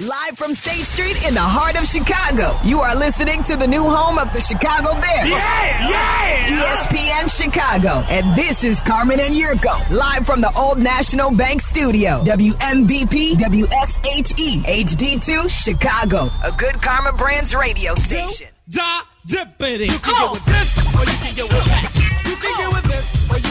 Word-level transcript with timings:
Live 0.00 0.38
from 0.38 0.54
State 0.54 0.86
Street 0.86 1.28
in 1.28 1.34
the 1.34 1.42
heart 1.42 1.78
of 1.78 1.86
Chicago, 1.86 2.56
you 2.64 2.80
are 2.80 2.96
listening 2.96 3.42
to 3.42 3.54
the 3.54 3.66
new 3.66 3.84
home 3.84 4.16
of 4.16 4.32
the 4.32 4.40
Chicago 4.40 4.98
Bears. 4.98 5.28
Yeah, 5.28 5.90
yeah. 5.90 6.64
ESPN 6.64 7.28
Chicago. 7.28 8.02
And 8.08 8.34
this 8.34 8.64
is 8.64 8.80
Carmen 8.80 9.20
and 9.20 9.34
Jurko, 9.34 9.90
live 9.90 10.24
from 10.24 10.40
the 10.40 10.50
Old 10.56 10.78
National 10.78 11.30
Bank 11.30 11.60
Studio. 11.60 12.24
WMVP 12.24 13.34
WSHE 13.34 14.64
HD2 14.64 15.50
Chicago, 15.50 16.30
a 16.46 16.52
good 16.52 16.80
Karma 16.80 17.12
Brands 17.12 17.54
radio 17.54 17.94
station. 17.94 18.48
Da 18.70 19.02
dippity. 19.26 19.92
You 19.92 19.98
can 19.98 20.16
get 20.16 20.32
with 20.32 20.46
this, 20.46 20.78
or 20.96 21.04
you 21.04 21.18
can 21.20 21.34
get 21.34 21.44
with 21.44 21.64
that. 21.68 22.22
You 22.24 22.36
can 22.36 22.56
get 22.56 22.72
with 22.72 22.84
this, 22.84 23.30
or 23.30 23.36
you 23.36 23.49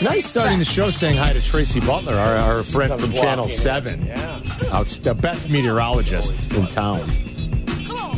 It's 0.00 0.08
nice 0.08 0.24
starting 0.24 0.58
the 0.58 0.64
show 0.64 0.88
saying 0.88 1.18
hi 1.18 1.34
to 1.34 1.42
Tracy 1.42 1.78
Butler, 1.78 2.14
our, 2.14 2.34
our 2.36 2.62
friend 2.62 2.98
from 2.98 3.12
Channel 3.12 3.48
7. 3.48 4.06
Yeah. 4.06 4.40
Out, 4.72 4.86
the 4.86 5.14
best 5.14 5.50
meteorologist 5.50 6.32
in 6.54 6.66
town. 6.68 7.06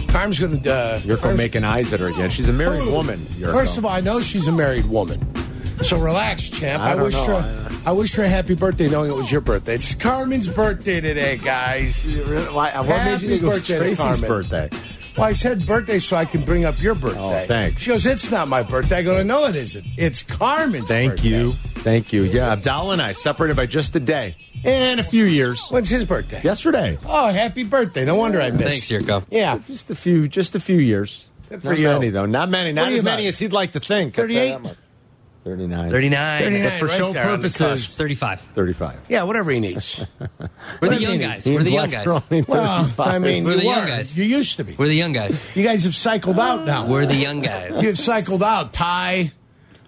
Carm's 0.06 0.38
going 0.38 0.60
to. 0.62 0.72
Uh, 0.72 1.00
Jurko 1.00 1.22
Carm's- 1.22 1.38
making 1.38 1.64
eyes 1.64 1.92
at 1.92 1.98
her 1.98 2.06
again. 2.06 2.30
She's 2.30 2.48
a 2.48 2.52
married 2.52 2.86
woman. 2.86 3.26
Jurko. 3.32 3.52
First 3.52 3.78
of 3.78 3.84
all, 3.84 3.90
I 3.90 4.00
know 4.00 4.20
she's 4.20 4.46
a 4.46 4.52
married 4.52 4.86
woman. 4.86 5.26
So 5.78 5.98
relax, 5.98 6.50
champ. 6.50 6.84
I 6.84 6.92
I, 6.92 6.94
don't 6.94 7.02
wish 7.06 7.14
know. 7.14 7.40
her. 7.40 7.78
I 7.84 7.90
wish 7.90 8.14
her 8.14 8.22
a 8.22 8.28
happy 8.28 8.54
birthday, 8.54 8.88
knowing 8.88 9.10
it 9.10 9.16
was 9.16 9.32
your 9.32 9.40
birthday. 9.40 9.74
It's 9.74 9.92
Carmen's 9.96 10.46
birthday 10.48 11.00
today, 11.00 11.36
guys. 11.36 12.00
Why, 12.04 12.70
what 12.76 12.86
made 12.86 12.94
Happy 12.94 13.24
you 13.24 13.28
think 13.28 13.42
it 13.42 13.46
was 13.46 13.58
birthday 13.58 13.74
to 13.74 13.80
Tracy's 13.80 13.98
Carmen. 14.20 14.28
birthday? 14.28 14.70
Well, 15.16 15.26
I 15.26 15.32
said 15.32 15.66
birthday 15.66 15.98
so 15.98 16.16
I 16.16 16.24
can 16.24 16.42
bring 16.42 16.64
up 16.64 16.80
your 16.80 16.92
oh, 16.92 16.98
birthday. 16.98 17.44
Oh, 17.44 17.46
thanks. 17.46 17.82
She 17.82 17.90
goes, 17.90 18.06
"It's 18.06 18.30
not 18.30 18.48
my 18.48 18.62
birthday." 18.62 18.98
I 18.98 19.02
go, 19.02 19.22
"No, 19.22 19.44
it 19.46 19.56
isn't. 19.56 19.84
It's 19.96 20.22
Carmen's." 20.22 20.82
Birthday. 20.82 20.94
Thank 20.94 21.12
birthday." 21.12 21.28
you. 21.28 21.52
Thank 21.82 22.12
you. 22.12 22.22
Yeah, 22.24 22.52
Abdallah 22.52 22.94
and 22.94 23.02
I 23.02 23.12
separated 23.12 23.56
by 23.56 23.66
just 23.66 23.94
a 23.96 24.00
day 24.00 24.36
and 24.64 25.00
a 25.00 25.04
few 25.04 25.24
years. 25.24 25.68
When's 25.68 25.88
his 25.88 26.04
birthday? 26.04 26.40
Yesterday. 26.42 26.98
Oh, 27.04 27.32
happy 27.32 27.64
birthday! 27.64 28.04
No 28.04 28.16
wonder 28.16 28.40
I 28.40 28.50
missed. 28.50 28.88
Thanks, 28.88 29.04
Jurko. 29.04 29.24
Yeah, 29.30 29.58
Just 29.66 29.90
a 29.90 29.94
few, 29.94 30.28
just 30.28 30.54
a 30.54 30.60
few 30.60 30.78
years. 30.78 31.28
Good 31.48 31.60
for 31.60 31.68
Not 31.68 31.78
you. 31.78 31.88
many 31.88 32.10
though. 32.10 32.26
Not 32.26 32.48
many. 32.48 32.72
Not 32.72 32.88
as 32.88 32.96
you 32.96 33.02
many 33.02 33.26
as 33.26 33.38
he'd 33.38 33.52
like 33.52 33.72
to 33.72 33.80
think. 33.80 34.14
38? 34.14 34.56
39. 35.44 35.90
39. 35.90 36.42
39. 36.42 36.62
But 36.62 36.72
for 36.78 36.86
right 36.86 36.96
show 36.96 37.12
there 37.12 37.24
on 37.24 37.30
the 37.30 37.36
purposes, 37.36 37.58
cusp. 37.86 37.98
35. 37.98 38.40
35. 38.40 39.00
yeah, 39.08 39.22
whatever 39.24 39.50
he 39.50 39.58
needs. 39.60 40.06
We're 40.80 40.90
the 40.90 41.00
young 41.00 41.18
guys. 41.18 41.46
We're 41.46 41.62
the 41.62 41.72
young 41.72 41.90
guys. 41.90 42.06
well, 42.06 42.92
I 42.98 43.18
mean, 43.18 43.44
We're 43.44 43.56
the 43.56 43.64
young 43.64 43.86
guys. 43.86 44.16
You 44.16 44.24
used 44.24 44.56
to 44.58 44.64
be. 44.64 44.76
We're 44.78 44.86
the 44.86 44.94
young 44.94 45.12
guys. 45.12 45.44
You 45.56 45.64
guys 45.64 45.84
have 45.84 45.96
cycled 45.96 46.38
out 46.38 46.64
now. 46.64 46.86
We're 46.86 47.06
the 47.06 47.16
young 47.16 47.40
guys. 47.40 47.82
You've 47.82 47.98
cycled 47.98 48.42
out. 48.42 48.72
Ty, 48.72 49.32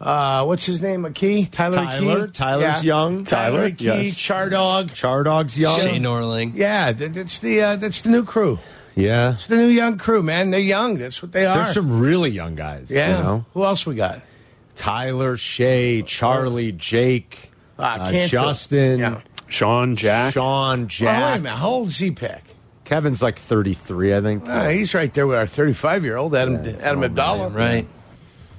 uh, 0.01 0.45
what's 0.45 0.67
his 0.67 0.83
name? 0.83 1.05
McKee? 1.05 1.49
Tyler 1.51 1.77
Tyler. 1.77 2.27
McKee? 2.27 2.33
Tyler's 2.33 2.85
young. 2.85 3.25
Tyler, 3.25 3.59
Tyler, 3.59 3.71
McKee, 3.71 3.81
yes. 3.81 4.17
Chardog. 4.17 4.89
Chardog's 4.91 5.59
young. 5.59 5.81
Shane 5.81 6.03
Norling. 6.03 6.53
Yeah, 6.57 6.93
that's 6.93 7.39
the 7.39 7.63
uh, 7.63 7.77
that's 7.77 8.01
the 8.01 8.11
new 8.11 8.25
crew. 8.25 8.59
Yeah. 8.97 9.33
It's 9.35 9.47
the 9.47 9.57
new 9.57 9.69
young 9.69 9.99
crew, 9.99 10.23
man. 10.23 10.51
They're 10.51 10.61
young. 10.61 10.97
That's 10.97 11.23
what 11.23 11.33
they 11.33 11.47
are. 11.47 11.57
There's 11.57 11.75
some 11.75 12.01
really 12.01 12.31
young 12.31 12.55
guys. 12.55 12.91
yeah. 12.91 13.19
You 13.19 13.25
know? 13.25 13.45
Who 13.55 13.65
else 13.65 13.87
we 13.87 13.95
got? 13.95 14.21
Tyler, 14.77 15.36
Shay, 15.36 16.03
Charlie, 16.03 16.72
Jake, 16.72 17.50
Ah, 17.78 17.94
uh, 18.00 18.11
Cantu. 18.11 18.36
Justin, 18.36 18.98
Yeah. 19.00 19.20
Sean, 19.48 19.97
Jack. 19.97 20.33
Sean, 20.34 20.78
Oh, 20.78 20.83
wait 20.83 20.84
a 20.84 20.86
Jack. 20.89 21.42
minute. 21.42 21.56
How 21.56 21.69
old 21.70 21.89
is 21.89 21.97
Z-Pack? 21.97 22.44
Kevin's 22.84 23.22
like 23.22 23.39
33, 23.39 24.14
I 24.14 24.20
think. 24.20 24.45
Ah, 24.47 24.69
he's 24.69 24.95
right 24.95 25.12
there 25.14 25.27
with 25.27 25.39
our 25.39 25.47
35 25.47 26.05
year 26.05 26.17
old 26.17 26.34
Adam 26.34 26.64
Yeah, 26.64 26.72
Adam 26.83 26.98
all 26.98 27.05
Abdallah. 27.05 27.48
Right. 27.48 27.86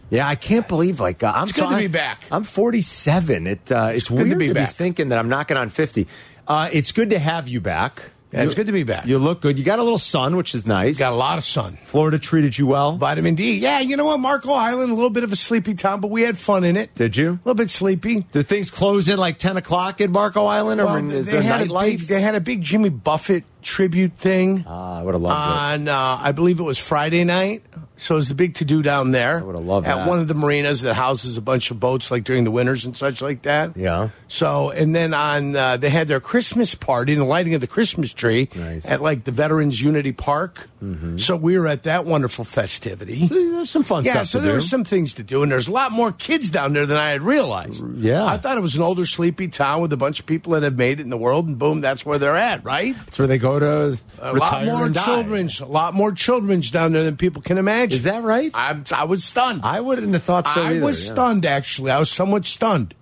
Yeah, 0.09 0.27
I 0.27 0.35
can't 0.35 0.67
believe 0.67 0.99
like 0.99 1.21
uh, 1.23 1.31
I'm 1.35 1.43
It's 1.43 1.51
good 1.51 1.69
to 1.69 1.77
be 1.77 1.87
back. 1.87 2.21
I'm 2.31 2.43
47. 2.43 3.47
It 3.47 3.71
uh, 3.71 3.91
it's, 3.93 4.07
good 4.09 4.17
to 4.17 4.23
weird 4.23 4.39
be 4.39 4.47
to 4.47 4.53
be 4.53 4.59
back. 4.61 4.71
thinking 4.71 5.09
that 5.09 5.19
I'm 5.19 5.29
knocking 5.29 5.57
on 5.57 5.69
50. 5.69 6.07
Uh, 6.47 6.69
it's 6.71 6.91
good 6.91 7.09
to 7.11 7.19
have 7.19 7.47
you 7.47 7.59
back. 7.61 8.01
Yeah, 8.35 8.43
it's 8.43 8.53
good 8.53 8.67
to 8.67 8.73
be 8.73 8.83
back. 8.83 9.05
You 9.05 9.17
look 9.17 9.41
good. 9.41 9.57
You 9.57 9.63
got 9.65 9.79
a 9.79 9.83
little 9.83 9.97
sun, 9.97 10.35
which 10.35 10.53
is 10.53 10.65
nice. 10.65 10.99
Got 10.99 11.13
a 11.13 11.15
lot 11.15 11.37
of 11.37 11.43
sun. 11.43 11.77
Florida 11.85 12.19
treated 12.19 12.57
you 12.57 12.67
well. 12.67 12.97
Vitamin 12.97 13.35
D. 13.35 13.57
Yeah, 13.59 13.79
you 13.79 13.95
know 13.95 14.05
what? 14.05 14.19
Marco 14.19 14.51
Island, 14.51 14.91
a 14.91 14.93
little 14.93 15.09
bit 15.09 15.23
of 15.23 15.31
a 15.31 15.35
sleepy 15.35 15.73
town, 15.73 16.01
but 16.01 16.09
we 16.09 16.23
had 16.23 16.37
fun 16.37 16.63
in 16.63 16.75
it. 16.75 16.93
Did 16.95 17.15
you? 17.15 17.29
A 17.29 17.39
little 17.45 17.55
bit 17.55 17.71
sleepy. 17.71 18.25
Did 18.31 18.47
things 18.47 18.69
close 18.69 19.09
at 19.09 19.17
like 19.17 19.37
10 19.37 19.57
o'clock 19.57 20.01
at 20.01 20.09
Marco 20.09 20.45
Island? 20.45 20.81
Well, 20.83 21.01
they, 21.01 21.41
had 21.41 21.61
a 21.61 21.73
big, 21.73 21.99
they 22.01 22.21
had 22.21 22.35
a 22.35 22.41
big 22.41 22.61
Jimmy 22.61 22.89
Buffett 22.89 23.43
tribute 23.61 24.13
thing 24.17 24.63
Ah, 24.67 24.99
I 24.99 25.03
would 25.03 25.15
have 25.15 25.21
loved 25.21 25.81
on, 25.81 25.87
uh, 25.87 26.17
I 26.21 26.31
believe 26.31 26.59
it 26.59 26.63
was 26.63 26.77
Friday 26.77 27.23
night. 27.23 27.63
So 27.97 28.15
it 28.15 28.17
was 28.17 28.29
the 28.29 28.35
big 28.35 28.55
to 28.55 28.65
do 28.65 28.83
down 28.83 29.11
there. 29.11 29.39
I 29.39 29.43
would've 29.43 29.65
loved 29.65 29.87
At 29.87 29.95
that. 29.95 30.07
one 30.07 30.19
of 30.19 30.27
the 30.27 30.33
marinas 30.33 30.81
that 30.81 30.95
houses 30.95 31.37
a 31.37 31.41
bunch 31.41 31.71
of 31.71 31.79
boats, 31.79 32.11
like 32.11 32.23
during 32.25 32.43
the 32.43 32.51
winters 32.51 32.85
and 32.85 32.95
such 32.95 33.21
like 33.21 33.43
that. 33.43 33.77
Yeah. 33.77 34.09
So, 34.27 34.69
and 34.71 34.93
then 34.93 35.13
on, 35.13 35.55
uh, 35.55 35.77
they 35.77 35.89
had 35.89 36.07
their 36.07 36.19
Christmas 36.19 36.75
party 36.75 37.13
and 37.13 37.21
the 37.21 37.25
lighting 37.25 37.53
of 37.53 37.61
the 37.61 37.67
Christmas 37.67 38.13
tree 38.13 38.49
Nice. 38.53 38.85
at 38.85 39.01
like 39.01 39.23
the 39.23 39.31
Veterans 39.31 39.81
Unity 39.81 40.11
Park. 40.11 40.69
So 41.17 41.35
we 41.35 41.57
were 41.57 41.67
at 41.67 41.83
that 41.83 42.05
wonderful 42.05 42.45
festivity. 42.45 43.27
So 43.27 43.33
there's 43.35 43.69
some 43.69 43.83
fun 43.83 44.05
Yeah, 44.05 44.13
stuff 44.13 44.25
so 44.27 44.39
there 44.39 44.51
do. 44.51 44.55
were 44.55 44.61
some 44.61 44.83
things 44.83 45.13
to 45.15 45.23
do, 45.23 45.41
and 45.43 45.51
there's 45.51 45.67
a 45.67 45.71
lot 45.71 45.91
more 45.91 46.11
kids 46.11 46.49
down 46.49 46.73
there 46.73 46.85
than 46.85 46.97
I 46.97 47.09
had 47.11 47.21
realized. 47.21 47.83
Yeah. 47.97 48.25
I 48.25 48.37
thought 48.37 48.57
it 48.57 48.61
was 48.61 48.75
an 48.75 48.81
older, 48.81 49.05
sleepy 49.05 49.47
town 49.47 49.81
with 49.81 49.91
a 49.93 49.97
bunch 49.97 50.19
of 50.19 50.25
people 50.25 50.53
that 50.53 50.63
have 50.63 50.75
made 50.77 50.99
it 50.99 51.03
in 51.03 51.09
the 51.09 51.17
world, 51.17 51.47
and 51.47 51.57
boom, 51.57 51.81
that's 51.81 52.05
where 52.05 52.19
they're 52.19 52.35
at, 52.37 52.63
right? 52.63 52.95
That's 53.05 53.17
where 53.17 53.27
they 53.27 53.37
go 53.37 53.57
to 53.59 53.97
A 54.21 54.33
retire 54.33 54.65
lot 54.65 54.77
more 54.77 54.85
and 54.85 54.93
die. 54.95 55.03
children's, 55.05 55.59
a 55.59 55.65
lot 55.65 55.93
more 55.93 56.11
children's 56.11 56.69
down 56.71 56.91
there 56.91 57.03
than 57.03 57.17
people 57.17 57.41
can 57.41 57.57
imagine. 57.57 57.97
Is 57.97 58.03
that 58.03 58.23
right? 58.23 58.51
I, 58.53 58.79
I 58.93 59.05
was 59.05 59.23
stunned. 59.23 59.61
I 59.63 59.79
wouldn't 59.81 60.13
have 60.13 60.23
thought 60.23 60.47
so 60.47 60.61
I 60.61 60.71
either, 60.75 60.85
was 60.85 61.01
yeah. 61.03 61.09
Hmm. 61.09 61.15
stunned, 61.15 61.45
actually. 61.45 61.91
I 61.91 61.99
was 61.99 62.11
somewhat 62.11 62.45
stunned. 62.45 62.93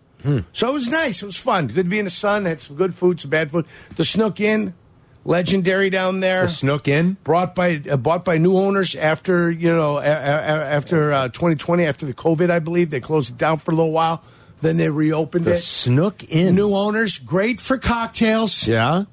So 0.54 0.70
it 0.70 0.74
was 0.74 0.88
nice. 0.88 1.22
It 1.22 1.26
was 1.26 1.36
fun. 1.36 1.68
Good 1.68 1.76
to 1.76 1.84
be 1.84 2.00
in 2.00 2.06
the 2.06 2.12
sun. 2.12 2.46
Had 2.46 2.62
some 2.62 2.78
good 2.78 2.96
food, 2.96 3.20
some 3.20 3.30
bad 3.30 3.52
food. 3.52 3.66
The 3.98 4.06
Snook 4.06 4.40
Inn, 4.40 4.74
legendary 5.25 5.89
down 5.89 6.19
there. 6.19 6.44
The 6.44 6.50
Snook 6.51 6.88
Inn. 6.88 7.17
brought 7.23 7.56
by 7.56 7.81
uh, 7.89 7.97
bought 7.97 8.25
by 8.25 8.38
new 8.38 8.57
owners 8.57 8.95
after 8.95 9.50
you 9.51 9.73
know 9.73 9.97
a, 9.97 10.01
a, 10.01 10.03
after 10.06 11.11
uh, 11.13 11.28
2020 11.29 11.85
after 11.85 12.06
the 12.06 12.13
COVID 12.13 12.50
I 12.50 12.59
believe 12.59 12.89
they 12.89 13.00
closed 13.00 13.31
it 13.31 13.38
down 13.38 13.57
for 13.57 13.72
a 13.72 13.75
little 13.75 13.91
while 13.94 14.23
then 14.61 14.78
they 14.78 14.89
reopened 14.89 15.45
The 15.45 15.53
it 15.53 15.57
Snook 15.59 16.23
Inn. 16.31 16.56
new 16.56 16.73
owners 16.73 17.17
great 17.19 17.59
for 17.61 17.78
cocktails 17.78 18.67
Yeah. 18.67 19.03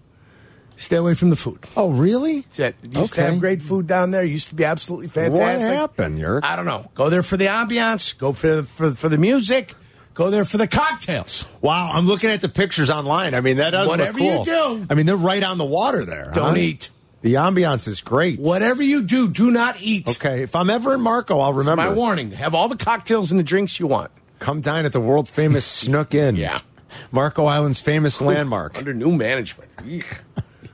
stay 0.77 0.97
away 0.97 1.15
from 1.15 1.31
the 1.31 1.37
food 1.37 1.59
Oh, 1.77 1.91
really? 1.91 2.45
That's 2.57 2.75
used 2.89 3.15
to 3.15 3.23
have 3.23 3.39
great 3.41 3.61
food 3.63 3.87
down 3.87 4.11
there 4.11 4.25
used 4.25 4.49
to 4.49 4.55
be 4.55 4.65
absolutely 4.65 5.09
fantastic. 5.09 5.67
What 5.69 5.77
happened, 5.77 6.19
Yerk? 6.19 6.45
I 6.45 6.57
don't 6.57 6.67
know 6.67 6.91
go 6.95 7.09
there 7.11 7.23
for 7.23 7.37
the 7.37 7.47
ambiance 7.47 8.17
go 8.19 8.33
for 8.33 8.63
for, 8.63 8.93
for 8.95 9.09
the 9.09 9.19
music 9.19 9.75
go 10.15 10.31
there 10.31 10.45
for 10.45 10.57
the 10.59 10.67
cocktails 10.69 11.47
Wow, 11.61 11.91
I'm 11.93 12.07
looking 12.07 12.31
at 12.31 12.41
the 12.41 12.49
pictures 12.49 12.91
online. 12.91 13.35
I 13.35 13.41
mean, 13.41 13.59
that 13.59 13.71
does 13.71 13.89
Whatever 13.89 14.19
look 14.19 14.47
you 14.47 14.53
cool. 14.55 14.77
do. 14.79 14.87
I 14.91 14.95
mean, 14.95 15.07
they're 15.07 15.17
right 15.17 15.43
on 15.43 15.59
the 15.59 15.65
water 15.65 16.05
there. 16.05 16.31
don't 16.35 16.51
huh? 16.51 16.57
eat 16.57 16.91
The 17.23 17.35
ambiance 17.35 17.87
is 17.89 18.01
great. 18.01 18.41
whatever 18.41 18.83
you 18.83 19.03
do 19.03 19.29
do 19.29 19.51
not 19.51 19.77
eat 19.81 20.09
Okay, 20.09 20.43
if 20.43 20.57
I'm 20.57 20.71
ever 20.71 20.95
in 20.95 21.01
Marco, 21.01 21.39
I'll 21.41 21.53
remember. 21.53 21.83
my 21.85 21.93
warning 21.93 22.31
have 22.33 22.55
all 22.55 22.69
the 22.69 22.77
cocktails 22.77 23.31
and 23.31 23.39
the 23.39 23.45
drinks 23.45 23.79
you 23.81 23.87
want 23.87 24.11
Come 24.39 24.61
dine 24.63 24.87
at 24.87 24.93
the 24.95 25.01
world 25.01 25.29
famous 25.29 25.67
Snook 25.67 26.15
Inn. 26.15 26.37
Yeah. 26.37 26.61
Marco 27.13 27.45
Island's 27.45 27.81
famous 27.81 28.21
landmark. 28.21 28.77
under 28.79 28.93
new 28.95 29.13
management 29.13 29.71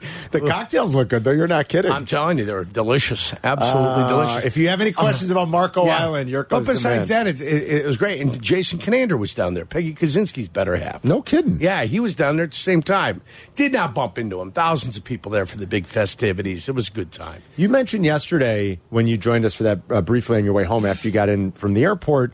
The 0.33 0.41
cocktails 0.41 0.95
look 0.95 1.09
good, 1.09 1.25
though. 1.25 1.31
You're 1.31 1.47
not 1.47 1.69
kidding. 1.69 1.91
I'm 1.93 2.05
telling 2.05 2.39
you, 2.39 2.45
they're 2.45 2.65
delicious, 2.65 3.33
absolutely 3.45 4.03
Uh, 4.03 4.09
delicious. 4.09 4.45
If 4.45 4.57
you 4.57 4.69
have 4.69 4.81
any 4.81 4.93
questions 4.93 5.31
about 5.31 5.49
Marco 5.49 5.87
Yeah. 5.87 5.99
Island, 6.05 6.29
you're 6.29 6.43
but 6.45 6.67
besides 6.67 7.09
that, 7.09 7.27
it, 7.27 7.41
it, 7.41 7.63
it 7.83 7.87
was 7.87 7.97
great. 7.97 8.21
And 8.21 8.43
Jason 8.43 8.79
Conander 8.79 9.17
was 9.17 9.35
down 9.35 9.55
there. 9.55 9.65
Peggy 9.65 9.95
Kusinski's 9.95 10.49
better 10.49 10.77
half. 10.77 11.05
no 11.05 11.23
kidding. 11.23 11.61
Yeah, 11.61 11.85
he 11.85 12.01
was 12.01 12.15
down 12.15 12.37
there 12.37 12.45
at 12.45 12.51
the 12.51 12.57
same 12.57 12.83
time. 12.83 13.23
Did 13.55 13.73
not 13.73 13.95
bump 13.95 14.19
into 14.19 14.41
him. 14.41 14.51
Thousands 14.53 14.97
of 14.97 15.05
people 15.05 15.31
there 15.31 15.47
for 15.47 15.57
the 15.59 15.67
big 15.67 15.87
festivities. 15.87 16.69
It 16.69 16.75
was 16.75 16.89
a 16.89 16.93
good 16.93 17.13
time. 17.13 17.43
You 17.57 17.69
mentioned 17.69 18.05
yesterday 18.05 18.81
when 18.91 19.07
you 19.07 19.17
joined 19.17 19.45
us 19.45 19.55
for 19.55 19.63
that 19.63 19.81
uh, 19.91 20.03
briefly 20.03 20.39
on 20.39 20.45
your 20.45 20.55
way 20.55 20.65
home 20.65 20.85
after 20.85 21.07
you 21.09 21.13
got 21.13 21.29
in 21.29 21.53
from 21.53 21.75
the 21.75 21.85
airport 21.85 22.33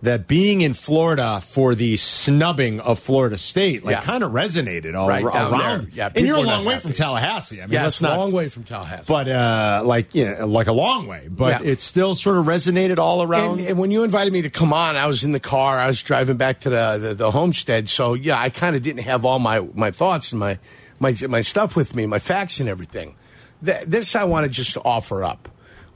that 0.00 0.28
being 0.28 0.60
in 0.60 0.74
Florida 0.74 1.40
for 1.42 1.74
the 1.74 1.96
snubbing 1.96 2.78
of 2.80 3.00
Florida 3.00 3.36
State 3.36 3.84
like 3.84 3.96
Yeah. 3.96 4.00
kind 4.02 4.22
of 4.22 4.30
resonated 4.30 4.94
all 4.94 5.08
Right 5.08 5.24
ar- 5.24 5.30
around. 5.52 5.90
Yeah, 5.92 6.08
and 6.14 6.24
you're 6.24 6.36
a 6.36 6.40
long 6.42 6.64
way 6.64 6.74
happy. 6.74 6.82
from 6.82 6.92
Tallahassee. 6.92 7.60
I 7.60 7.66
mean, 7.66 7.72
Yeah, 7.72 7.82
that's 7.82 8.00
not 8.00 8.14
a 8.14 8.18
long 8.20 8.30
way 8.30 8.48
from 8.48 8.62
Tallahassee. 8.62 9.12
but 9.12 9.26
uh, 9.28 9.82
like 9.84 10.14
you 10.14 10.24
know, 10.26 10.46
like 10.46 10.68
a 10.68 10.72
long 10.72 11.08
way. 11.08 11.26
But 11.28 11.64
Yeah. 11.64 11.72
it 11.72 11.80
still 11.80 12.14
sort 12.14 12.36
of 12.36 12.46
resonated 12.46 12.98
all 12.98 13.22
around. 13.24 13.58
And, 13.58 13.68
and 13.70 13.78
when 13.78 13.90
you 13.90 14.04
invited 14.04 14.32
me 14.32 14.42
to 14.42 14.50
come 14.50 14.72
on, 14.72 14.94
I 14.94 15.06
was 15.06 15.24
in 15.24 15.32
the 15.32 15.40
car. 15.40 15.78
I 15.78 15.88
was 15.88 16.00
driving 16.00 16.36
back 16.36 16.60
to 16.60 16.70
the 16.70 16.98
the, 17.00 17.14
the 17.14 17.30
homestead. 17.32 17.88
So 17.88 18.14
yeah, 18.14 18.38
I 18.40 18.50
kind 18.50 18.76
of 18.76 18.82
didn't 18.82 19.02
have 19.02 19.24
all 19.24 19.40
my 19.40 19.66
my 19.74 19.90
thoughts 19.90 20.30
and 20.30 20.38
my 20.38 20.58
my 21.00 21.16
my 21.28 21.40
stuff 21.40 21.74
with 21.74 21.96
me, 21.96 22.06
my 22.06 22.20
facts 22.20 22.60
and 22.60 22.68
everything. 22.68 23.16
Th- 23.64 23.82
this 23.84 24.14
I 24.14 24.22
want 24.24 24.44
to 24.44 24.50
just 24.50 24.76
offer 24.84 25.24
up. 25.24 25.48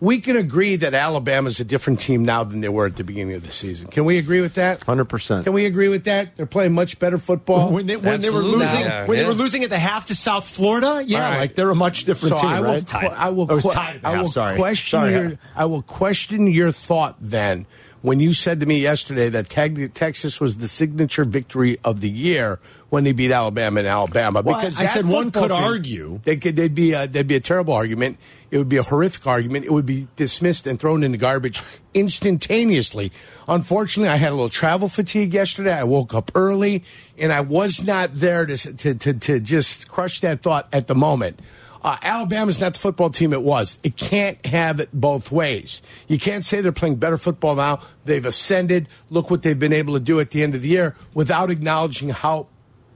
We 0.03 0.19
can 0.21 0.37
agree 0.37 0.75
that 0.75 0.95
Alabama's 0.95 1.61
a 1.61 1.65
different 1.65 2.01
team 2.01 2.25
now 2.25 2.43
than 2.43 2.61
they 2.61 2.69
were 2.69 2.87
at 2.87 2.97
the 2.97 3.05
beginning 3.05 3.37
of 3.37 3.45
the 3.47 3.53
season. 3.53 3.87
Can 3.87 4.05
we 4.05 4.19
agree 4.19 4.41
with 4.41 4.55
that? 4.55 4.83
Hundred 4.83 5.05
percent. 5.05 5.45
Can 5.45 5.53
we 5.53 5.65
agree 5.65 5.87
with 5.89 6.03
that? 6.05 6.35
They're 6.35 6.45
playing 6.45 6.73
much 6.73 6.99
better 6.99 7.19
football 7.19 7.71
When 7.71 7.87
they 7.87 7.97
when 7.97 8.21
they 8.21 8.31
were 8.31 8.41
losing 8.41 8.81
Yeah, 8.81 9.07
when 9.07 9.17
they 9.17 9.25
were 9.25 9.33
losing 9.33 9.63
at 9.63 9.71
the 9.71 9.79
half 9.79 10.07
to 10.07 10.17
South 10.17 10.45
Florida, 10.49 11.05
yeah, 11.07 11.25
All 11.25 11.31
right. 11.31 11.39
like 11.39 11.55
they're 11.55 11.71
a 11.71 11.75
much 11.77 12.03
different 12.05 12.37
so 12.37 12.41
team, 12.43 12.51
I 12.51 12.61
will, 12.61 12.67
right? 12.73 12.85
que- 12.87 13.09
I 13.17 13.31
will, 13.31 13.47
Oh, 13.49 13.53
it 13.53 13.55
was 13.55 13.65
que- 13.65 13.73
tied 13.75 13.95
at 13.97 14.03
the 14.03 14.09
I 14.09 14.11
half, 14.13 14.23
will 14.23 14.31
sorry. 14.33 14.57
question 14.57 14.99
Sorry. 15.01 15.13
your, 15.13 15.33
I 15.55 15.65
will 15.67 15.83
question 15.83 16.49
your 16.49 16.73
thought 16.73 17.17
then 17.21 17.67
when 18.03 18.21
you 18.21 18.33
said 18.33 18.61
to 18.61 18.67
me 18.67 18.81
yesterday 18.81 19.29
that 19.31 19.49
Texas 19.49 20.41
was 20.41 20.59
the 20.59 20.69
signature 20.69 21.25
victory 21.25 21.79
of 21.85 22.01
the 22.01 22.11
year 22.11 22.59
when 22.91 23.05
they 23.05 23.13
beat 23.13 23.31
Alabama 23.31 23.81
in 23.81 23.87
Alabama. 23.87 24.43
Well, 24.43 24.57
because 24.57 24.79
I 24.79 24.87
said 24.87 25.07
one 25.07 25.31
could 25.31 25.51
team- 25.51 25.65
argue. 25.65 26.21
they 26.25 26.37
could, 26.37 26.57
they'd 26.57 26.75
be 26.75 26.93
a, 26.93 27.07
they'd 27.07 27.27
be 27.27 27.37
a 27.37 27.41
terrible 27.41 27.73
argument. 27.73 28.19
It 28.51 28.59
would 28.59 28.69
be 28.69 28.77
a 28.77 28.83
horrific 28.83 29.27
argument. 29.27 29.65
It 29.65 29.73
would 29.73 29.87
be 29.87 30.09
dismissed 30.17 30.67
and 30.67 30.79
thrown 30.79 31.03
in 31.03 31.13
the 31.13 31.17
garbage 31.17 31.63
instantaneously. 31.95 33.11
Unfortunately, 33.49 34.11
I 34.11 34.17
had 34.17 34.31
a 34.31 34.35
little 34.35 34.51
travel 34.51 34.91
fatigue 34.91 35.33
yesterday. 35.33 35.73
I 35.73 35.85
woke 35.85 36.13
up 36.13 36.31
early, 36.35 36.85
and 37.17 37.33
I 37.33 37.41
was 37.41 37.83
not 37.83 38.11
there 38.15 38.45
to 38.45 38.57
to 38.57 38.95
to, 38.95 39.15
to 39.15 39.41
just 39.41 39.89
crush 39.89 40.21
that 40.21 40.43
thought 40.43 40.69
at 40.71 40.87
the 40.87 40.95
moment. 40.95 41.41
Uh, 41.83 41.97
Alabama's 42.03 42.61
not 42.61 42.75
the 42.75 42.81
football 42.81 43.11
team 43.11 43.33
it 43.33 43.43
was. 43.43 43.79
It 43.83 43.97
can't 43.97 44.45
have 44.47 44.79
it 44.79 44.89
both 44.93 45.33
ways. 45.33 45.83
You 46.07 46.19
can't 46.19 46.45
say 46.45 46.61
they're 46.61 46.73
playing 46.73 46.97
better 46.97 47.19
football 47.19 47.57
now. 47.57 47.81
They've 48.05 48.25
ascended. 48.25 48.89
Look 49.11 49.31
what 49.31 49.43
they've 49.43 49.59
been 49.59 49.73
able 49.73 49.95
to 49.95 50.01
do 50.01 50.21
at 50.21 50.31
the 50.31 50.43
end 50.43 50.55
of 50.55 50.63
the 50.63 50.69
year 50.69 50.95
without 51.13 51.51
acknowledging 51.51 52.11
how 52.11 52.47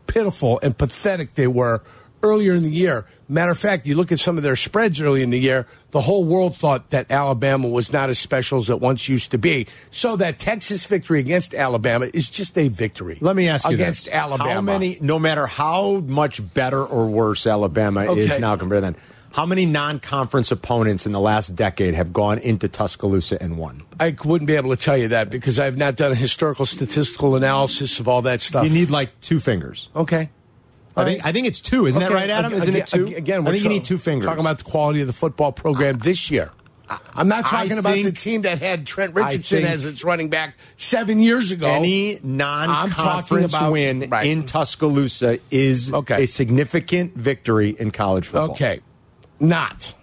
pitiful 0.07 0.61
and 0.63 0.77
pathetic 0.79 1.35
they 1.35 1.49
were 1.49 1.83
earlier 2.27 2.55
in 2.55 2.63
the 2.63 2.71
year. 2.71 3.07
Matter 3.29 3.53
of 3.53 3.59
fact, 3.59 3.87
you 3.87 3.97
look 3.97 4.13
at 4.13 4.19
some 4.19 4.37
of 4.37 4.43
their 4.43 4.57
spreads 4.57 5.01
early 5.01 5.23
in 5.23 5.31
the 5.31 5.39
year, 5.39 5.67
the 5.91 6.01
whole 6.01 6.25
world 6.25 6.57
thought 6.57 6.91
that 6.91 7.11
Alabama 7.11 7.69
was 7.69 7.93
not 7.93 8.09
as 8.09 8.19
special 8.19 8.59
as 8.59 8.71
it 8.71 8.81
once 8.81 9.09
used 9.09 9.33
to 9.33 9.39
be. 9.39 9.67
So 9.91 10.17
that 10.17 10.39
Texas 10.39 10.85
victory 10.85 11.21
against 11.21 11.55
Alabama 11.55 12.09
is 12.13 12.31
just 12.31 12.57
a 12.57 12.69
victory. 12.69 13.19
Let 13.21 13.35
me 13.35 13.49
ask 13.49 13.67
you 13.69 13.75
against 13.75 14.07
this. 14.07 14.15
Alabama. 14.15 14.51
How 14.53 14.61
many, 14.61 14.99
no 15.01 15.19
matter 15.19 15.47
how 15.47 16.01
much 16.01 16.41
better 16.55 16.85
or 16.85 17.07
worse 17.07 17.47
Alabama 17.47 18.13
is 18.13 18.39
now 18.39 18.57
compared 18.57 18.83
to 18.83 18.93
then, 18.93 18.97
how 19.37 19.45
many 19.45 19.67
non 19.67 20.01
conference 20.01 20.51
opponents 20.51 21.05
in 21.05 21.13
the 21.13 21.21
last 21.21 21.55
decade 21.55 21.95
have 21.95 22.11
gone 22.11 22.39
into 22.39 22.69
Tuscaloosa 22.69 23.43
and 23.43 23.59
won? 23.59 23.83
I 24.01 24.17
wouldn't 24.25 24.49
be 24.49 24.55
able 24.57 24.71
to 24.71 24.77
tell 24.77 24.97
you 24.97 25.09
that 25.09 25.29
because 25.29 25.61
I've 25.61 25.77
not 25.77 25.97
done 25.97 26.13
a 26.13 26.15
historical 26.15 26.65
statistical 26.65 27.37
analysis 27.37 28.01
of 28.01 28.09
all 28.09 28.23
that 28.23 28.41
stuff. 28.41 28.65
You 28.65 28.71
need 28.71 28.89
like 28.89 29.21
two 29.21 29.39
fingers. 29.39 29.91
okay. 29.95 30.31
I 30.97 31.05
think, 31.05 31.27
I 31.27 31.33
think 31.33 31.47
it's 31.47 31.61
two. 31.61 31.87
Isn't 31.87 32.01
that 32.01 32.11
right, 32.13 32.31
Adam? 32.31 32.53
Isn't 32.55 32.75
ag- 32.75 32.83
it 32.83 32.87
two? 32.89 33.07
Again, 33.15 33.47
I 33.47 33.51
think 33.51 33.63
you 33.65 33.69
need 33.69 33.85
two 33.85 33.99
fingers. 33.99 34.25
Talking 34.27 34.41
about 34.41 34.59
the 34.59 34.65
quality 34.65 35.01
of 35.03 35.07
the 35.07 35.13
football 35.13 35.53
program 35.53 35.99
this 35.99 36.31
year. 36.31 36.51
I'm 37.15 37.27
not 37.29 37.47
I 37.47 37.63
talking 37.65 37.79
about 37.79 37.97
the 37.97 38.13
team 38.13 38.43
that 38.43 38.61
had 38.61 38.87
Trent 38.87 39.13
Richardson 39.15 39.65
as 39.65 39.85
its 39.85 40.05
running 40.05 40.29
back 40.31 40.57
seven 40.77 41.19
years 41.19 41.51
ago. 41.51 41.69
any 41.69 42.21
non-conference 42.23 43.53
about- 43.53 43.73
win 43.73 44.09
right. 44.09 44.27
in 44.27 44.45
Tuscaloosa 44.45 45.39
is 45.51 45.93
Okay. 45.93 46.23
a 46.23 46.27
significant 46.27 47.17
victory 47.17 47.75
in 47.79 47.91
college 47.91 48.27
football. 48.27 48.51
Okay, 48.53 48.81
not. 49.41 49.95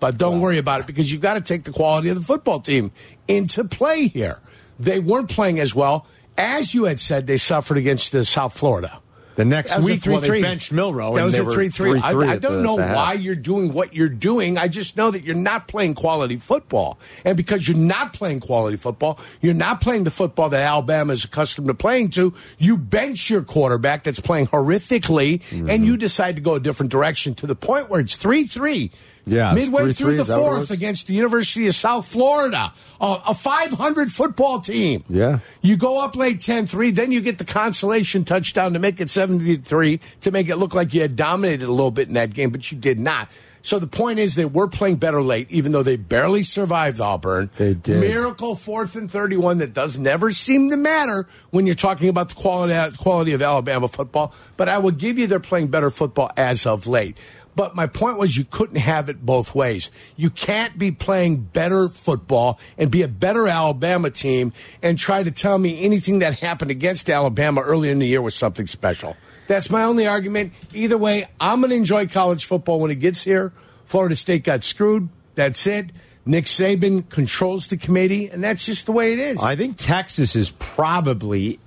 But 0.00 0.18
don't 0.18 0.40
worry 0.40 0.58
about 0.58 0.80
it 0.80 0.86
because 0.86 1.12
you've 1.12 1.20
got 1.22 1.34
to 1.34 1.40
take 1.40 1.62
the 1.62 1.70
quality 1.70 2.08
of 2.08 2.16
the 2.16 2.24
football 2.24 2.58
team 2.58 2.90
into 3.28 3.62
play 3.64 4.08
here. 4.08 4.40
They 4.80 4.98
weren't 4.98 5.28
playing 5.30 5.60
as 5.60 5.76
well. 5.76 6.06
As 6.36 6.74
you 6.74 6.84
had 6.86 6.98
said, 6.98 7.28
they 7.28 7.36
suffered 7.36 7.76
against 7.78 8.12
uh, 8.14 8.24
South 8.24 8.52
Florida. 8.58 8.98
The 9.34 9.44
next 9.46 9.70
That 9.70 9.78
was 9.82 9.86
a 9.90 9.94
week, 9.94 10.06
well, 10.06 10.20
they 10.20 10.28
3-3. 10.28 10.42
benched 10.42 10.72
Milroe. 10.72 11.12
That 11.14 11.18
and 11.18 11.24
was 11.24 11.38
a 11.38 11.44
were 11.44 11.52
3 11.54 11.68
3. 11.70 12.00
3-3 12.00 12.02
I, 12.02 12.32
I 12.32 12.36
don't 12.38 12.58
the- 12.58 12.62
know 12.62 12.76
the 12.76 12.82
why 12.82 13.14
you're 13.14 13.34
doing 13.34 13.72
what 13.72 13.94
you're 13.94 14.08
doing. 14.08 14.58
I 14.58 14.68
just 14.68 14.96
know 14.96 15.10
that 15.10 15.24
you're 15.24 15.34
not 15.34 15.68
playing 15.68 15.94
quality 15.94 16.36
football. 16.36 16.98
And 17.24 17.36
because 17.36 17.66
you're 17.66 17.76
not 17.78 18.12
playing 18.12 18.40
quality 18.40 18.76
football, 18.76 19.18
you're 19.40 19.54
not 19.54 19.80
playing 19.80 20.04
the 20.04 20.10
football 20.10 20.48
that 20.50 20.60
Alabama 20.62 21.12
is 21.14 21.24
accustomed 21.24 21.68
to 21.68 21.74
playing 21.74 22.10
to, 22.10 22.34
you 22.58 22.76
bench 22.76 23.30
your 23.30 23.42
quarterback 23.42 24.04
that's 24.04 24.20
playing 24.20 24.48
horrifically, 24.48 25.40
Mm-hmm. 25.42 25.70
and 25.70 25.84
you 25.84 25.96
decide 25.96 26.36
to 26.36 26.42
go 26.42 26.54
a 26.56 26.60
different 26.60 26.92
direction 26.92 27.34
to 27.36 27.46
the 27.46 27.54
point 27.56 27.88
where 27.88 28.00
it's 28.00 28.16
3 28.16 28.44
3. 28.44 28.90
Yeah, 29.24 29.54
Midway 29.54 29.82
3-3, 29.82 29.96
through 29.96 30.16
the 30.16 30.24
what 30.24 30.30
it 30.30 30.34
fourth 30.34 30.70
against 30.70 31.06
the 31.06 31.14
University 31.14 31.68
of 31.68 31.74
South 31.74 32.06
Florida, 32.06 32.72
a, 33.00 33.18
a 33.28 33.34
500 33.34 34.10
football 34.10 34.60
team. 34.60 35.04
Yeah. 35.08 35.38
You 35.60 35.76
go 35.76 36.04
up 36.04 36.16
late 36.16 36.40
10 36.40 36.66
3, 36.66 36.90
then 36.90 37.12
you 37.12 37.20
get 37.20 37.38
the 37.38 37.44
consolation 37.44 38.24
touchdown 38.24 38.72
to 38.72 38.78
make 38.78 39.00
it 39.00 39.10
73 39.10 40.00
to 40.22 40.30
make 40.30 40.48
it 40.48 40.56
look 40.56 40.74
like 40.74 40.92
you 40.92 41.02
had 41.02 41.14
dominated 41.14 41.66
a 41.66 41.72
little 41.72 41.90
bit 41.90 42.08
in 42.08 42.14
that 42.14 42.34
game, 42.34 42.50
but 42.50 42.70
you 42.72 42.78
did 42.78 42.98
not. 42.98 43.28
So 43.62 43.78
the 43.78 43.86
point 43.86 44.18
is, 44.18 44.34
they 44.34 44.44
were 44.44 44.66
playing 44.66 44.96
better 44.96 45.22
late, 45.22 45.48
even 45.50 45.70
though 45.70 45.84
they 45.84 45.96
barely 45.96 46.42
survived 46.42 47.00
Auburn. 47.00 47.48
They 47.56 47.74
did. 47.74 48.00
Miracle 48.00 48.56
fourth 48.56 48.96
and 48.96 49.10
31 49.10 49.58
that 49.58 49.72
does 49.72 49.98
never 49.98 50.32
seem 50.32 50.70
to 50.70 50.76
matter 50.76 51.26
when 51.50 51.66
you're 51.66 51.76
talking 51.76 52.08
about 52.08 52.28
the 52.30 52.34
quality, 52.34 52.96
quality 52.96 53.32
of 53.32 53.40
Alabama 53.40 53.86
football. 53.86 54.34
But 54.56 54.68
I 54.68 54.78
will 54.78 54.90
give 54.90 55.16
you 55.16 55.28
they're 55.28 55.40
playing 55.40 55.68
better 55.68 55.90
football 55.90 56.30
as 56.36 56.66
of 56.66 56.88
late. 56.88 57.16
But 57.54 57.74
my 57.74 57.86
point 57.86 58.18
was 58.18 58.36
you 58.36 58.44
couldn't 58.44 58.76
have 58.76 59.08
it 59.08 59.26
both 59.26 59.54
ways. 59.54 59.90
You 60.16 60.30
can't 60.30 60.78
be 60.78 60.90
playing 60.90 61.36
better 61.36 61.88
football 61.88 62.58
and 62.78 62.90
be 62.90 63.02
a 63.02 63.08
better 63.08 63.46
Alabama 63.46 64.10
team 64.10 64.52
and 64.82 64.98
try 64.98 65.22
to 65.22 65.30
tell 65.30 65.58
me 65.58 65.82
anything 65.82 66.20
that 66.20 66.38
happened 66.40 66.70
against 66.70 67.10
Alabama 67.10 67.60
early 67.60 67.90
in 67.90 67.98
the 67.98 68.06
year 68.06 68.22
was 68.22 68.34
something 68.34 68.66
special. 68.66 69.16
That's 69.48 69.68
my 69.68 69.84
only 69.84 70.06
argument. 70.06 70.54
Either 70.72 70.96
way, 70.96 71.26
I'm 71.40 71.60
going 71.60 71.70
to 71.70 71.76
enjoy 71.76 72.06
college 72.06 72.46
football 72.46 72.80
when 72.80 72.90
it 72.90 73.00
gets 73.00 73.22
here. 73.22 73.52
Florida 73.84 74.16
State 74.16 74.44
got 74.44 74.64
screwed. 74.64 75.10
That's 75.34 75.66
it. 75.66 75.90
Nick 76.24 76.44
Saban 76.44 77.08
controls 77.08 77.66
the 77.66 77.76
committee, 77.76 78.30
and 78.30 78.42
that's 78.42 78.64
just 78.64 78.86
the 78.86 78.92
way 78.92 79.12
it 79.12 79.18
is. 79.18 79.42
I 79.42 79.56
think 79.56 79.76
Texas 79.76 80.36
is 80.36 80.50
probably 80.50 81.58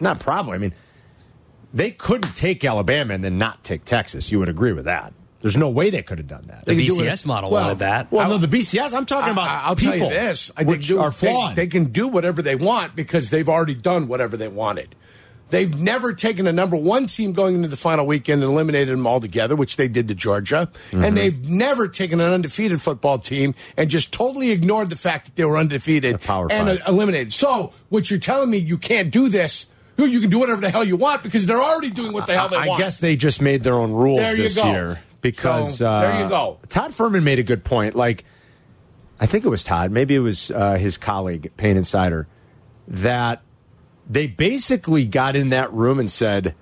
not 0.00 0.20
probably. 0.20 0.54
I 0.54 0.58
mean, 0.58 0.74
they 1.74 1.90
couldn't 1.90 2.36
take 2.36 2.64
Alabama 2.64 3.12
and 3.14 3.22
then 3.24 3.36
not 3.36 3.62
take 3.64 3.84
Texas. 3.84 4.30
You 4.30 4.38
would 4.38 4.48
agree 4.48 4.72
with 4.72 4.84
that? 4.86 5.12
There's 5.42 5.58
no 5.58 5.68
way 5.68 5.90
they 5.90 6.02
could 6.02 6.16
have 6.16 6.28
done 6.28 6.44
that. 6.46 6.64
The 6.64 6.74
can 6.74 6.84
BCS 6.96 7.24
it. 7.24 7.26
model 7.26 7.50
Well, 7.50 7.64
wanted 7.64 7.80
that. 7.80 8.10
well, 8.10 8.30
no, 8.30 8.38
the 8.38 8.46
BCS. 8.46 8.94
I'm 8.94 9.04
talking 9.04 9.32
about. 9.32 9.48
I, 9.48 9.68
will 9.68 9.76
people, 9.76 9.92
tell 9.92 10.08
you 10.08 10.14
this: 10.14 10.50
I 10.56 10.62
which 10.64 10.86
do, 10.86 11.00
are 11.00 11.10
they- 11.10 11.16
flawed. 11.30 11.56
They, 11.56 11.66
can 11.66 11.86
do 11.86 12.08
whatever 12.08 12.40
they 12.40 12.54
want 12.54 12.96
because 12.96 13.28
they've 13.28 13.48
already 13.48 13.74
done 13.74 14.08
whatever 14.08 14.38
they 14.38 14.48
wanted. 14.48 14.94
They've 15.50 15.78
never 15.78 16.14
taken 16.14 16.46
a 16.46 16.52
number 16.52 16.76
one 16.76 17.04
team 17.04 17.34
going 17.34 17.56
into 17.56 17.68
the 17.68 17.76
final 17.76 18.06
weekend 18.06 18.42
and 18.42 18.50
eliminated 18.50 18.96
them 18.96 19.06
altogether, 19.06 19.54
which 19.54 19.76
they 19.76 19.88
did 19.88 20.08
to 20.08 20.14
Georgia. 20.14 20.70
Mm-hmm. 20.90 21.04
And 21.04 21.16
they've 21.16 21.48
never 21.48 21.88
taken 21.88 22.20
an 22.20 22.32
undefeated 22.32 22.80
football 22.80 23.18
team 23.18 23.54
and 23.76 23.90
just 23.90 24.10
totally 24.12 24.50
ignored 24.50 24.88
the 24.88 24.96
fact 24.96 25.26
that 25.26 25.36
they 25.36 25.44
were 25.44 25.58
undefeated 25.58 26.22
Power 26.22 26.50
and 26.50 26.78
five. 26.78 26.88
eliminated. 26.88 27.34
So, 27.34 27.74
what 27.90 28.10
you're 28.10 28.18
telling 28.18 28.48
me, 28.48 28.56
you 28.58 28.78
can't 28.78 29.10
do 29.10 29.28
this. 29.28 29.66
You 29.96 30.06
you 30.06 30.20
can 30.20 30.30
do 30.30 30.38
whatever 30.38 30.60
the 30.60 30.70
hell 30.70 30.84
you 30.84 30.96
want 30.96 31.22
because 31.22 31.46
they're 31.46 31.60
already 31.60 31.90
doing 31.90 32.12
what 32.12 32.26
the 32.26 32.34
hell 32.34 32.48
they 32.48 32.56
I 32.56 32.66
want. 32.66 32.80
I 32.80 32.84
guess 32.84 32.98
they 33.00 33.16
just 33.16 33.40
made 33.40 33.62
their 33.62 33.74
own 33.74 33.92
rules 33.92 34.20
There 34.20 34.36
this 34.36 34.56
year 34.64 35.00
because 35.20 35.78
So, 35.78 35.86
uh, 35.86 36.00
there 36.00 36.22
you 36.24 36.28
go. 36.28 36.58
Todd 36.68 36.92
Fuhrman 36.92 37.22
made 37.22 37.38
a 37.38 37.42
good 37.42 37.64
point. 37.64 37.94
Like, 37.94 38.24
I 39.20 39.26
think 39.26 39.44
it 39.44 39.48
was 39.48 39.62
Todd, 39.62 39.90
maybe 39.90 40.14
it 40.14 40.20
was 40.20 40.50
uh, 40.50 40.74
his 40.74 40.96
colleague 40.96 41.52
Payne 41.56 41.76
Insider, 41.76 42.26
that 42.88 43.42
they 44.08 44.26
basically 44.26 45.06
got 45.06 45.36
in 45.36 45.50
that 45.50 45.72
room 45.72 45.98
and 45.98 46.10
said. 46.10 46.54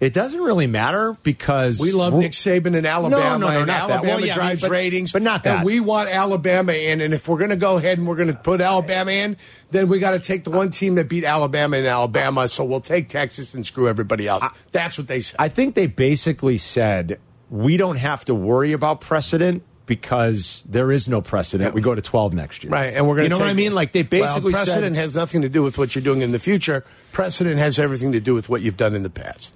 It 0.00 0.14
doesn't 0.14 0.40
really 0.40 0.66
matter 0.66 1.14
because 1.22 1.78
We 1.78 1.92
love 1.92 2.14
Nick 2.14 2.32
Saban 2.32 2.74
in 2.74 2.86
Alabama. 2.86 3.22
No, 3.22 3.36
no, 3.36 3.48
no, 3.52 3.58
and 3.58 3.66
not 3.66 3.88
that. 3.88 3.90
Alabama 3.90 4.14
Well, 4.16 4.26
yeah, 4.26 4.34
drives 4.34 4.62
but- 4.62 4.70
ratings, 4.70 5.12
but 5.12 5.20
not 5.20 5.44
that. 5.44 5.58
And 5.58 5.64
we 5.66 5.78
want 5.78 6.08
Alabama 6.08 6.72
in, 6.72 7.02
and 7.02 7.12
if 7.12 7.28
we're 7.28 7.36
going 7.36 7.50
to 7.50 7.56
go 7.56 7.76
ahead 7.76 7.98
and 7.98 8.08
we're 8.08 8.16
going 8.16 8.32
to 8.32 8.34
put 8.38 8.62
Alabama 8.62 9.10
in, 9.10 9.36
then 9.70 9.88
we 9.88 9.98
got 9.98 10.12
to 10.12 10.18
take 10.18 10.44
the 10.44 10.50
one 10.50 10.70
team 10.70 10.94
that 10.94 11.08
beat 11.10 11.24
Alabama 11.24 11.76
in 11.76 11.84
Alabama. 11.84 12.48
So 12.48 12.64
we'll 12.64 12.80
take 12.80 13.10
Texas 13.10 13.52
and 13.52 13.64
screw 13.66 13.88
everybody 13.88 14.26
else. 14.26 14.42
That's 14.72 14.96
what 14.96 15.06
they 15.06 15.20
said. 15.20 15.36
I 15.38 15.48
think 15.48 15.74
they 15.74 15.86
basically 15.86 16.56
said 16.56 17.20
we 17.50 17.76
don't 17.76 17.98
have 17.98 18.24
to 18.24 18.34
worry 18.34 18.72
about 18.72 19.02
precedent 19.02 19.64
because 19.84 20.64
there 20.68 20.90
is 20.92 21.08
no 21.08 21.20
precedent. 21.20 21.74
We 21.74 21.82
go 21.82 21.94
to 21.94 22.00
twelve 22.00 22.32
next 22.32 22.62
year, 22.64 22.72
Right, 22.72 22.94
and 22.94 23.06
we're 23.06 23.16
going 23.16 23.28
to 23.28 23.34
You 23.34 23.38
know 23.40 23.44
what 23.44 23.50
I 23.50 23.54
mean? 23.54 23.74
Like 23.74 23.92
they 23.92 24.02
basically 24.02 24.52
well, 24.52 24.64
precedent 24.64 24.94
said, 24.94 25.02
has 25.02 25.14
nothing 25.16 25.42
to 25.42 25.48
do 25.48 25.62
with 25.62 25.76
what 25.76 25.94
you're 25.94 26.04
doing 26.04 26.22
in 26.22 26.30
the 26.32 26.38
future. 26.38 26.84
Precedent 27.12 27.58
has 27.58 27.78
everything 27.78 28.12
to 28.12 28.20
do 28.20 28.32
with 28.32 28.48
what 28.48 28.62
you've 28.62 28.76
done 28.76 28.94
in 28.94 29.02
the 29.02 29.10
past. 29.10 29.52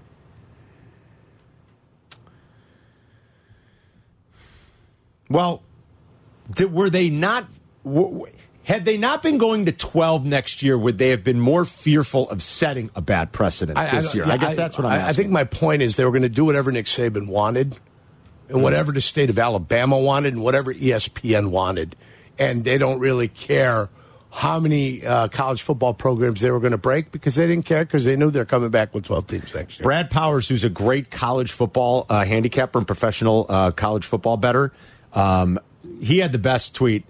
Well, 5.35 5.63
did, 6.55 6.73
were 6.73 6.89
they 6.89 7.11
not? 7.11 7.47
W- 7.85 8.11
w- 8.11 8.33
had 8.63 8.85
they 8.85 8.97
not 8.97 9.23
been 9.23 9.37
going 9.37 9.67
to 9.67 9.73
12 9.73 10.25
next 10.25 10.63
year, 10.63 10.79
would 10.79 10.97
they 10.97 11.11
have 11.11 11.23
been 11.25 11.41
more 11.41 11.65
fearful 11.65 12.31
of 12.31 12.43
setting 12.43 12.89
a 12.95 13.03
bad 13.03 13.33
precedent 13.33 13.77
this 13.91 14.15
year? 14.15 14.25
I, 14.25 14.29
yeah, 14.29 14.37
guess 14.39 14.55
that's 14.55 14.79
what 14.79 14.87
I'm 14.87 14.93
I, 14.93 14.97
asking. 14.97 15.09
I 15.09 15.13
think 15.13 15.31
my 15.31 15.45
point 15.45 15.83
is 15.83 15.97
they 15.97 16.05
were 16.05 16.13
going 16.13 16.23
to 16.23 16.29
do 16.31 16.45
whatever 16.45 16.71
Nick 16.73 16.87
Saban 16.87 17.27
wanted, 17.27 17.77
and 18.49 18.63
whatever 18.63 18.93
the 18.93 19.01
state 19.01 19.29
of 19.29 19.39
Alabama 19.39 19.99
wanted, 19.99 20.35
and 20.35 20.43
whatever 20.43 20.73
ESPN 20.73 21.51
wanted, 21.51 21.97
and 22.39 22.65
they 22.65 22.79
don't 22.79 23.01
really 23.01 23.29
care 23.29 23.91
how 24.31 24.59
many 24.59 25.05
uh, 25.07 25.29
college 25.29 25.63
football 25.63 25.95
programs 25.95 26.41
they 26.41 26.51
were 26.51 26.59
going 26.59 26.73
to 26.73 26.79
break 26.79 27.13
because 27.13 27.37
they 27.37 27.47
didn't 27.47 27.65
care 27.65 27.85
because 27.85 28.05
they 28.05 28.17
knew 28.17 28.31
they're 28.31 28.45
coming 28.45 28.71
back 28.71 28.93
with 28.93 29.05
12 29.05 29.27
teams 29.29 29.55
next 29.55 29.79
year. 29.79 29.85
Brad 29.85 30.11
Powers, 30.11 30.49
who's 30.49 30.65
a 30.65 30.69
great 30.69 31.11
college 31.11 31.53
football 31.53 32.05
uh, 32.09 32.25
handicapper 32.25 32.79
and 32.79 32.87
professional 32.87 33.47
uh, 33.49 33.71
college 33.71 34.07
football 34.07 34.37
better, 34.37 34.73
um, 35.15 35.59
he 36.01 36.19
had 36.19 36.33
the 36.33 36.39
best 36.39 36.75
tweet, 36.75 37.05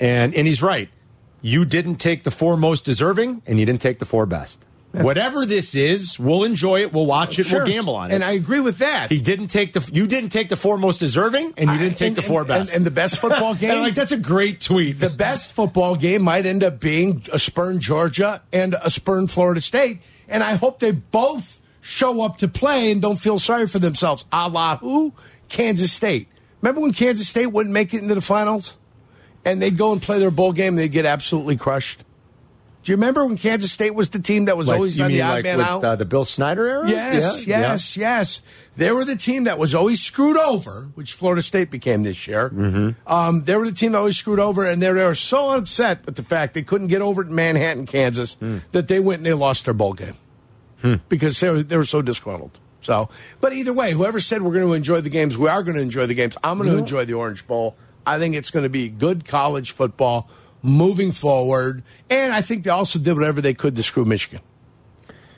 and 0.00 0.34
and 0.34 0.46
he's 0.46 0.62
right. 0.62 0.88
You 1.40 1.64
didn't 1.64 1.96
take 1.96 2.24
the 2.24 2.30
four 2.30 2.56
most 2.56 2.84
deserving, 2.84 3.42
and 3.46 3.58
you 3.60 3.66
didn't 3.66 3.80
take 3.80 3.98
the 3.98 4.04
four 4.04 4.26
best. 4.26 4.58
Whatever 4.90 5.44
this 5.44 5.74
is, 5.74 6.18
we'll 6.18 6.44
enjoy 6.44 6.80
it. 6.80 6.92
We'll 6.94 7.04
watch 7.06 7.38
it. 7.38 7.44
Sure. 7.44 7.58
We'll 7.58 7.66
gamble 7.68 7.94
on 7.94 8.10
it. 8.10 8.14
And 8.14 8.24
I 8.24 8.32
agree 8.32 8.58
with 8.58 8.78
that. 8.78 9.12
he 9.12 9.18
didn't 9.20 9.48
take 9.48 9.74
the. 9.74 9.88
You 9.92 10.06
didn't 10.06 10.30
take 10.30 10.48
the 10.48 10.56
four 10.56 10.78
most 10.78 10.98
deserving, 10.98 11.52
and 11.56 11.70
you 11.70 11.78
didn't 11.78 11.96
take 11.98 12.08
And- 12.08 12.16
the 12.16 12.22
four 12.22 12.40
and- 12.40 12.48
best. 12.48 12.70
And, 12.70 12.78
and 12.78 12.86
the 12.86 12.90
best 12.90 13.18
football 13.20 13.54
game. 13.54 13.82
Like 13.82 13.94
that's 13.94 14.12
a 14.12 14.16
great 14.18 14.60
tweet. 14.60 14.98
the 14.98 15.10
best 15.10 15.52
football 15.52 15.94
game 15.94 16.22
might 16.22 16.46
end 16.46 16.64
up 16.64 16.80
being 16.80 17.22
a 17.32 17.38
Spurn 17.38 17.78
Georgia 17.80 18.42
and 18.52 18.74
a 18.82 18.90
Spurn 18.90 19.28
Florida 19.28 19.60
State. 19.60 20.00
And 20.28 20.42
I 20.42 20.54
hope 20.56 20.78
they 20.80 20.90
both 20.92 21.58
show 21.80 22.22
up 22.22 22.38
to 22.38 22.48
play 22.48 22.90
and 22.90 23.00
don't 23.00 23.16
feel 23.20 23.38
sorry 23.38 23.66
for 23.68 23.78
themselves. 23.78 24.24
A 24.32 24.48
la 24.48 24.78
who? 24.78 25.12
Kansas 25.48 25.92
State. 25.92 26.28
Remember 26.62 26.80
when 26.80 26.92
Kansas 26.92 27.28
State 27.28 27.46
wouldn't 27.46 27.72
make 27.72 27.94
it 27.94 28.02
into 28.02 28.14
the 28.14 28.20
finals? 28.20 28.76
And 29.44 29.62
they'd 29.62 29.78
go 29.78 29.92
and 29.92 30.02
play 30.02 30.18
their 30.18 30.30
bowl 30.32 30.52
game 30.52 30.74
and 30.74 30.78
they'd 30.78 30.92
get 30.92 31.06
absolutely 31.06 31.56
crushed. 31.56 32.04
Do 32.84 32.92
you 32.92 32.96
remember 32.96 33.26
when 33.26 33.36
Kansas 33.36 33.70
State 33.70 33.94
was 33.94 34.10
the 34.10 34.18
team 34.18 34.46
that 34.46 34.56
was 34.56 34.68
Like, 34.68 34.76
always 34.76 35.00
on 35.00 35.10
the 35.10 35.20
odd 35.22 35.30
like 35.34 35.44
man 35.44 35.58
with, 35.58 35.66
out? 35.66 35.84
Uh, 35.84 35.96
the 35.96 36.04
Bill 36.04 36.24
Snyder 36.24 36.66
era. 36.66 36.88
Yes, 36.88 37.46
Yeah, 37.46 37.60
yeah. 37.60 37.68
yes, 37.72 37.96
yes. 37.96 38.40
They 38.76 38.90
were 38.92 39.04
the 39.04 39.16
team 39.16 39.44
that 39.44 39.58
was 39.58 39.74
always 39.74 40.00
screwed 40.00 40.36
over, 40.36 40.88
which 40.94 41.12
Florida 41.14 41.42
State 41.42 41.70
became 41.70 42.02
this 42.02 42.26
year. 42.26 42.50
Mm-hmm. 42.50 43.10
Um, 43.12 43.42
they 43.44 43.56
were 43.56 43.66
the 43.66 43.72
team 43.72 43.92
that 43.92 43.98
always 43.98 44.16
screwed 44.16 44.38
over, 44.40 44.64
and 44.64 44.80
they 44.82 44.90
were 44.92 45.14
so 45.14 45.50
upset 45.56 46.06
with 46.06 46.16
the 46.16 46.22
fact 46.22 46.54
they 46.54 46.62
couldn't 46.62 46.86
get 46.86 47.02
over 47.02 47.22
it 47.22 47.28
in 47.28 47.34
Manhattan, 47.34 47.86
Kansas, 47.86 48.34
Hmm. 48.34 48.58
that 48.72 48.88
they 48.88 49.00
went 49.00 49.18
and 49.18 49.26
they 49.26 49.34
lost 49.34 49.64
their 49.64 49.74
bowl 49.74 49.92
game 49.94 50.14
because 51.08 51.40
they 51.40 51.50
were, 51.50 51.62
they 51.62 51.76
were 51.76 51.84
so 51.84 52.00
disgruntled. 52.02 52.58
So, 52.80 53.08
but 53.40 53.52
either 53.52 53.72
way, 53.72 53.92
whoever 53.92 54.20
said 54.20 54.42
we're 54.42 54.52
going 54.52 54.66
to 54.66 54.72
enjoy 54.74 55.00
the 55.00 55.10
games, 55.10 55.36
we 55.36 55.48
are 55.48 55.62
going 55.62 55.76
to 55.76 55.82
enjoy 55.82 56.06
the 56.06 56.14
games. 56.14 56.36
I'm 56.44 56.58
going 56.58 56.70
to 56.70 56.78
enjoy 56.78 57.04
the 57.04 57.14
Orange 57.14 57.46
Bowl. 57.46 57.76
I 58.06 58.18
think 58.18 58.34
it's 58.34 58.50
going 58.50 58.62
to 58.62 58.68
be 58.68 58.88
good 58.88 59.24
college 59.26 59.72
football 59.72 60.30
moving 60.62 61.10
forward, 61.10 61.82
and 62.08 62.32
I 62.32 62.40
think 62.40 62.64
they 62.64 62.70
also 62.70 62.98
did 62.98 63.14
whatever 63.14 63.40
they 63.40 63.54
could 63.54 63.76
to 63.76 63.82
screw 63.82 64.04
Michigan. 64.04 64.40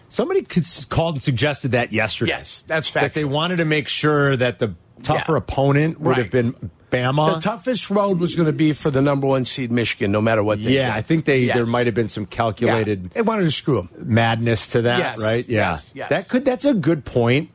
Somebody 0.09 0.43
could, 0.43 0.65
called 0.89 1.17
and 1.17 1.23
suggested 1.23 1.71
that 1.73 1.93
yesterday. 1.93 2.33
Yes, 2.33 2.65
that's 2.67 2.89
fact. 2.89 3.15
that 3.15 3.15
they 3.19 3.25
wanted 3.25 3.57
to 3.57 3.65
make 3.65 3.87
sure 3.89 4.37
that 4.37 4.59
the 4.59 4.75
tougher 5.03 5.33
Yeah. 5.33 5.39
opponent 5.39 6.01
would 6.01 6.11
Right. 6.11 6.19
have 6.19 6.31
been 6.31 6.71
Bama. 6.91 7.35
The 7.35 7.41
toughest 7.41 7.91
road 7.91 8.19
was 8.21 8.35
going 8.35 8.47
to 8.47 8.53
be 8.53 8.73
for 8.73 8.91
the 8.91 9.01
number 9.03 9.27
one 9.27 9.45
seed 9.45 9.71
Michigan, 9.71 10.11
no 10.13 10.21
matter 10.21 10.43
what. 10.43 10.63
They 10.63 10.75
yeah, 10.75 10.87
did. 10.87 10.97
I 10.99 11.03
think 11.03 11.25
they 11.25 11.41
Yes. 11.41 11.57
there 11.57 11.67
might 11.67 11.87
have 11.87 11.95
been 11.95 12.09
some 12.09 12.25
Yeah. 12.25 12.37
calculated 12.37 13.11
They 13.11 13.23
wanted 13.23 13.45
to 13.45 13.51
screw 13.51 13.77
them. 13.77 13.89
madness 13.99 14.69
to 14.69 14.83
that, 14.83 14.99
Yes, 14.99 15.23
right? 15.23 15.49
Yeah, 15.49 15.73
yes, 15.73 15.91
yes. 15.95 16.09
that 16.11 16.29
could. 16.29 16.45
That's 16.45 16.65
a 16.65 16.75
good 16.75 17.05
point. 17.05 17.51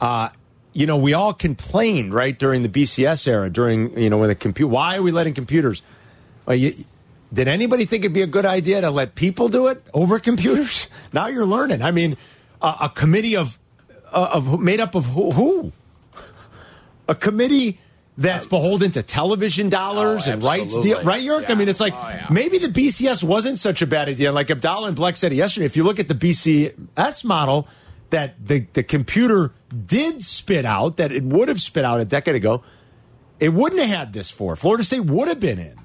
Uh, 0.00 0.28
you 0.72 0.86
know, 0.86 0.96
we 0.96 1.12
all 1.14 1.32
complained 1.34 2.12
right 2.14 2.38
during 2.38 2.62
the 2.62 2.68
BCS 2.68 3.26
era, 3.28 3.48
during 3.50 3.96
you 3.98 4.08
know 4.10 4.18
when 4.18 4.28
the 4.28 4.34
computer. 4.34 4.68
Why 4.68 4.96
are 4.96 5.02
we 5.02 5.12
letting 5.12 5.34
computers? 5.34 5.82
You, 6.48 6.74
did 7.32 7.46
anybody 7.46 7.84
think 7.84 8.04
it'd 8.04 8.12
be 8.14 8.22
a 8.22 8.26
good 8.26 8.44
idea 8.46 8.80
to 8.80 8.90
let 8.90 9.14
people 9.14 9.48
do 9.48 9.68
it 9.68 9.82
over 9.94 10.18
computers? 10.18 10.86
Now 11.12 11.26
you're 11.28 11.46
learning. 11.46 11.82
I 11.82 11.90
mean, 11.92 12.16
a, 12.60 12.74
a 12.82 12.88
committee 12.94 13.36
of 13.36 13.58
uh, 14.12 14.30
of 14.32 14.60
made 14.60 14.80
up 14.80 14.94
of 14.94 15.06
who? 15.06 15.30
who? 15.32 15.72
A 17.08 17.14
committee 17.14 17.78
that's 18.18 18.44
beholden 18.46 18.90
to 18.92 19.02
television 19.02 19.68
dollars 19.70 20.28
Oh, 20.28 20.32
and 20.32 20.42
rights, 20.44 20.78
deal, 20.80 21.02
right, 21.02 21.22
York? 21.22 21.46
I 21.48 21.54
mean, 21.54 21.68
it's 21.68 21.80
like 21.80 21.94
Oh, 21.94 22.08
yeah. 22.08 22.26
maybe 22.30 22.58
the 22.58 22.68
BCS 22.68 23.24
wasn't 23.24 23.58
such 23.58 23.80
a 23.82 23.86
bad 23.86 24.08
idea. 24.08 24.32
Like 24.32 24.50
Abdallah 24.50 24.88
and 24.88 24.96
Bleck 24.96 25.16
said 25.16 25.32
yesterday, 25.32 25.66
if 25.66 25.76
you 25.76 25.84
look 25.84 25.98
at 25.98 26.08
the 26.08 26.14
BCS 26.14 27.24
model 27.24 27.66
that 28.10 28.34
the, 28.46 28.66
the 28.74 28.82
computer 28.82 29.52
did 29.86 30.22
spit 30.22 30.66
out, 30.66 30.98
that 30.98 31.10
it 31.12 31.22
would 31.22 31.48
have 31.48 31.60
spit 31.60 31.84
out 31.84 32.00
a 32.00 32.04
decade 32.04 32.34
ago, 32.34 32.62
it 33.40 33.48
wouldn't 33.54 33.80
have 33.80 33.90
had 33.90 34.12
this 34.12 34.30
for. 34.30 34.54
Florida 34.56 34.84
State 34.84 35.06
would 35.06 35.28
have 35.28 35.40
been 35.40 35.58
in. 35.58 35.76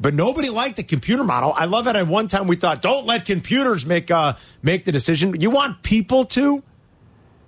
But 0.00 0.14
nobody 0.14 0.48
liked 0.48 0.76
the 0.76 0.82
computer 0.84 1.22
model. 1.22 1.52
I 1.56 1.66
love 1.66 1.86
it. 1.86 1.94
At 1.96 2.06
one 2.08 2.26
time, 2.28 2.46
we 2.48 2.56
thought, 2.56 2.82
don't 2.82 3.04
let 3.06 3.24
computers 3.24 3.84
make 3.86 4.10
uh, 4.10 4.34
make 4.62 4.84
the 4.84 4.90
decision. 4.92 5.40
You 5.40 5.50
want 5.50 5.82
people 5.82 6.24
to, 6.26 6.62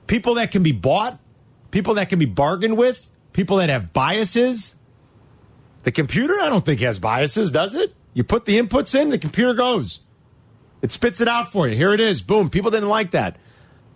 people 0.06 0.34
that 0.34 0.50
can 0.52 0.62
be 0.62 0.70
bought, 0.72 1.18
people 1.70 1.94
that 1.94 2.08
can 2.10 2.18
be 2.18 2.26
bargained 2.26 2.76
with, 2.76 3.10
people 3.34 3.58
that 3.58 3.68
have 3.68 3.92
biases. 3.92 4.76
The 5.82 5.92
computer, 5.92 6.34
I 6.40 6.48
don't 6.48 6.64
think 6.64 6.80
has 6.80 6.98
biases, 6.98 7.50
does 7.50 7.74
it? 7.74 7.94
You 8.14 8.24
put 8.24 8.46
the 8.46 8.58
inputs 8.58 8.98
in, 8.98 9.10
the 9.10 9.18
computer 9.18 9.52
goes. 9.52 10.00
It 10.80 10.90
spits 10.90 11.20
it 11.20 11.28
out 11.28 11.52
for 11.52 11.68
you. 11.68 11.76
Here 11.76 11.92
it 11.92 12.00
is. 12.00 12.22
Boom. 12.22 12.48
People 12.48 12.70
didn't 12.70 12.88
like 12.88 13.10
that. 13.10 13.36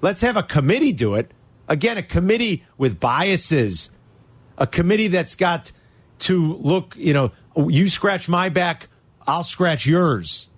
Let's 0.02 0.20
have 0.20 0.36
a 0.36 0.42
committee 0.42 0.92
do 0.92 1.14
it. 1.14 1.32
Again, 1.66 1.96
a 1.96 2.02
committee 2.02 2.64
with 2.76 3.00
biases, 3.00 3.90
a 4.56 4.66
committee 4.66 5.08
that's 5.08 5.34
got 5.34 5.72
to 6.20 6.54
look, 6.54 6.94
you 6.96 7.12
know, 7.12 7.32
you 7.56 7.88
scratch 7.88 8.28
my 8.28 8.48
back, 8.48 8.88
I'll 9.26 9.44
scratch 9.44 9.86
yours. 9.86 10.48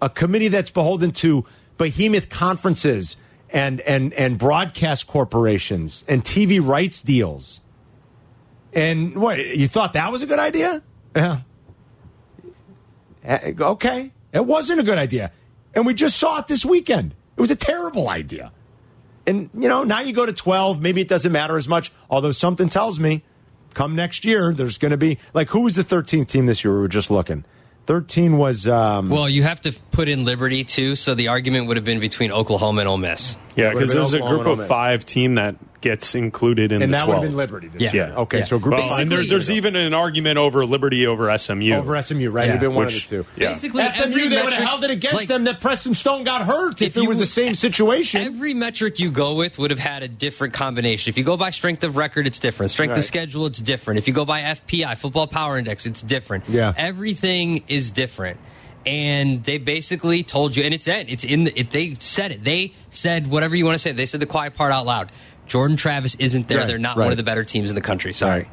A 0.00 0.08
committee 0.08 0.48
that's 0.48 0.70
beholden 0.70 1.10
to 1.12 1.44
behemoth 1.76 2.28
conferences 2.28 3.16
and 3.50 3.80
and 3.82 4.12
and 4.14 4.38
broadcast 4.38 5.06
corporations 5.06 6.04
and 6.08 6.24
TV 6.24 6.66
rights 6.66 7.02
deals. 7.02 7.60
And 8.74 9.16
what, 9.16 9.38
you 9.38 9.68
thought 9.68 9.92
that 9.92 10.10
was 10.12 10.22
a 10.22 10.26
good 10.26 10.38
idea? 10.38 10.82
Yeah. 11.14 11.40
Eh, 13.24 13.52
Okay. 13.58 14.12
It 14.32 14.44
wasn't 14.46 14.80
a 14.80 14.82
good 14.82 14.98
idea. 14.98 15.30
And 15.74 15.86
we 15.86 15.94
just 15.94 16.16
saw 16.18 16.38
it 16.40 16.48
this 16.48 16.64
weekend. 16.64 17.14
It 17.36 17.40
was 17.40 17.52
a 17.52 17.56
terrible 17.56 18.08
idea. 18.08 18.50
And, 19.26 19.48
you 19.54 19.68
know, 19.68 19.84
now 19.84 20.00
you 20.00 20.12
go 20.12 20.26
to 20.26 20.32
12. 20.32 20.82
Maybe 20.82 21.00
it 21.00 21.08
doesn't 21.08 21.30
matter 21.32 21.56
as 21.56 21.68
much. 21.68 21.92
Although 22.10 22.32
something 22.32 22.68
tells 22.68 22.98
me 22.98 23.22
come 23.74 23.94
next 23.94 24.24
year, 24.24 24.52
there's 24.52 24.76
going 24.78 24.90
to 24.90 24.96
be, 24.96 25.18
like, 25.34 25.48
who 25.50 25.60
was 25.62 25.76
the 25.76 25.84
13th 25.84 26.28
team 26.28 26.46
this 26.46 26.64
year? 26.64 26.74
We 26.74 26.80
were 26.80 26.88
just 26.88 27.10
looking. 27.10 27.44
13 27.86 28.38
was, 28.38 28.66
um, 28.66 29.08
Well, 29.10 29.28
you 29.28 29.42
have 29.44 29.60
to 29.62 29.72
put 29.94 30.08
in 30.08 30.24
Liberty 30.24 30.64
too, 30.64 30.96
so 30.96 31.14
the 31.14 31.28
argument 31.28 31.68
would 31.68 31.76
have 31.76 31.84
been 31.84 32.00
between 32.00 32.32
Oklahoma 32.32 32.80
and 32.80 32.88
Ole 32.88 32.98
Miss. 32.98 33.36
Yeah, 33.56 33.70
because 33.70 33.90
been 33.90 33.98
there's 34.00 34.14
a 34.14 34.18
group 34.20 34.46
of 34.46 34.66
five 34.66 35.04
team 35.04 35.36
that 35.36 35.54
gets 35.80 36.14
included 36.14 36.72
in 36.72 36.80
and 36.82 36.90
the 36.92 36.96
that 36.96 37.06
would 37.06 37.12
12. 37.12 37.22
have 37.24 37.30
been 37.30 37.36
Liberty 37.36 37.68
this 37.68 37.82
Yeah. 37.82 37.92
year. 37.92 38.06
Yeah. 38.08 38.20
Okay. 38.22 38.38
Yeah. 38.38 38.44
So 38.44 38.58
group 38.58 38.74
Well, 38.76 38.84
of 38.84 38.88
five. 38.88 39.00
and 39.00 39.12
there, 39.12 39.24
there's 39.24 39.50
even 39.50 39.76
an 39.76 39.92
argument 39.92 40.38
over 40.38 40.64
Liberty 40.64 41.06
over 41.06 41.30
SMU. 41.30 41.74
over 41.74 41.94
SMU, 41.94 42.30
right? 42.30 42.44
Yeah. 42.46 42.52
It'd 42.52 42.60
been 42.62 42.74
one 42.74 42.86
Which- 42.86 43.04
of 43.04 43.10
the 43.10 43.16
two. 43.18 43.26
yeah. 43.36 43.48
Basically, 43.48 43.82
SMU, 43.84 44.28
they 44.30 44.42
would 44.42 44.52
have 44.54 44.64
held 44.64 44.82
it 44.84 44.90
against 44.90 45.14
like, 45.16 45.28
them 45.28 45.44
that 45.44 45.60
Preston 45.60 45.94
Stone 45.94 46.24
got 46.24 46.42
hurt 46.42 46.80
if, 46.80 46.88
if 46.88 46.96
it 46.96 47.02
you- 47.02 47.08
was 47.08 47.18
the 47.18 47.26
same 47.26 47.54
situation. 47.54 48.22
Every 48.22 48.54
metric 48.54 48.98
you 48.98 49.10
go 49.10 49.34
with 49.34 49.58
would 49.58 49.70
have 49.70 49.78
had 49.78 50.02
a 50.02 50.08
different 50.08 50.54
combination. 50.54 51.10
If 51.10 51.18
you 51.18 51.22
go 51.24 51.36
by 51.36 51.50
strength 51.50 51.84
of 51.84 51.96
record, 51.98 52.26
it's 52.26 52.38
different. 52.38 52.70
Strength 52.72 52.92
Right. 52.92 52.98
of 52.98 53.04
schedule, 53.04 53.44
it's 53.46 53.60
different. 53.60 53.98
If 53.98 54.08
you 54.08 54.14
go 54.14 54.24
by 54.24 54.40
FPI, 54.40 54.94
Football 54.96 55.26
Power 55.26 55.58
Index, 55.58 55.84
it's 55.86 56.00
different. 56.02 56.44
Yeah. 56.48 56.72
Everything 56.78 57.62
is 57.68 57.90
different. 57.90 58.38
And 58.86 59.42
they 59.44 59.58
basically 59.58 60.22
told 60.22 60.56
you, 60.56 60.64
and 60.64 60.74
it's 60.74 60.88
in, 60.88 61.08
it's 61.08 61.24
in 61.24 61.44
the, 61.44 61.58
it, 61.58 61.70
they 61.70 61.94
said 61.94 62.32
it. 62.32 62.44
They 62.44 62.72
said 62.90 63.28
whatever 63.28 63.56
you 63.56 63.64
want 63.64 63.74
to 63.74 63.78
say. 63.78 63.92
They 63.92 64.06
said 64.06 64.20
the 64.20 64.26
quiet 64.26 64.54
part 64.54 64.72
out 64.72 64.86
loud. 64.86 65.10
Jordan 65.46 65.76
Travis 65.76 66.14
isn't 66.16 66.48
there. 66.48 66.58
Right, 66.58 66.68
They're 66.68 66.78
not 66.78 66.96
right. 66.96 67.04
one 67.04 67.12
of 67.12 67.18
the 67.18 67.24
better 67.24 67.44
teams 67.44 67.70
in 67.70 67.74
the 67.74 67.80
country. 67.80 68.12
Sorry. 68.12 68.40
Right. 68.40 68.48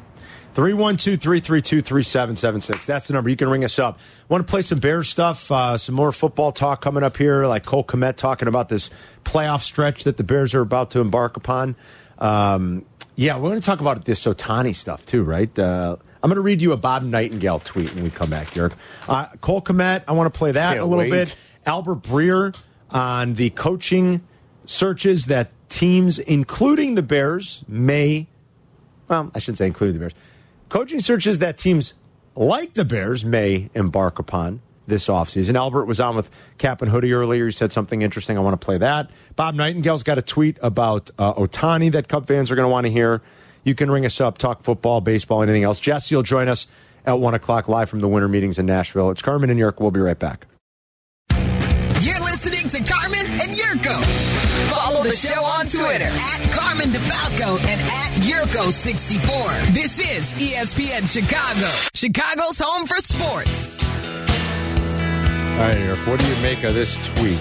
312 0.54 1.20
332 1.20 1.82
3776. 1.82 2.86
That's 2.86 3.08
the 3.08 3.14
number. 3.14 3.30
You 3.30 3.38
can 3.38 3.50
ring 3.50 3.64
us 3.64 3.80
up. 3.80 4.00
Want 4.28 4.46
to 4.46 4.52
play 4.52 4.62
some 4.62 4.80
Bears 4.80 5.08
stuff? 5.08 5.50
Uh, 5.50 5.78
some 5.78 5.96
more 5.96 6.12
football 6.12 6.52
talk 6.52 6.82
coming 6.82 7.04
up 7.04 7.16
here, 7.16 7.46
like 7.46 7.66
Cole 7.66 7.86
Kmet 7.86 8.18
talking 8.18 8.50
about 8.50 8.68
this 8.68 8.90
playoff 9.24 9.62
stretch 9.62 10.04
that 10.04 10.18
the 10.18 10.24
Bears 10.24 10.54
are 10.54 10.62
about 10.62 10.92
to 10.92 11.00
embark 11.00 11.38
upon. 11.38 11.76
Um, 12.18 12.86
yeah, 13.16 13.38
we're 13.38 13.50
going 13.50 13.62
to 13.62 13.66
talk 13.66 13.80
about 13.80 14.04
this 14.04 14.26
Ohtani 14.26 14.76
stuff 14.76 15.06
too, 15.06 15.24
right? 15.24 15.58
Uh, 15.58 15.96
I'm 16.24 16.30
going 16.30 16.36
to 16.36 16.42
read 16.42 16.62
you 16.62 16.72
a 16.72 16.78
Bob 16.78 17.04
Nightingale 17.04 17.60
tweet 17.60 17.94
when 17.96 18.04
we 18.04 18.12
come 18.12 18.30
back, 18.30 18.56
Yerk. 18.56 18.74
Uh, 19.08 19.28
Cole 19.42 19.62
Kmet, 19.62 20.04
I 20.08 20.12
want 20.12 20.32
to 20.32 20.38
play 20.38 20.52
that 20.52 20.74
Can't 20.74 20.82
a 20.82 20.86
little 20.86 21.04
wait. 21.04 21.12
bit. 21.12 21.36
Albert 21.66 22.02
Breer 22.02 22.56
on 22.92 23.36
the 23.36 23.50
coaching 23.52 24.22
searches 24.66 25.26
that 25.28 25.50
teams, 25.70 26.20
including 26.20 26.96
the 26.96 27.02
Bears, 27.02 27.64
may 27.68 28.28
well, 29.08 29.30
I 29.36 29.40
shouldn't 29.40 29.58
say 29.58 29.68
including 29.68 29.96
the 29.96 30.00
Bears. 30.00 30.14
Coaching 30.70 31.02
searches 31.02 31.40
that 31.40 31.58
teams 31.58 31.94
like 32.36 32.76
the 32.76 32.86
Bears 32.86 33.26
may 33.26 33.70
embark 33.74 34.20
upon 34.20 34.62
this 34.88 35.08
offseason. 35.08 35.56
Albert 35.56 35.86
was 35.86 36.00
on 36.00 36.16
with 36.16 36.30
Cap 36.58 36.82
and 36.82 36.90
Hoodie 36.90 37.14
earlier. 37.14 37.46
He 37.46 37.52
said 37.52 37.72
something 37.72 38.02
interesting. 38.02 38.38
I 38.38 38.42
want 38.42 38.60
to 38.60 38.66
play 38.66 38.78
that. 38.78 39.10
Bob 39.36 39.54
Nightingale's 39.56 40.04
got 40.04 40.18
a 40.18 40.22
tweet 40.22 40.58
about 40.62 41.12
uh, 41.20 41.34
Ohtani 41.34 41.92
that 41.92 42.08
Cub 42.08 42.28
fans 42.28 42.50
are 42.52 42.56
going 42.56 42.66
to 42.66 42.72
want 42.72 42.86
to 42.86 42.92
hear. 42.92 43.22
You 43.64 43.76
can 43.76 43.92
ring 43.92 44.06
us 44.06 44.20
up, 44.20 44.38
talk 44.38 44.64
football, 44.64 45.02
baseball, 45.02 45.44
anything 45.44 45.64
else. 45.64 45.80
Jesse 45.80 46.16
will 46.16 46.24
join 46.24 46.48
us 46.48 46.68
at 47.06 47.20
1 47.20 47.34
o'clock 47.34 47.68
live 47.68 47.90
from 47.90 48.00
the 48.00 48.08
winter 48.08 48.28
meetings 48.28 48.60
in 48.60 48.66
Nashville. 48.66 49.12
It's 49.12 49.22
Carmen 49.22 49.50
and 49.50 49.60
Yerk. 49.60 49.80
We'll 49.80 49.92
be 49.92 50.00
right 50.00 50.18
back. 50.18 50.48
You're 52.02 52.20
listening 52.20 52.68
to 52.70 52.92
Carmen 52.92 53.26
and 53.28 53.52
Jurko. 53.54 53.96
Follow 54.74 55.04
the 55.04 55.12
show 55.12 55.44
on 55.44 55.68
Twitter 55.68 56.10
at 56.10 56.52
Carmen 56.52 56.88
DeFalco 56.90 57.60
and 57.68 57.82
at 57.82 58.12
Jurko64. 58.24 59.74
This 59.74 60.00
is 60.00 60.34
ESPN 60.34 61.06
Chicago, 61.12 61.68
Chicago's 61.94 62.60
home 62.60 62.88
for 62.88 62.98
sports. 62.98 63.78
All 65.54 65.68
right, 65.68 65.78
Eric, 65.78 66.00
what 66.08 66.20
do 66.20 66.26
you 66.26 66.42
make 66.42 66.64
of 66.64 66.74
this 66.74 66.96
tweet? 67.16 67.40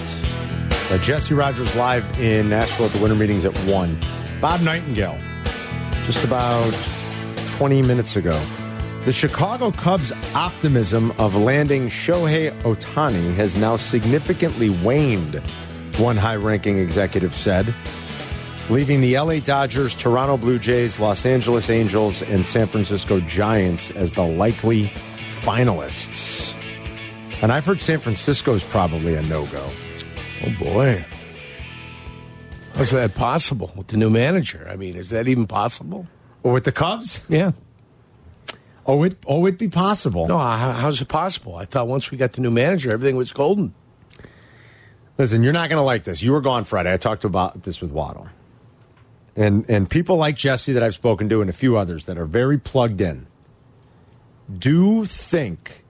Uh, 0.91 0.97
Jesse 0.99 1.33
Rogers 1.33 1.75
live 1.75 2.19
in 2.19 2.49
Nashville 2.49 2.85
at 2.85 2.91
the 2.91 2.99
winter 2.99 3.15
meetings 3.15 3.45
at 3.45 3.57
1. 3.59 3.97
Bob 4.39 4.61
Nightingale, 4.61 5.17
just 6.05 6.23
about 6.23 6.73
20 7.57 7.81
minutes 7.81 8.15
ago. 8.15 8.39
The 9.05 9.11
Chicago 9.11 9.71
Cubs' 9.71 10.11
optimism 10.35 11.11
of 11.17 11.35
landing 11.35 11.89
Shohei 11.89 12.51
Ohtani 12.61 13.33
has 13.33 13.55
now 13.55 13.75
significantly 13.75 14.69
waned 14.69 15.41
one 15.97 16.17
high 16.17 16.35
ranking 16.35 16.77
executive 16.77 17.35
said, 17.35 17.73
leaving 18.69 19.01
the 19.01 19.17
LA 19.17 19.39
Dodgers, 19.39 19.95
Toronto 19.95 20.37
Blue 20.37 20.59
Jays, 20.59 20.99
Los 20.99 21.25
Angeles 21.25 21.69
Angels, 21.69 22.21
and 22.21 22.45
San 22.45 22.67
Francisco 22.67 23.19
Giants 23.21 23.91
as 23.91 24.13
the 24.13 24.23
likely 24.23 24.85
finalists. 25.41 26.53
And 27.41 27.51
I've 27.51 27.65
heard 27.65 27.81
San 27.81 27.99
Francisco 27.99 28.53
is 28.53 28.63
probably 28.63 29.15
a 29.15 29.21
no 29.23 29.45
go. 29.47 29.69
Oh 30.45 30.55
boy. 30.59 31.05
How's 32.81 32.89
that 32.89 33.13
possible 33.13 33.71
with 33.75 33.89
the 33.89 33.97
new 33.97 34.09
manager? 34.09 34.67
I 34.67 34.75
mean, 34.75 34.95
is 34.95 35.11
that 35.11 35.27
even 35.27 35.45
possible? 35.45 36.07
Or 36.41 36.51
with 36.51 36.63
the 36.63 36.71
Cubs? 36.71 37.21
Yeah. 37.29 37.51
Oh, 38.87 39.03
it 39.03 39.17
oh, 39.27 39.45
it'd 39.45 39.59
be 39.59 39.67
possible. 39.67 40.27
No, 40.27 40.39
how, 40.39 40.71
how's 40.71 40.99
it 40.99 41.07
possible? 41.07 41.57
I 41.57 41.65
thought 41.65 41.87
once 41.87 42.09
we 42.09 42.17
got 42.17 42.31
the 42.31 42.41
new 42.41 42.49
manager, 42.49 42.91
everything 42.91 43.17
was 43.17 43.31
golden. 43.33 43.75
Listen, 45.19 45.43
you're 45.43 45.53
not 45.53 45.69
going 45.69 45.77
to 45.77 45.83
like 45.83 46.05
this. 46.05 46.23
You 46.23 46.31
were 46.31 46.41
gone 46.41 46.63
Friday. 46.63 46.91
I 46.91 46.97
talked 46.97 47.23
about 47.23 47.61
this 47.61 47.81
with 47.81 47.91
Waddle. 47.91 48.29
And 49.35 49.63
and 49.69 49.87
people 49.87 50.17
like 50.17 50.35
Jesse 50.35 50.73
that 50.73 50.81
I've 50.81 50.95
spoken 50.95 51.29
to 51.29 51.39
and 51.39 51.51
a 51.51 51.53
few 51.53 51.77
others 51.77 52.05
that 52.05 52.17
are 52.17 52.25
very 52.25 52.57
plugged 52.57 52.99
in 52.99 53.27
do 54.51 55.05
think 55.05 55.83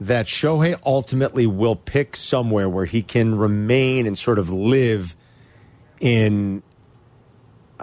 that 0.00 0.26
Shohei 0.26 0.76
ultimately 0.84 1.46
will 1.46 1.76
pick 1.76 2.16
somewhere 2.16 2.68
where 2.68 2.84
he 2.84 3.00
can 3.00 3.36
remain 3.38 4.08
and 4.08 4.18
sort 4.18 4.40
of 4.40 4.50
live 4.50 5.14
in 6.00 6.62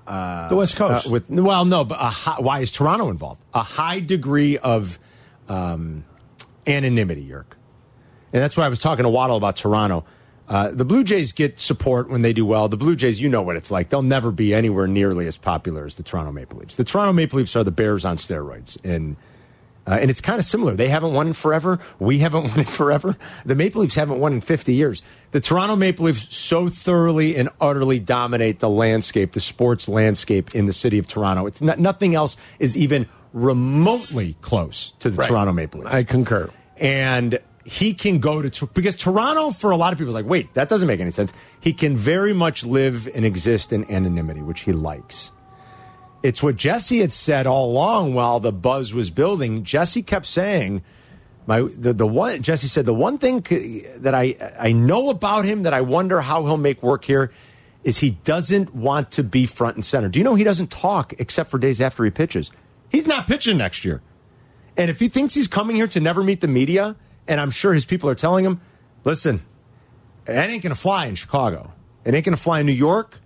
the 0.05 0.55
West 0.55 0.75
Coast. 0.75 1.07
uh, 1.07 1.09
with 1.09 1.29
well, 1.29 1.65
no, 1.65 1.83
but 1.85 1.99
a 1.99 2.05
high, 2.05 2.39
why 2.39 2.59
is 2.59 2.71
Toronto 2.71 3.09
involved? 3.09 3.41
A 3.53 3.63
high 3.63 3.99
degree 3.99 4.57
of 4.57 4.99
um, 5.49 6.05
anonymity, 6.67 7.23
Yerk, 7.23 7.57
and 8.33 8.41
that's 8.41 8.57
why 8.57 8.65
I 8.65 8.69
was 8.69 8.79
talking 8.79 9.03
to 9.03 9.09
Waddle 9.09 9.37
about 9.37 9.55
Toronto. 9.55 10.05
Uh, 10.47 10.69
the 10.69 10.85
Blue 10.85 11.03
Jays 11.03 11.31
get 11.31 11.59
support 11.59 12.07
when 12.09 12.21
they 12.21 12.31
do 12.31 12.45
well. 12.45 12.67
The 12.67 12.77
Blue 12.77 12.95
Jays, 12.95 13.19
you 13.19 13.29
know 13.29 13.41
what 13.41 13.55
it's 13.55 13.71
like. 13.71 13.89
They'll 13.89 14.03
never 14.03 14.31
be 14.31 14.53
anywhere 14.53 14.85
nearly 14.85 15.25
as 15.25 15.37
popular 15.37 15.85
as 15.85 15.95
the 15.95 16.03
Toronto 16.03 16.31
Maple 16.31 16.59
Leafs. 16.59 16.75
The 16.75 16.83
Toronto 16.83 17.13
Maple 17.13 17.39
Leafs 17.39 17.55
are 17.55 17.63
the 17.63 17.71
Bears 17.71 18.05
on 18.05 18.17
steroids, 18.17 18.77
and 18.83 19.15
uh, 19.87 19.97
and 20.01 20.09
it's 20.09 20.21
kind 20.21 20.39
of 20.39 20.45
similar. 20.45 20.75
They 20.75 20.87
haven't 20.89 21.13
won 21.13 21.33
forever. 21.33 21.79
We 21.99 22.19
haven't 22.19 22.43
won 22.55 22.63
forever. 22.65 23.15
The 23.45 23.55
Maple 23.55 23.81
Leafs 23.81 23.95
haven't 23.95 24.19
won 24.19 24.33
in 24.33 24.41
50 24.41 24.73
years. 24.73 25.01
The 25.31 25.39
Toronto 25.41 25.75
Maple 25.75 26.05
Leafs 26.05 26.35
so 26.35 26.67
thoroughly 26.67 27.35
and 27.35 27.49
utterly 27.61 27.99
dominate 27.99 28.59
the 28.59 28.69
landscape, 28.69 29.33
the 29.33 29.39
sports 29.39 29.87
landscape 29.87 30.55
in 30.55 30.65
the 30.65 30.73
city 30.73 30.97
of 30.97 31.07
Toronto. 31.07 31.45
It's 31.45 31.61
not, 31.61 31.79
nothing 31.79 32.15
else 32.15 32.37
is 32.59 32.75
even 32.77 33.07
remotely 33.33 34.35
close 34.41 34.93
to 34.99 35.09
the 35.09 35.17
Right. 35.17 35.27
Toronto 35.27 35.53
Maple 35.53 35.81
Leafs. 35.81 35.93
I 35.93 36.03
concur. 36.03 36.49
and 36.77 37.39
he 37.67 37.95
can 37.95 38.19
go 38.19 38.43
to 38.43 38.67
because 38.75 38.95
Toronto 38.95 39.49
for 39.49 39.71
a 39.71 39.75
lot 39.75 39.91
of 39.91 39.97
people 39.97 40.09
is 40.09 40.15
like, 40.15 40.27
wait, 40.27 40.53
that 40.53 40.69
doesn't 40.69 40.87
make 40.87 40.99
any 40.99 41.09
sense. 41.09 41.33
He 41.59 41.73
can 41.73 41.97
very 41.97 42.31
much 42.31 42.63
live 42.63 43.07
and 43.15 43.25
exist 43.25 43.73
in 43.73 43.89
anonymity, 43.91 44.41
which 44.43 44.61
he 44.61 44.71
likes. 44.71 45.31
It's 46.25 46.41
what 46.41 46.55
Jesse 46.55 47.01
had 47.01 47.13
said 47.13 47.45
all 47.45 47.69
along 47.69 48.15
while 48.15 48.39
the 48.39 48.51
buzz 48.51 48.95
was 48.95 49.11
building. 49.11 49.63
Jesse 49.63 50.01
kept 50.01 50.25
saying, 50.25 50.81
"My 51.45 51.61
the, 51.61 51.93
the 51.93 52.07
one." 52.07 52.41
Jesse 52.41 52.67
said 52.67 52.87
the 52.87 52.95
one 52.95 53.19
thing 53.19 53.41
that 53.97 54.15
I 54.15 54.35
I 54.57 54.71
know 54.71 55.11
about 55.11 55.45
him 55.45 55.61
that 55.63 55.73
I 55.73 55.81
wonder 55.81 56.21
how 56.21 56.43
he'll 56.45 56.57
make 56.57 56.81
work 56.81 57.05
here 57.05 57.31
is 57.83 57.99
he 57.99 58.09
doesn't 58.09 58.73
want 58.73 59.11
to 59.11 59.23
be 59.23 59.45
front 59.45 59.75
and 59.75 59.85
center. 59.85 60.09
Do 60.09 60.17
you 60.17 60.25
know 60.25 60.33
he 60.33 60.43
doesn't 60.43 60.71
talk 60.71 61.13
except 61.19 61.51
for 61.51 61.59
days 61.59 61.79
after 61.79 62.03
he 62.03 62.09
pitches? 62.09 62.49
He's 62.89 63.05
not 63.05 63.27
pitching 63.27 63.59
next 63.59 63.85
year. 63.85 64.01
And 64.75 64.89
if 64.89 64.99
he 64.99 65.09
thinks 65.09 65.35
he's 65.35 65.47
coming 65.47 65.75
here 65.75 65.87
to 65.89 65.99
never 65.99 66.23
meet 66.23 66.41
the 66.41 66.47
media, 66.47 66.95
and 67.27 67.39
I'm 67.39 67.51
sure 67.51 67.71
his 67.75 67.85
people 67.85 68.09
are 68.09 68.15
telling 68.15 68.43
him, 68.43 68.61
listen, 69.03 69.43
that 70.25 70.49
ain't 70.49 70.63
going 70.63 70.73
to 70.73 70.79
fly 70.81 71.05
in 71.05 71.13
Chicago. 71.13 71.73
It 72.03 72.15
ain't 72.15 72.25
going 72.25 72.35
to 72.35 72.41
fly 72.41 72.61
in 72.61 72.65
New 72.65 72.71
York. 72.71 73.19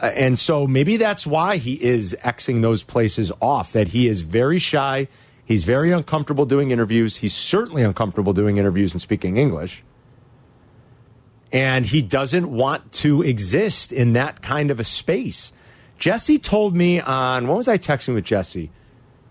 Uh, 0.00 0.06
and 0.14 0.38
so 0.38 0.66
maybe 0.66 0.96
that's 0.96 1.26
why 1.26 1.56
he 1.56 1.82
is 1.82 2.16
Xing 2.24 2.62
those 2.62 2.82
places 2.82 3.30
off, 3.40 3.72
that 3.72 3.88
he 3.88 4.08
is 4.08 4.22
very 4.22 4.58
shy. 4.58 5.08
He's 5.44 5.64
very 5.64 5.92
uncomfortable 5.92 6.46
doing 6.46 6.70
interviews. 6.70 7.16
He's 7.16 7.34
certainly 7.34 7.82
uncomfortable 7.82 8.32
doing 8.32 8.56
interviews 8.56 8.92
and 8.92 9.00
speaking 9.00 9.36
English. 9.36 9.82
And 11.52 11.86
he 11.86 12.02
doesn't 12.02 12.50
want 12.50 12.90
to 12.92 13.22
exist 13.22 13.92
in 13.92 14.14
that 14.14 14.42
kind 14.42 14.70
of 14.70 14.80
a 14.80 14.84
space. 14.84 15.52
Jesse 15.98 16.38
told 16.38 16.74
me 16.74 17.00
on, 17.00 17.46
what 17.46 17.56
was 17.56 17.68
I 17.68 17.78
texting 17.78 18.14
with 18.14 18.24
Jesse? 18.24 18.70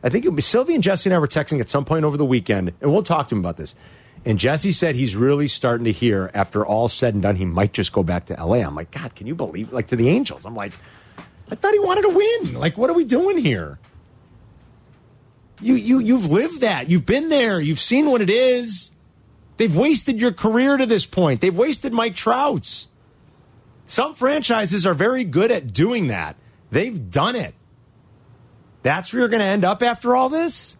I 0.04 0.10
think 0.10 0.24
it 0.24 0.30
was 0.30 0.46
Silvy 0.46 0.76
and 0.76 0.84
Jesse 0.84 1.10
and 1.10 1.16
I 1.16 1.20
were 1.20 1.28
texting 1.28 1.60
at 1.60 1.70
some 1.70 1.84
point 1.84 2.06
over 2.06 2.16
the 2.16 2.26
weekend, 2.26 2.74
and 2.80 2.92
we'll 2.94 3.04
talk 3.04 3.28
to 3.30 3.36
him 3.36 3.40
about 3.40 3.58
this. 3.58 3.76
And 4.26 4.40
Jesse 4.40 4.72
said 4.72 4.96
he's 4.96 5.16
really 5.16 5.48
starting 5.48 5.84
to 5.86 5.92
hear, 5.92 6.32
after 6.34 6.66
all 6.66 6.88
said 6.88 7.14
and 7.14 7.22
done, 7.22 7.36
he 7.36 7.46
might 7.46 7.74
just 7.74 7.92
go 7.92 8.04
back 8.04 8.26
to 8.28 8.34
LA. 8.34 8.58
I'm 8.58 8.76
like, 8.76 8.92
God, 8.92 9.16
can 9.16 9.28
you 9.28 9.36
believe? 9.36 9.74
Like 9.74 9.88
to 9.88 9.96
the 9.96 10.08
Angels. 10.10 10.46
I'm 10.46 10.56
like, 10.56 10.72
I 11.52 11.56
thought 11.56 11.74
he 11.74 11.80
wanted 11.80 12.04
to 12.04 12.10
win. 12.10 12.54
Like, 12.60 12.78
what 12.78 12.90
are 12.90 12.94
we 12.94 13.04
doing 13.04 13.38
here? 13.38 13.80
You 15.62 15.76
you 15.76 16.00
you've 16.00 16.32
lived 16.32 16.62
that. 16.62 16.90
You've 16.90 17.06
been 17.06 17.30
there. 17.30 17.60
You've 17.60 17.80
seen 17.80 18.10
what 18.10 18.22
it 18.22 18.30
is. 18.30 18.92
They've 19.58 19.76
wasted 19.76 20.20
your 20.20 20.34
career 20.34 20.78
to 20.78 20.86
this 20.86 21.06
point. 21.06 21.42
They've 21.42 21.56
wasted 21.56 21.94
Mike 21.94 22.16
Trout's. 22.16 22.90
Some 23.86 24.14
franchises 24.14 24.88
are 24.88 24.94
very 24.94 25.24
good 25.24 25.52
at 25.52 25.74
doing 25.74 26.08
that. 26.08 26.36
They've 26.72 27.12
done 27.12 27.36
it. 27.36 27.54
That's 28.82 29.14
where 29.14 29.22
you're 29.22 29.30
going 29.30 29.42
to 29.42 29.46
end 29.46 29.64
up 29.64 29.84
after 29.84 30.16
all 30.16 30.30
this? 30.30 30.78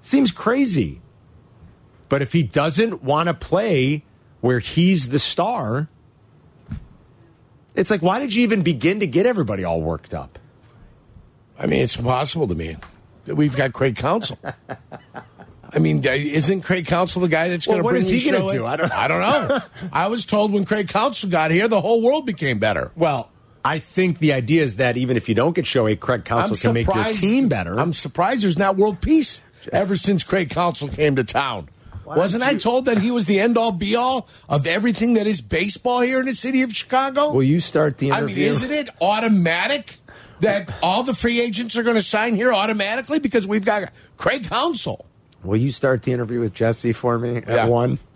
Seems 0.00 0.32
crazy. 0.32 1.00
But 2.08 2.22
if 2.22 2.32
he 2.32 2.42
doesn't 2.42 3.02
want 3.02 3.28
to 3.28 3.34
play 3.34 4.04
where 4.40 4.60
he's 4.60 5.08
the 5.08 5.18
star, 5.18 5.88
it's 7.74 7.90
like, 7.90 8.02
why 8.02 8.20
did 8.20 8.34
you 8.34 8.42
even 8.42 8.62
begin 8.62 9.00
to 9.00 9.06
get 9.06 9.26
everybody 9.26 9.64
all 9.64 9.82
worked 9.82 10.14
up? 10.14 10.38
I 11.58 11.66
mean, 11.66 11.82
it's 11.82 11.96
impossible 11.96 12.48
to 12.48 12.54
me. 12.54 12.76
That 13.26 13.34
we've 13.34 13.56
got 13.56 13.72
Craig 13.72 13.96
Counsell. 13.96 14.38
I 15.72 15.78
mean, 15.80 16.06
uh, 16.06 16.10
isn't 16.12 16.60
Craig 16.62 16.86
Counsell 16.86 17.22
the 17.22 17.28
guy 17.28 17.48
that's 17.48 17.66
Well, 17.66 17.76
going 17.76 17.82
to 17.82 17.84
what 17.84 17.90
bring 17.90 18.02
is 18.02 18.08
the 18.10 18.18
he 18.18 18.30
gonna 18.30 18.52
do? 18.52 18.64
I 18.66 18.76
don't- 18.76 18.92
I 18.92 19.08
don't 19.08 19.20
know. 19.20 19.60
I 19.92 20.06
was 20.08 20.24
told 20.24 20.52
when 20.52 20.64
Craig 20.64 20.88
Counsell 20.88 21.28
got 21.28 21.50
here, 21.50 21.66
the 21.66 21.80
whole 21.80 22.02
world 22.02 22.24
became 22.24 22.58
better. 22.60 22.92
Well, 22.94 23.30
I 23.64 23.80
think 23.80 24.20
the 24.20 24.32
idea 24.32 24.62
is 24.62 24.76
that 24.76 24.96
even 24.96 25.16
if 25.16 25.28
you 25.28 25.34
don't 25.34 25.54
get 25.56 25.64
Shohei, 25.64 25.98
Craig 25.98 26.24
Counsell 26.24 26.56
can 26.56 26.72
make 26.72 26.86
your 26.86 27.04
team 27.04 27.48
better. 27.48 27.78
I'm 27.80 27.92
surprised 27.92 28.42
there's 28.42 28.56
not 28.58 28.76
world 28.76 29.00
peace 29.00 29.40
ever 29.72 29.96
since 29.96 30.22
Craig 30.22 30.50
Counsell 30.50 30.86
came 30.88 31.16
to 31.16 31.24
town. 31.24 31.68
Wasn't 32.06 32.42
I 32.42 32.54
told 32.54 32.84
that 32.84 32.98
he 32.98 33.10
was 33.10 33.26
the 33.26 33.40
end 33.40 33.58
all 33.58 33.72
be 33.72 33.96
all 33.96 34.28
of 34.48 34.66
everything 34.66 35.14
that 35.14 35.26
is 35.26 35.40
baseball 35.40 36.00
here 36.00 36.20
in 36.20 36.26
the 36.26 36.32
city 36.32 36.62
of 36.62 36.72
Chicago? 36.74 37.32
Will 37.32 37.42
you 37.42 37.60
start 37.60 37.98
the 37.98 38.12
I 38.12 38.18
interview? 38.18 38.36
mean, 38.36 38.44
isn't 38.46 38.70
it 38.70 38.88
automatic 39.00 39.96
that 40.40 40.72
all 40.82 41.02
the 41.02 41.14
free 41.14 41.40
agents 41.40 41.76
are 41.76 41.82
going 41.82 41.96
to 41.96 42.02
sign 42.02 42.34
here 42.36 42.52
automatically 42.52 43.18
because 43.18 43.48
we've 43.48 43.64
got 43.64 43.90
Craig 44.16 44.48
Counsell? 44.48 45.04
Will 45.42 45.56
you 45.56 45.72
start 45.72 46.02
the 46.02 46.12
interview 46.12 46.40
with 46.40 46.54
Jesse 46.54 46.92
for 46.92 47.18
me 47.18 47.38
at 47.38 47.48
Yeah. 47.48 47.66
one? 47.66 47.98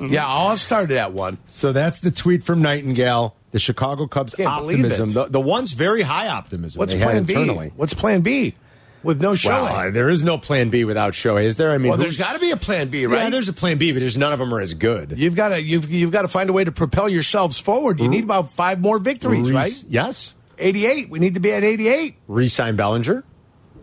Yeah, 0.00 0.24
I'll 0.26 0.56
start 0.56 0.90
it 0.90 0.96
at 0.96 1.12
one. 1.12 1.38
So 1.46 1.72
that's 1.72 2.00
the 2.00 2.10
tweet 2.10 2.42
from 2.42 2.60
Nightingale. 2.62 3.36
The 3.52 3.58
Chicago 3.58 4.06
Cubs 4.06 4.34
Can't 4.34 4.48
optimism. 4.48 5.10
The, 5.12 5.26
the 5.26 5.40
one's 5.40 5.72
very 5.72 6.02
high 6.02 6.28
optimism. 6.28 6.78
What's 6.78 6.92
they 6.94 6.98
had 6.98 7.04
Plan 7.10 7.16
internally. 7.18 7.68
B? 7.68 7.72
What's 7.76 7.92
Plan 7.94 8.22
B 8.22 8.54
with 9.02 9.20
no 9.20 9.32
Shohei? 9.32 9.92
There 9.92 10.08
is 10.08 10.24
no 10.24 10.38
Plan 10.38 10.70
B 10.70 10.84
without 10.84 11.12
Shohei, 11.12 11.44
is 11.44 11.56
there? 11.56 11.72
I 11.72 11.78
mean, 11.78 11.90
well, 11.90 11.98
there's 11.98 12.16
got 12.16 12.34
to 12.34 12.38
be 12.38 12.50
a 12.50 12.56
Plan 12.56 12.88
B, 12.88 13.06
right? 13.06 13.24
Yeah, 13.24 13.30
there's 13.30 13.48
a 13.48 13.52
Plan 13.52 13.78
B, 13.78 13.92
but 13.92 14.00
there's 14.00 14.16
none 14.16 14.32
of 14.32 14.38
them 14.38 14.52
are 14.54 14.60
as 14.60 14.74
good. 14.74 15.14
You've 15.16 15.34
got 15.34 15.50
to 15.50 15.62
you've 15.62 15.90
you've 15.90 16.12
got 16.12 16.22
to 16.22 16.28
find 16.28 16.48
a 16.50 16.52
way 16.52 16.64
to 16.64 16.72
propel 16.72 17.08
yourselves 17.08 17.58
forward. 17.58 18.00
You 18.00 18.08
need 18.08 18.24
about 18.24 18.52
five 18.52 18.80
more 18.80 18.98
victories, 18.98 19.50
Re- 19.50 19.56
right? 19.56 19.84
Yes. 19.88 20.34
88. 20.58 21.10
We 21.10 21.18
need 21.18 21.34
to 21.34 21.40
be 21.40 21.52
at 21.52 21.64
88. 21.64 22.16
Resign 22.28 22.76
Bellinger. 22.76 23.24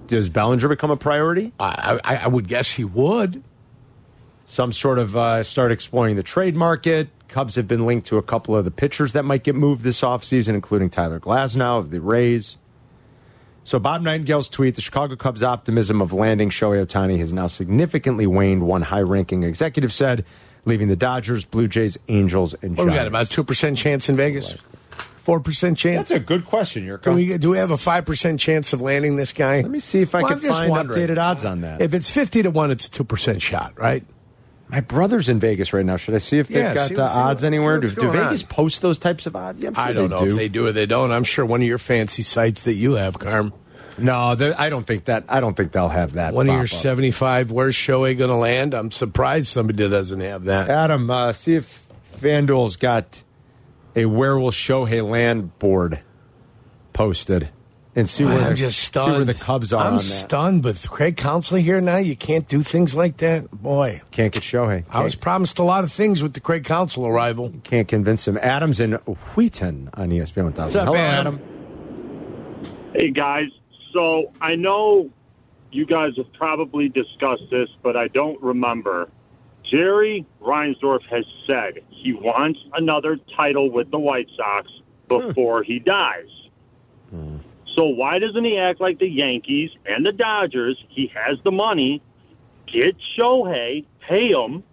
Does 0.07 0.29
Bellinger 0.29 0.67
become 0.67 0.89
a 0.91 0.97
priority? 0.97 1.53
I, 1.59 1.99
I, 2.03 2.15
I 2.17 2.27
would 2.27 2.47
guess 2.47 2.71
he 2.71 2.83
would. 2.83 3.43
Some 4.45 4.71
sort 4.71 4.97
of 4.97 5.15
uh, 5.15 5.43
start 5.43 5.71
exploring 5.71 6.15
the 6.15 6.23
trade 6.23 6.55
market. 6.55 7.09
Cubs 7.27 7.55
have 7.55 7.67
been 7.67 7.85
linked 7.85 8.07
to 8.07 8.17
a 8.17 8.23
couple 8.23 8.55
of 8.55 8.65
the 8.65 8.71
pitchers 8.71 9.13
that 9.13 9.23
might 9.23 9.43
get 9.43 9.53
moved 9.53 9.83
this 9.83 10.01
offseason, 10.01 10.55
including 10.55 10.89
Tyler 10.89 11.19
Glasnow 11.19 11.77
of 11.77 11.91
the 11.91 12.01
Rays. 12.01 12.57
So 13.69 13.77
Bob 13.77 14.01
Nightingale's 14.01 14.49
tweet, 14.49 14.73
the 14.73 14.81
Chicago 14.81 15.15
Cubs' 15.15 15.43
optimism 15.43 16.01
of 16.01 16.11
landing 16.11 16.49
Shohei 16.49 16.83
Ohtani 16.83 17.19
has 17.19 17.31
now 17.31 17.45
significantly 17.45 18.25
waned, 18.25 18.63
one 18.63 18.81
high-ranking 18.81 19.43
executive 19.43 19.93
said, 19.93 20.25
leaving 20.65 20.87
the 20.87 20.95
Dodgers, 20.95 21.45
Blue 21.45 21.67
Jays, 21.67 21.95
Angels, 22.07 22.55
and 22.63 22.75
What 22.75 22.87
we 22.87 22.93
got 22.93 23.05
about 23.05 23.29
two 23.29 23.43
percent 23.43 23.77
chance 23.77 24.09
in 24.09 24.15
Vegas. 24.15 24.55
Four 25.17 25.39
percent 25.39 25.77
chance. 25.77 26.09
That's 26.09 26.19
a 26.19 26.23
good 26.25 26.47
question, 26.47 26.87
Jurko. 26.87 27.03
do 27.03 27.13
we 27.13 27.37
do 27.37 27.49
we 27.51 27.59
have 27.59 27.69
a 27.69 27.77
five 27.77 28.05
percent 28.07 28.39
chance 28.39 28.73
of 28.73 28.81
landing 28.81 29.17
this 29.17 29.33
guy? 29.33 29.57
Let 29.57 29.69
me 29.69 29.77
see 29.77 30.01
if 30.01 30.15
I 30.15 30.23
Well, 30.23 30.39
can 30.39 30.49
find 30.51 30.71
wondering. 30.71 31.07
updated 31.07 31.19
odds 31.19 31.45
on 31.45 31.61
that. 31.61 31.79
If 31.79 31.93
it's 31.93 32.09
fifty 32.09 32.41
to 32.41 32.49
one, 32.49 32.71
it's 32.71 32.87
a 32.87 32.89
two 32.89 33.03
percent 33.03 33.39
shot, 33.39 33.77
right? 33.77 34.03
My 34.69 34.81
brother's 34.81 35.29
in 35.29 35.39
Vegas 35.39 35.73
right 35.73 35.85
now. 35.85 35.97
Should 35.97 36.13
I 36.13 36.19
see 36.19 36.37
if 36.37 36.47
they've 36.47 36.57
Yeah, 36.57 36.73
got 36.75 36.87
see 36.89 36.95
uh, 36.95 36.97
see 36.97 37.01
odds 37.19 37.41
what- 37.41 37.47
anywhere? 37.47 37.79
Do, 37.79 37.89
do 37.89 38.11
Vegas 38.11 38.43
on. 38.43 38.49
post 38.49 38.81
those 38.83 38.99
types 38.99 39.25
of 39.25 39.35
odds? 39.35 39.61
Yeah, 39.61 39.69
I'm 39.69 39.73
sure 39.73 39.83
I 39.83 39.93
don't 39.93 40.09
know 40.11 40.19
do. 40.25 40.31
if 40.31 40.35
they 40.37 40.47
do 40.47 40.67
or 40.67 40.71
they 40.71 40.85
don't. 40.85 41.11
I'm 41.11 41.23
sure 41.23 41.43
one 41.45 41.61
of 41.61 41.67
your 41.67 41.79
fancy 41.79 42.21
sites 42.21 42.63
that 42.63 42.75
you 42.75 42.93
have, 42.93 43.17
Carm. 43.17 43.51
No, 43.97 44.15
I 44.57 44.69
don't 44.69 44.85
think 44.87 45.05
that. 45.05 45.25
I 45.27 45.39
don't 45.41 45.57
think 45.57 45.71
they'll 45.73 45.89
have 45.89 46.13
that. 46.13 46.33
One 46.33 46.47
of 46.47 46.51
pop 46.51 46.57
your 46.57 46.63
up. 46.65 46.69
75, 46.69 47.51
where's 47.51 47.75
Shohei 47.75 48.17
going 48.17 48.29
to 48.29 48.35
land? 48.37 48.73
I'm 48.73 48.91
surprised 48.91 49.47
somebody 49.47 49.89
doesn't 49.89 50.21
have 50.21 50.45
that. 50.45 50.69
Adam, 50.69 51.09
uh, 51.09 51.33
see 51.33 51.55
if 51.55 51.85
FanDuel's 52.17 52.77
got 52.77 53.23
a 53.97 54.05
Where 54.05 54.39
Will 54.39 54.51
Shohei 54.51 55.03
Land 55.05 55.57
board 55.59 55.99
posted, 56.93 57.49
and 57.95 58.09
see 58.09 58.23
where 58.23 58.39
I'm 58.39 58.49
the, 58.49 58.55
just 58.55 58.79
see 58.79 58.85
stunned. 58.85 59.13
where 59.13 59.25
the 59.25 59.33
Cubs 59.33 59.73
are. 59.73 59.83
I'm 59.83 59.93
on 59.93 59.99
stunned 59.99 60.63
with 60.63 60.89
Craig 60.89 61.17
Counselor 61.17 61.59
here 61.59 61.81
now. 61.81 61.97
You 61.97 62.15
can't 62.15 62.47
do 62.47 62.61
things 62.61 62.95
like 62.95 63.17
that. 63.17 63.49
Boy, 63.51 64.01
Can't 64.11 64.33
get 64.33 64.43
Shohei. 64.43 64.83
I 64.89 65.03
was 65.03 65.15
promised 65.15 65.59
a 65.59 65.63
lot 65.63 65.83
of 65.83 65.91
things 65.91 66.21
with 66.21 66.33
the 66.33 66.39
Craig 66.39 66.63
Counsell 66.63 67.05
arrival. 67.05 67.53
can't 67.63 67.87
convince 67.87 68.27
him. 68.27 68.37
Adams 68.37 68.79
and 68.79 68.95
Wheaton 69.35 69.89
on 69.93 70.09
ESPN 70.09 70.43
1000. 70.43 70.57
What's 70.57 70.75
up, 70.75 70.85
Hello, 70.85 70.97
Adam? 70.97 71.35
Adam. 71.35 72.93
Hey 72.95 73.11
guys, 73.11 73.49
so 73.93 74.33
I 74.41 74.55
know 74.55 75.09
you 75.71 75.85
guys 75.85 76.11
have 76.17 76.31
probably 76.33 76.89
discussed 76.89 77.43
this, 77.51 77.69
but 77.83 77.95
I 77.95 78.07
don't 78.07 78.41
remember. 78.41 79.09
Jerry 79.71 80.25
Reinsdorf 80.41 81.01
has 81.09 81.25
said 81.47 81.83
he 81.89 82.13
wants 82.13 82.59
another 82.73 83.19
title 83.37 83.71
with 83.71 83.91
the 83.91 83.99
White 83.99 84.27
Sox 84.35 84.67
hmm. 85.09 85.27
before 85.27 85.63
he 85.63 85.79
dies. 85.79 86.29
Hmm. 87.11 87.37
So 87.79 87.85
why 87.85 88.19
doesn't 88.19 88.43
he 88.43 88.57
act 88.57 88.81
like 88.81 88.99
the 88.99 89.07
Yankees 89.07 89.69
and 89.85 90.05
the 90.05 90.11
Dodgers? 90.11 90.77
He 90.89 91.09
has 91.15 91.37
the 91.45 91.51
money. 91.51 92.01
Get 92.67 92.97
Shohei, 93.17 93.85
pay 94.05 94.31
him, 94.31 94.63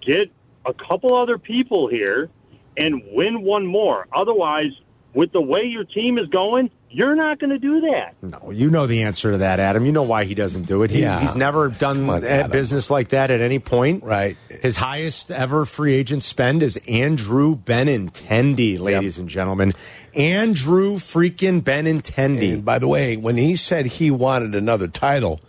get 0.00 0.30
a 0.64 0.72
couple 0.72 1.14
other 1.14 1.36
people 1.36 1.86
here, 1.86 2.30
and 2.78 3.02
win 3.12 3.42
one 3.42 3.66
more. 3.66 4.06
Otherwise, 4.10 4.72
with 5.12 5.32
the 5.32 5.40
way 5.42 5.64
your 5.64 5.84
team 5.84 6.16
is 6.16 6.28
going, 6.28 6.70
you're 6.88 7.14
not 7.14 7.38
going 7.38 7.50
to 7.50 7.58
do 7.58 7.82
that. 7.82 8.14
No, 8.22 8.50
you 8.50 8.70
know 8.70 8.86
the 8.86 9.02
answer 9.02 9.32
to 9.32 9.38
that, 9.38 9.60
Adam. 9.60 9.84
You 9.84 9.92
know 9.92 10.02
why 10.02 10.24
he 10.24 10.34
doesn't 10.34 10.64
do 10.64 10.82
it. 10.82 10.90
He, 10.90 11.02
Yeah. 11.02 11.20
He's 11.20 11.36
never 11.36 11.68
done 11.68 12.08
on, 12.08 12.50
business 12.50 12.90
like 12.90 13.10
that 13.10 13.30
at 13.30 13.40
any 13.40 13.58
point. 13.58 14.02
Right. 14.02 14.36
His 14.48 14.76
highest 14.76 15.30
ever 15.30 15.66
free 15.66 15.94
agent 15.94 16.22
spend 16.22 16.62
is 16.62 16.78
Andrew 16.88 17.54
Benintendi, 17.54 18.78
ladies 18.80 19.18
and 19.18 19.28
gentlemen. 19.28 19.72
Andrew 20.14 20.96
freaking 20.96 21.62
Benintendi. 21.62 22.52
And 22.54 22.64
by 22.64 22.78
the 22.78 22.88
way, 22.88 23.16
when 23.16 23.36
he 23.36 23.56
said 23.56 23.86
he 23.86 24.10
wanted 24.10 24.54
another 24.54 24.88
title, 24.88 25.40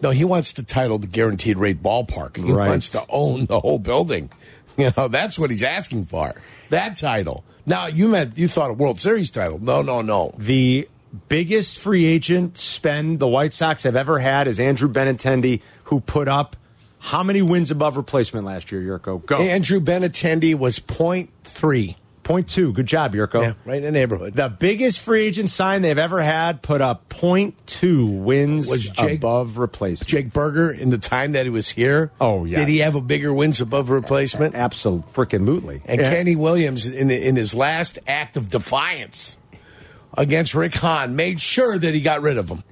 no, 0.00 0.10
he 0.10 0.24
wants 0.24 0.52
the 0.52 0.62
title, 0.62 0.98
the 0.98 1.06
guaranteed 1.06 1.56
rate 1.56 1.82
ballpark. 1.82 2.36
He 2.36 2.52
Right. 2.52 2.68
wants 2.68 2.90
to 2.90 3.04
own 3.08 3.44
the 3.46 3.60
whole 3.60 3.78
building. 3.78 4.30
You 4.78 4.90
know, 4.94 5.08
that's 5.08 5.38
what 5.38 5.48
he's 5.50 5.62
asking 5.62 6.04
for. 6.04 6.34
That 6.68 6.98
title. 6.98 7.44
Now, 7.64 7.86
you 7.86 8.08
meant 8.08 8.36
you 8.36 8.46
thought 8.46 8.68
a 8.68 8.74
World 8.74 9.00
Series 9.00 9.30
title. 9.30 9.58
No, 9.58 9.80
no, 9.80 10.02
no. 10.02 10.34
the 10.36 10.86
biggest 11.30 11.78
free 11.78 12.04
agent 12.04 12.58
spend 12.58 13.18
the 13.18 13.26
White 13.26 13.54
Sox 13.54 13.84
have 13.84 13.96
ever 13.96 14.18
had 14.18 14.46
is 14.46 14.60
Andrew 14.60 14.90
Benintendi, 14.92 15.62
who 15.84 16.00
put 16.00 16.28
up 16.28 16.56
how 16.98 17.22
many 17.22 17.40
wins 17.40 17.70
above 17.70 17.96
replacement 17.96 18.44
last 18.44 18.70
year, 18.70 18.82
Jurko? 18.82 19.24
Go. 19.24 19.38
Andrew 19.38 19.80
Benintendi 19.80 20.54
was 20.54 20.78
point 20.78 21.30
three. 21.42 21.96
Point 22.26 22.48
two. 22.48 22.72
Good 22.72 22.86
job, 22.86 23.14
Jurko. 23.14 23.40
Yeah, 23.42 23.52
right 23.64 23.76
in 23.78 23.84
the 23.84 23.92
neighborhood. 23.92 24.34
The 24.34 24.48
biggest 24.48 24.98
free 24.98 25.26
agent 25.26 25.48
sign 25.48 25.82
they've 25.82 25.96
ever 25.96 26.20
had 26.20 26.60
put 26.60 26.80
up 26.80 27.08
point 27.08 27.54
two 27.68 28.04
wins 28.06 28.68
Was 28.68 28.90
Jake- 28.90 29.18
above 29.18 29.58
replacement. 29.58 30.08
Jake 30.08 30.32
Burger, 30.32 30.72
in 30.72 30.90
the 30.90 30.98
time 30.98 31.32
that 31.32 31.44
he 31.44 31.50
was 31.50 31.70
here, 31.70 32.10
Oh, 32.20 32.44
yeah. 32.44 32.58
did 32.58 32.66
he 32.68 32.78
have 32.78 32.96
a 32.96 33.00
bigger 33.00 33.32
wins 33.32 33.60
above 33.60 33.90
replacement? 33.90 34.56
Absolutely, 34.56 35.12
freaking 35.12 35.46
lootly. 35.46 35.82
And 35.84 36.00
Kenny 36.00 36.34
Williams, 36.34 36.88
in, 36.88 37.06
the, 37.06 37.28
in 37.28 37.36
his 37.36 37.54
last 37.54 38.00
act 38.08 38.36
of 38.36 38.50
defiance 38.50 39.38
against 40.18 40.52
Rick 40.52 40.74
Hahn, 40.74 41.14
made 41.14 41.40
sure 41.40 41.78
that 41.78 41.94
he 41.94 42.00
got 42.00 42.22
rid 42.22 42.38
of 42.38 42.48
him. 42.48 42.64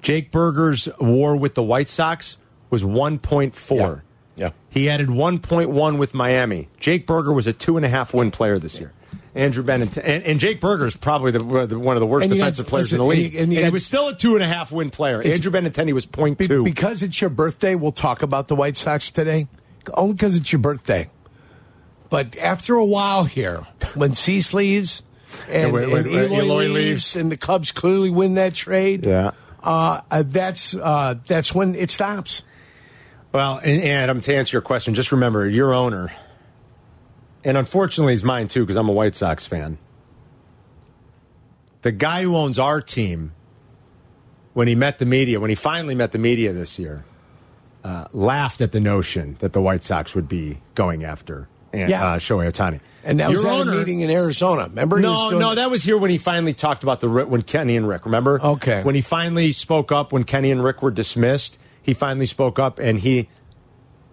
Jake 0.00 0.30
Burger's 0.30 0.88
war 1.00 1.34
with 1.36 1.54
the 1.56 1.62
White 1.64 1.88
Sox 1.88 2.36
was 2.70 2.84
1.4. 2.84 3.76
Yeah. 3.76 3.96
Yeah. 4.36 4.50
He 4.70 4.88
added 4.88 5.08
1.1 5.08 5.98
with 5.98 6.14
Miami. 6.14 6.68
Jake 6.80 7.06
Burger 7.06 7.32
was 7.32 7.46
a 7.46 7.52
two 7.52 7.76
and 7.76 7.84
a 7.84 7.88
half 7.88 8.14
win 8.14 8.30
player 8.30 8.58
this 8.58 8.78
year. 8.80 8.92
Andrew 9.34 9.62
Bennett 9.62 9.96
and, 9.96 10.22
and 10.24 10.38
Jake 10.40 10.60
Burger 10.60 10.86
is 10.86 10.94
probably 10.96 11.30
the, 11.32 11.38
the- 11.66 11.78
one 11.78 11.96
of 11.96 12.00
the 12.00 12.06
worst 12.06 12.24
And 12.26 12.34
you 12.34 12.40
had- 12.42 12.48
defensive 12.52 12.66
players 12.66 12.92
listen, 12.92 13.00
in 13.02 13.08
the 13.08 13.12
and 13.14 13.22
league, 13.22 13.32
you- 13.32 13.38
and, 13.38 13.44
and 13.48 13.52
you 13.54 13.64
he 13.64 13.70
was 13.70 13.84
still 13.86 14.08
a 14.08 14.14
two 14.16 14.34
and 14.34 14.42
a 14.42 14.46
half 14.46 14.70
win 14.72 14.90
player. 14.90 15.22
Andrew 15.22 15.50
Benintendi 15.52 15.92
was 15.94 16.04
point 16.06 16.36
Be- 16.38 16.46
two. 16.48 16.64
because 16.64 17.02
it's 17.02 17.20
your 17.20 17.30
birthday, 17.30 17.74
we'll 17.74 17.92
talk 17.92 18.22
about 18.22 18.48
the 18.48 18.56
White 18.56 18.76
Sox 18.76 19.10
today. 19.10 19.48
Only 19.94 20.12
because 20.14 20.36
it's 20.36 20.52
your 20.52 20.60
birthday. 20.60 21.08
But 22.10 22.36
after 22.36 22.74
a 22.74 22.84
while 22.84 23.24
here, 23.24 23.66
when 23.94 24.12
Cease 24.12 24.52
leaves 24.52 25.02
and, 25.48 25.74
And 25.74 25.84
and 25.94 26.06
Eloy, 26.06 26.26
Eloy 26.36 26.56
leaves, 26.64 26.74
leaves. 26.74 27.16
and 27.16 27.32
the 27.32 27.38
Cubs 27.38 27.72
clearly 27.72 28.10
win 28.10 28.34
that 28.34 28.54
trade, 28.54 29.06
Yeah. 29.06 29.30
uh, 29.62 30.02
uh, 30.10 30.22
that's 30.26 30.74
uh, 30.74 31.14
that's 31.26 31.54
when 31.54 31.74
it 31.74 31.90
stops. 31.90 32.42
Well, 33.32 33.60
and 33.64 33.82
Adam, 33.82 34.20
to 34.22 34.34
answer 34.34 34.56
your 34.56 34.62
question, 34.62 34.94
just 34.94 35.10
remember 35.12 35.48
your 35.48 35.72
owner, 35.72 36.12
and 37.44 37.56
unfortunately, 37.56 38.12
he's 38.12 38.22
mine 38.24 38.48
too 38.48 38.60
because 38.60 38.76
I'm 38.76 38.88
a 38.88 38.92
White 38.92 39.14
Sox 39.14 39.46
fan. 39.46 39.78
The 41.82 41.92
guy 41.92 42.22
who 42.22 42.36
owns 42.36 42.58
our 42.58 42.80
team, 42.80 43.32
when 44.52 44.68
he 44.68 44.74
met 44.74 44.98
the 44.98 45.06
media, 45.06 45.40
when 45.40 45.50
he 45.50 45.56
finally 45.56 45.94
met 45.94 46.12
the 46.12 46.18
media 46.18 46.52
this 46.52 46.78
year, 46.78 47.04
uh, 47.82 48.04
laughed 48.12 48.60
at 48.60 48.70
the 48.72 48.80
notion 48.80 49.36
that 49.40 49.52
the 49.54 49.60
White 49.60 49.82
Sox 49.82 50.14
would 50.14 50.28
be 50.28 50.58
going 50.74 51.02
after 51.02 51.48
and, 51.72 51.88
Yeah. 51.90 52.06
uh, 52.12 52.18
Shohei 52.18 52.52
Ohtani. 52.52 52.80
And 53.02 53.18
that 53.18 53.30
was 53.30 53.42
Your 53.42 53.50
at 53.50 53.60
owner- 53.60 53.72
a 53.72 53.76
meeting 53.76 54.00
in 54.00 54.10
Arizona. 54.10 54.64
Remember? 54.68 55.00
No, 55.00 55.30
no, 55.30 55.54
that 55.56 55.70
was 55.70 55.82
here 55.82 55.96
when 55.98 56.10
he 56.10 56.18
finally 56.18 56.52
talked 56.52 56.84
about 56.84 57.00
the 57.00 57.08
when 57.08 57.42
Kenny 57.42 57.76
and 57.76 57.88
Rick. 57.88 58.04
Remember? 58.04 58.40
Okay. 58.40 58.82
When 58.84 58.94
he 58.94 59.00
finally 59.00 59.50
spoke 59.50 59.90
up 59.90 60.12
when 60.12 60.22
Kenny 60.22 60.52
and 60.52 60.62
Rick 60.62 60.82
were 60.82 60.92
dismissed, 60.92 61.58
he 61.82 61.94
finally 61.94 62.26
spoke 62.26 62.58
up 62.58 62.78
and 62.78 63.00
he 63.00 63.28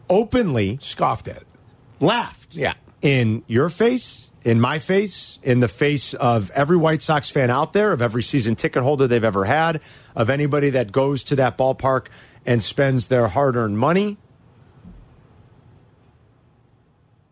openly 0.10 0.80
scoffed 0.82 1.28
at 1.28 1.38
it. 1.38 1.48
laughed. 2.00 2.56
Yeah. 2.56 2.74
In 3.02 3.44
your 3.48 3.70
face, 3.70 4.30
in 4.44 4.60
my 4.60 4.80
face, 4.80 5.40
in 5.44 5.60
the 5.60 5.68
face 5.68 6.14
of 6.16 6.50
every 6.52 6.78
White 6.78 7.02
Sox 7.02 7.30
fan 7.30 7.50
out 7.50 7.74
there, 7.74 7.92
of 7.92 8.02
every 8.02 8.24
season 8.24 8.56
ticket 8.56 8.84
holder 8.84 9.08
they've 9.08 9.24
ever 9.24 9.46
had, 9.46 9.82
of 10.16 10.30
anybody 10.30 10.70
that 10.72 10.92
goes 10.92 11.24
to 11.26 11.36
that 11.36 11.58
ballpark 11.58 12.08
and 12.46 12.64
spends 12.64 13.08
their 13.08 13.28
hard 13.28 13.56
earned 13.56 13.78
money. 13.78 14.18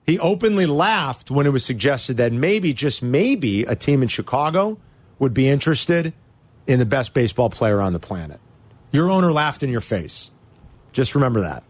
He 0.06 0.18
openly 0.20 0.66
laughed 0.66 1.30
when 1.30 1.46
it 1.46 1.50
was 1.50 1.66
suggested 1.66 2.16
that 2.18 2.32
maybe, 2.32 2.72
just 2.72 3.04
maybe, 3.04 3.64
a 3.64 3.76
team 3.76 4.02
in 4.02 4.08
Chicago 4.08 4.78
would 5.20 5.34
be 5.34 5.50
interested 5.50 6.14
in 6.66 6.80
the 6.80 6.86
best 6.86 7.14
baseball 7.14 7.50
player 7.50 7.82
on 7.82 7.92
the 7.92 8.00
planet. 8.00 8.40
Your 8.92 9.12
owner 9.12 9.32
laughed 9.32 9.64
in 9.64 9.70
your 9.70 9.82
face. 9.82 10.32
Just 10.94 11.16
remember 11.16 11.42
that. 11.42 11.64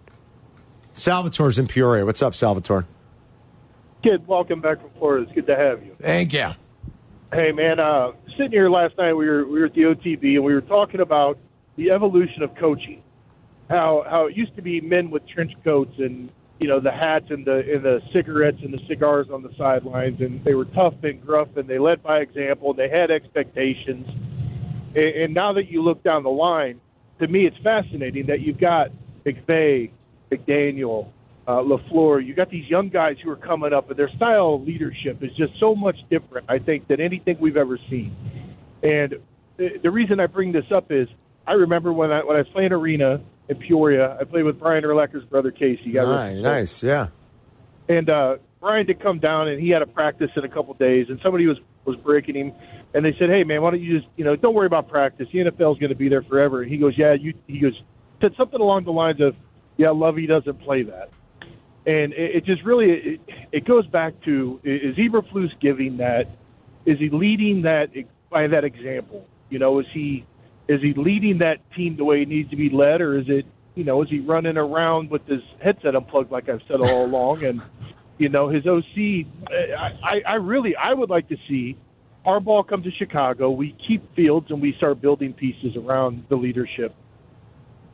Salvatore's 0.94 1.58
in 1.58 1.68
Peoria. 1.68 2.06
What's 2.06 2.22
up, 2.22 2.36
Salvatore? 2.36 2.86
Kid, 4.04 4.28
welcome 4.28 4.62
back 4.62 4.80
from 4.82 4.92
Florida. 4.98 5.24
It's 5.24 5.34
good 5.34 5.48
to 5.48 5.56
have 5.56 5.84
you. 5.84 5.96
Thank 6.02 6.34
you. 6.34 6.50
Hey, 7.34 7.52
man, 7.52 7.80
uh, 7.80 8.12
sitting 8.38 8.52
here 8.52 8.70
last 8.70 8.98
night, 8.98 9.14
we 9.14 9.28
were 9.28 9.46
we 9.46 9.60
were 9.60 9.66
at 9.66 9.74
the 9.74 9.82
OTB 9.82 10.36
and 10.36 10.44
we 10.44 10.54
were 10.54 10.62
talking 10.62 11.02
about 11.02 11.38
the 11.76 11.92
evolution 11.92 12.42
of 12.44 12.56
coaching. 12.56 13.04
How 13.70 14.06
how 14.10 14.28
it 14.28 14.38
used 14.38 14.56
to 14.56 14.62
be 14.62 14.80
men 14.80 15.10
with 15.10 15.28
trench 15.28 15.52
coats 15.66 15.94
and 15.98 16.32
you 16.60 16.68
know 16.68 16.80
the 16.80 16.92
hats 16.92 17.26
and 17.30 17.46
the 17.46 17.58
and 17.74 17.84
the 17.84 18.02
cigarettes 18.14 18.60
and 18.64 18.74
the 18.74 18.80
cigars 18.88 19.28
on 19.32 19.44
the 19.44 19.52
sidelines, 19.58 20.22
and 20.22 20.44
they 20.46 20.54
were 20.54 20.66
tough 20.66 20.94
and 21.04 21.26
gruff 21.26 21.50
and 21.58 21.68
they 21.68 21.80
led 21.80 22.02
by 22.02 22.20
example. 22.20 22.70
And 22.70 22.80
they 22.80 22.90
had 22.90 23.12
expectations, 23.12 24.08
and, 24.96 25.06
and 25.06 25.34
now 25.34 25.54
that 25.54 25.68
you 25.68 25.84
look 25.84 26.02
down 26.04 26.24
the 26.24 26.30
line, 26.30 26.80
to 27.20 27.28
me, 27.28 27.46
it's 27.46 27.58
fascinating 27.64 28.28
that 28.28 28.42
you've 28.42 28.60
got 28.60 28.92
McVay, 29.26 29.92
McDaniel, 30.32 31.10
uh, 31.48 31.62
Lafleur. 31.62 32.26
You 32.26 32.34
got 32.34 32.50
these 32.50 32.70
young 32.70 32.90
guys 32.90 33.18
who 33.24 33.30
are 33.30 33.38
coming 33.38 33.74
up, 33.74 33.90
and 33.90 33.98
their 33.98 34.10
style 34.10 34.56
of 34.56 34.64
leadership 34.64 35.24
is 35.24 35.32
just 35.36 35.54
so 35.60 35.76
much 35.76 35.98
different. 36.10 36.46
I 36.50 36.60
think 36.60 36.88
than 36.88 37.02
anything 37.02 37.38
we've 37.40 37.58
ever 37.58 37.80
seen. 37.90 38.16
And 38.84 39.16
the, 39.58 39.80
the 39.82 39.92
reason 39.92 40.20
I 40.20 40.28
bring 40.28 40.52
this 40.52 40.66
up 40.76 40.92
is 40.92 41.08
I 41.46 41.54
remember 41.54 41.92
when 41.94 42.12
I 42.12 42.24
when 42.24 42.36
I 42.36 42.40
was 42.40 42.50
playing 42.50 42.74
arena 42.74 43.22
in 43.50 43.58
Peoria. 43.58 44.18
I 44.20 44.24
played 44.26 44.44
with 44.44 44.60
Brian 44.60 44.84
Urlacher's 44.84 45.24
brother 45.26 45.52
Casey. 45.52 45.84
You 45.86 45.94
got 45.94 46.08
Nice, 46.08 46.42
nice, 46.42 46.84
yeah. 46.84 47.08
and 47.88 48.10
uh, 48.10 48.38
Brian 48.60 48.86
did 48.86 49.00
come 49.02 49.20
down, 49.20 49.48
and 49.48 49.62
he 49.62 49.70
had 49.70 49.82
a 49.82 49.88
practice 49.88 50.32
in 50.36 50.44
a 50.44 50.50
couple 50.50 50.74
days, 50.74 51.08
and 51.10 51.20
somebody 51.24 51.48
was 51.48 51.58
was 51.86 51.96
breaking 51.96 52.36
him, 52.36 52.54
and 52.94 53.06
they 53.06 53.16
said, 53.20 53.30
"Hey, 53.30 53.44
man, 53.44 53.62
why 53.62 53.72
don't 53.72 53.82
you 53.82 54.00
just 54.00 54.10
you 54.16 54.24
know 54.24 54.36
don't 54.36 54.54
worry 54.54 54.68
about 54.68 54.88
practice? 54.88 55.28
The 55.32 55.40
NFL's 55.40 55.80
going 55.80 55.90
to 55.90 55.96
be 55.96 56.10
there 56.10 56.24
forever." 56.24 56.62
And 56.62 56.72
he 56.72 56.78
goes, 56.78 56.94
"Yeah, 56.98 57.14
you." 57.14 57.34
He 57.48 57.60
goes 57.60 57.80
said 58.22 58.34
something 58.36 58.60
along 58.60 58.86
the 58.86 58.92
lines 58.92 59.22
of, 59.22 59.36
"Yeah, 59.78 59.92
Lovie 59.92 60.28
doesn't 60.28 60.60
play 60.62 60.84
that," 60.84 61.10
and 61.86 62.14
it, 62.14 62.38
it 62.38 62.46
just 62.46 62.64
really 62.64 62.92
it, 62.92 63.22
it 63.52 63.66
goes 63.66 63.86
back 63.88 64.20
to 64.24 64.60
is 64.64 64.96
Eberflus 64.96 65.58
giving 65.60 65.98
that? 65.98 66.30
Is 66.86 67.00
he 67.00 67.10
leading 67.10 67.64
that 67.64 67.90
by 68.30 68.48
that 68.48 68.64
example? 68.64 69.26
You 69.50 69.60
know, 69.60 69.80
is 69.80 69.88
he 69.94 70.26
is 70.68 70.82
he 70.82 70.94
leading 70.94 71.40
that 71.40 71.60
team 71.74 71.96
the 71.96 72.04
way 72.04 72.22
it 72.22 72.28
needs 72.28 72.50
to 72.50 72.56
be 72.56 72.70
led, 72.70 73.02
or 73.02 73.18
is 73.18 73.30
it 73.30 73.46
you 73.76 73.84
know 73.84 74.02
is 74.02 74.10
he 74.10 74.20
running 74.20 74.58
around 74.58 75.10
with 75.10 75.26
his 75.28 75.42
headset 75.62 75.96
unplugged 75.96 76.32
like 76.32 76.50
I've 76.50 76.62
said 76.68 76.82
all 76.82 77.06
along? 77.08 77.44
And 77.44 77.62
you 78.18 78.30
know 78.30 78.50
his 78.50 78.66
OC, 78.66 79.28
I, 79.50 79.94
I, 80.04 80.22
I 80.26 80.36
really 80.36 80.76
I 80.76 80.94
would 80.94 81.10
like 81.10 81.30
to 81.30 81.38
see 81.48 81.78
our 82.28 82.40
ball 82.40 82.62
comes 82.64 82.84
to 82.84 82.92
Chicago, 82.92 83.50
we 83.50 83.76
keep 83.88 84.16
Fields 84.16 84.52
and 84.52 84.62
we 84.62 84.74
start 84.74 85.02
building 85.02 85.34
pieces 85.34 85.76
around 85.76 86.26
the 86.30 86.36
leadership. 86.36 86.94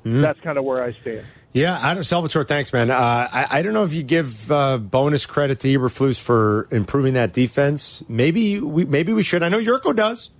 Hmm. 0.03 0.21
That's 0.21 0.39
kind 0.41 0.57
of 0.57 0.65
where 0.65 0.83
I 0.83 0.91
stand. 1.01 1.23
Yeah, 1.53 1.79
I 1.79 1.93
don't, 1.93 2.03
Salvatore, 2.03 2.43
thanks, 2.45 2.73
man. 2.73 2.89
Uh, 2.89 2.95
I, 2.97 3.47
I 3.51 3.61
don't 3.61 3.73
know 3.73 3.83
if 3.83 3.93
you 3.93 4.01
give 4.01 4.51
uh, 4.51 4.79
bonus 4.79 5.27
credit 5.27 5.59
to 5.61 5.67
Eberflus 5.67 6.19
for 6.19 6.67
improving 6.71 7.13
that 7.13 7.31
defense. 7.31 8.03
Maybe 8.09 8.59
we 8.59 8.85
maybe 8.85 9.13
we 9.13 9.21
should. 9.21 9.43
I 9.43 9.49
know 9.49 9.59
Jurko 9.61 9.95
does. 9.95 10.31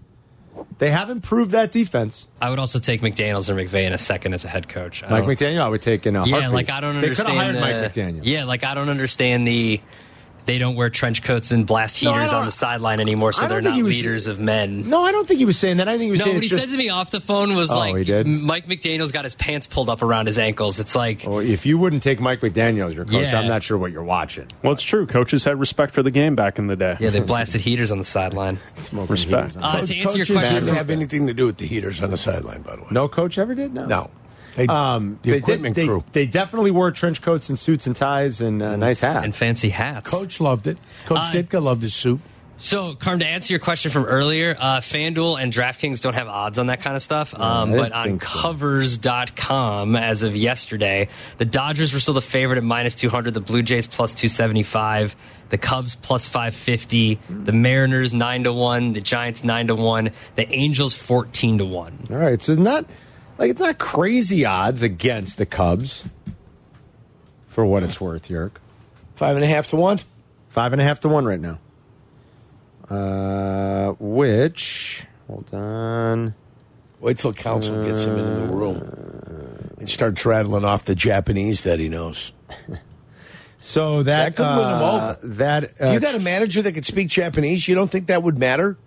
They 0.80 0.90
have 0.90 1.10
improved 1.12 1.52
that 1.52 1.72
defense. 1.72 2.28
I 2.42 2.50
would 2.50 2.60
also 2.60 2.80
take 2.80 3.02
McDaniels 3.02 3.50
or 3.50 3.56
McVay 3.56 3.86
in 3.86 3.94
a 3.94 3.98
second 3.98 4.34
as 4.34 4.44
a 4.44 4.48
head 4.48 4.68
coach. 4.68 5.04
I 5.04 5.10
Mike 5.10 5.24
McDaniel, 5.38 5.62
I 5.62 5.70
would 5.70 5.82
take 5.82 6.06
in 6.06 6.16
a 6.16 6.26
Yeah, 6.26 6.32
heartbeat. 6.42 6.54
like 6.54 6.70
I 6.72 6.82
don't 6.82 6.96
understand. 6.96 7.28
They 7.28 7.32
could 7.32 7.44
have 7.44 7.56
hired 7.56 7.56
the, 7.56 7.82
Mike 7.84 7.92
McDaniel. 7.94 8.22
Yeah, 8.24 8.46
like 8.46 8.64
I 8.64 8.74
don't 8.74 8.90
understand 8.90 9.48
the. 9.48 9.82
They 10.46 10.58
don't 10.58 10.76
wear 10.76 10.90
trench 10.90 11.24
coats 11.24 11.52
and 11.52 11.66
blast 11.66 12.00
heaters 12.00 12.32
don't- 12.32 12.42
on 12.42 12.46
the 12.46 12.52
sideline 12.52 13.00
anymore, 13.00 13.32
so 13.32 13.48
they're 13.48 13.62
not 13.62 13.76
he 13.76 13.84
was- 13.84 13.96
leaders 13.96 14.28
of 14.28 14.40
men. 14.40 14.90
No, 14.90 15.02
I 15.04 15.12
don't 15.14 15.26
think 15.28 15.40
he 15.40 15.46
was 15.46 15.58
saying 15.58 15.78
that. 15.78 15.88
I 15.88 15.94
think 15.94 16.04
he 16.08 16.12
was 16.12 16.20
No, 16.20 16.26
saying 16.26 16.36
what 16.38 16.44
he 16.44 16.50
just, 16.50 16.62
said 16.64 16.70
to 16.72 16.78
me 16.78 16.90
off 16.90 17.12
the 17.12 17.22
phone 17.22 17.56
was 17.56 17.72
Oh, 17.72 17.78
like, 17.80 17.96
he 17.96 18.04
did? 18.04 18.28
Mike 18.28 18.68
McDaniel's 18.68 19.12
got 19.14 19.24
his 19.24 19.36
pants 19.36 19.68
pulled 19.68 19.90
up 19.90 20.02
around 20.02 20.28
his 20.28 20.38
ankles. 20.38 20.80
It's 20.82 20.96
like, 20.96 21.24
Well, 21.26 21.40
if 21.40 21.66
you 21.66 21.78
wouldn't 21.78 22.04
take 22.04 22.20
Mike 22.20 22.42
McDaniel 22.42 22.88
as 22.90 22.94
your 22.96 23.06
coach, 23.06 23.14
Yeah. 23.24 23.40
I'm 23.40 23.48
not 23.48 23.64
sure 23.64 23.78
what 23.78 23.92
you're 23.94 24.04
watching. 24.04 24.48
Well, 24.64 24.74
it's 24.74 24.84
true. 24.84 25.06
Coaches 25.08 25.46
had 25.46 25.60
respect 25.60 25.94
for 25.94 26.04
the 26.04 26.12
game 26.12 26.36
back 26.36 26.60
in 26.60 26.68
the 26.68 26.76
day. 26.76 26.98
yeah, 27.00 27.10
they 27.10 27.22
blasted 27.22 27.62
heaters 27.62 27.92
on 27.92 27.98
the 27.98 28.04
sideline. 28.04 28.60
Respect. 28.92 29.56
Uh, 29.62 29.78
to 29.86 29.96
answer 29.96 29.96
your 29.96 30.26
Coaches 30.26 30.30
question, 30.38 30.64
didn't 30.66 30.76
have 30.76 30.90
anything 30.90 31.28
to 31.28 31.34
do 31.34 31.46
with 31.46 31.58
the 31.58 31.68
heaters 31.68 32.02
on 32.02 32.10
the 32.12 32.18
sideline, 32.18 32.62
by 32.64 32.76
the 32.76 32.82
way. 32.82 32.88
No 32.92 33.08
coach 33.08 33.38
ever 33.38 33.56
did. 33.56 33.74
No, 33.74 33.86
No. 33.86 34.10
They, 34.56 34.68
Um, 34.68 35.20
the 35.24 35.32
they 35.32 35.38
equipment 35.38 35.76
did, 35.76 35.84
they, 35.84 35.88
crew. 35.88 36.04
They 36.12 36.26
definitely 36.28 36.72
wore 36.72 36.92
trench 36.92 37.22
coats 37.22 37.50
and 37.50 37.58
suits 37.58 37.88
and 37.88 37.96
ties 37.96 38.40
and 38.42 38.62
uh, 38.62 38.76
nice 38.76 39.00
hats. 39.00 39.24
and 39.26 39.34
fancy 39.36 39.70
hats. 39.70 40.10
Coach 40.12 40.40
loved 40.40 40.68
it. 40.68 40.78
Coach 41.06 41.18
Uh, 41.20 41.32
Ditka 41.32 41.62
loved 41.62 41.82
his 41.82 41.94
suit. 41.94 42.20
So, 42.56 42.94
Carm, 42.94 43.20
to 43.20 43.26
answer 43.26 43.52
your 43.52 43.60
question 43.60 43.90
from 43.92 44.06
earlier, 44.06 44.56
uh, 44.58 44.78
FanDuel 44.80 45.42
and 45.42 45.52
DraftKings 45.52 46.00
don't 46.02 46.14
have 46.14 46.28
odds 46.28 46.60
on 46.60 46.68
that 46.68 46.82
kind 46.82 46.96
of 46.96 47.02
stuff. 47.02 47.34
Um, 47.38 47.74
I 47.74 47.78
but 47.78 47.92
on 47.92 48.06
think 48.06 48.24
so. 48.24 48.42
covers.com, 48.42 49.96
as 49.96 50.24
of 50.24 50.36
yesterday, 50.36 51.10
the 51.40 51.46
Dodgers 51.46 51.94
were 51.94 52.00
still 52.00 52.14
the 52.14 52.22
favorite 52.22 52.58
at 52.58 52.64
minus 52.64 52.96
200, 52.96 53.34
the 53.34 53.42
Blue 53.42 53.64
Jays 53.64 53.88
plus 53.88 54.14
275, 54.14 55.16
the 55.50 55.58
Cubs 55.58 55.96
plus 55.96 56.28
550, 56.28 57.20
the 57.30 57.52
Mariners 57.52 58.14
9 58.14 58.44
to 58.46 58.54
1, 58.54 58.94
the 58.94 59.02
Giants 59.02 59.44
9 59.44 59.68
to 59.68 59.76
1, 59.76 60.12
the 60.36 60.48
Angels 60.54 60.94
14 60.94 61.58
to 61.58 61.66
1. 61.66 62.00
All 62.12 62.18
right, 62.18 62.42
so 62.42 62.56
not 62.56 62.86
like 63.38 63.50
it's 63.52 63.60
not 63.60 63.78
crazy 63.78 64.46
odds 64.46 64.82
against 64.84 65.38
the 65.38 65.46
Cubs. 65.46 66.04
For 67.48 67.64
what 67.66 67.84
it's 67.84 68.02
worth, 68.02 68.30
Yerk, 68.32 68.60
Five 69.16 69.36
and 69.36 69.46
a 69.46 69.48
half 69.48 69.68
to 69.68 69.76
one. 69.76 70.00
five 70.50 70.74
and 70.74 70.82
a 70.82 70.84
half 70.84 71.00
to 71.02 71.08
one 71.08 71.24
right 71.26 71.40
now. 71.40 71.60
Uh, 72.90 73.94
which 74.00 75.06
hold 75.28 75.54
on. 75.54 76.34
Wait 77.00 77.18
till 77.20 77.34
Counsell 77.34 77.84
gets 77.86 78.06
him 78.06 78.18
into 78.18 78.48
the 78.48 78.54
room 78.54 78.78
and 79.78 79.90
starts 79.90 80.26
rattling 80.26 80.66
off 80.66 80.86
the 80.86 80.96
Japanese 80.96 81.62
that 81.62 81.80
he 81.80 81.90
knows. 81.90 82.32
So 83.60 84.04
that 84.04 84.36
That 84.36 84.36
could 84.36 84.58
win 84.60 84.70
him 84.70 84.82
uh, 84.84 85.16
over. 85.22 85.28
That 85.36 85.82
uh, 85.82 85.92
you 85.92 86.02
got 86.02 86.16
a 86.16 86.20
manager 86.20 86.62
that 86.64 86.74
could 86.74 86.86
speak 86.86 87.08
Japanese, 87.08 87.66
you 87.66 87.76
don't 87.76 87.88
think 87.90 88.08
that 88.08 88.22
would 88.22 88.38
matter 88.38 88.78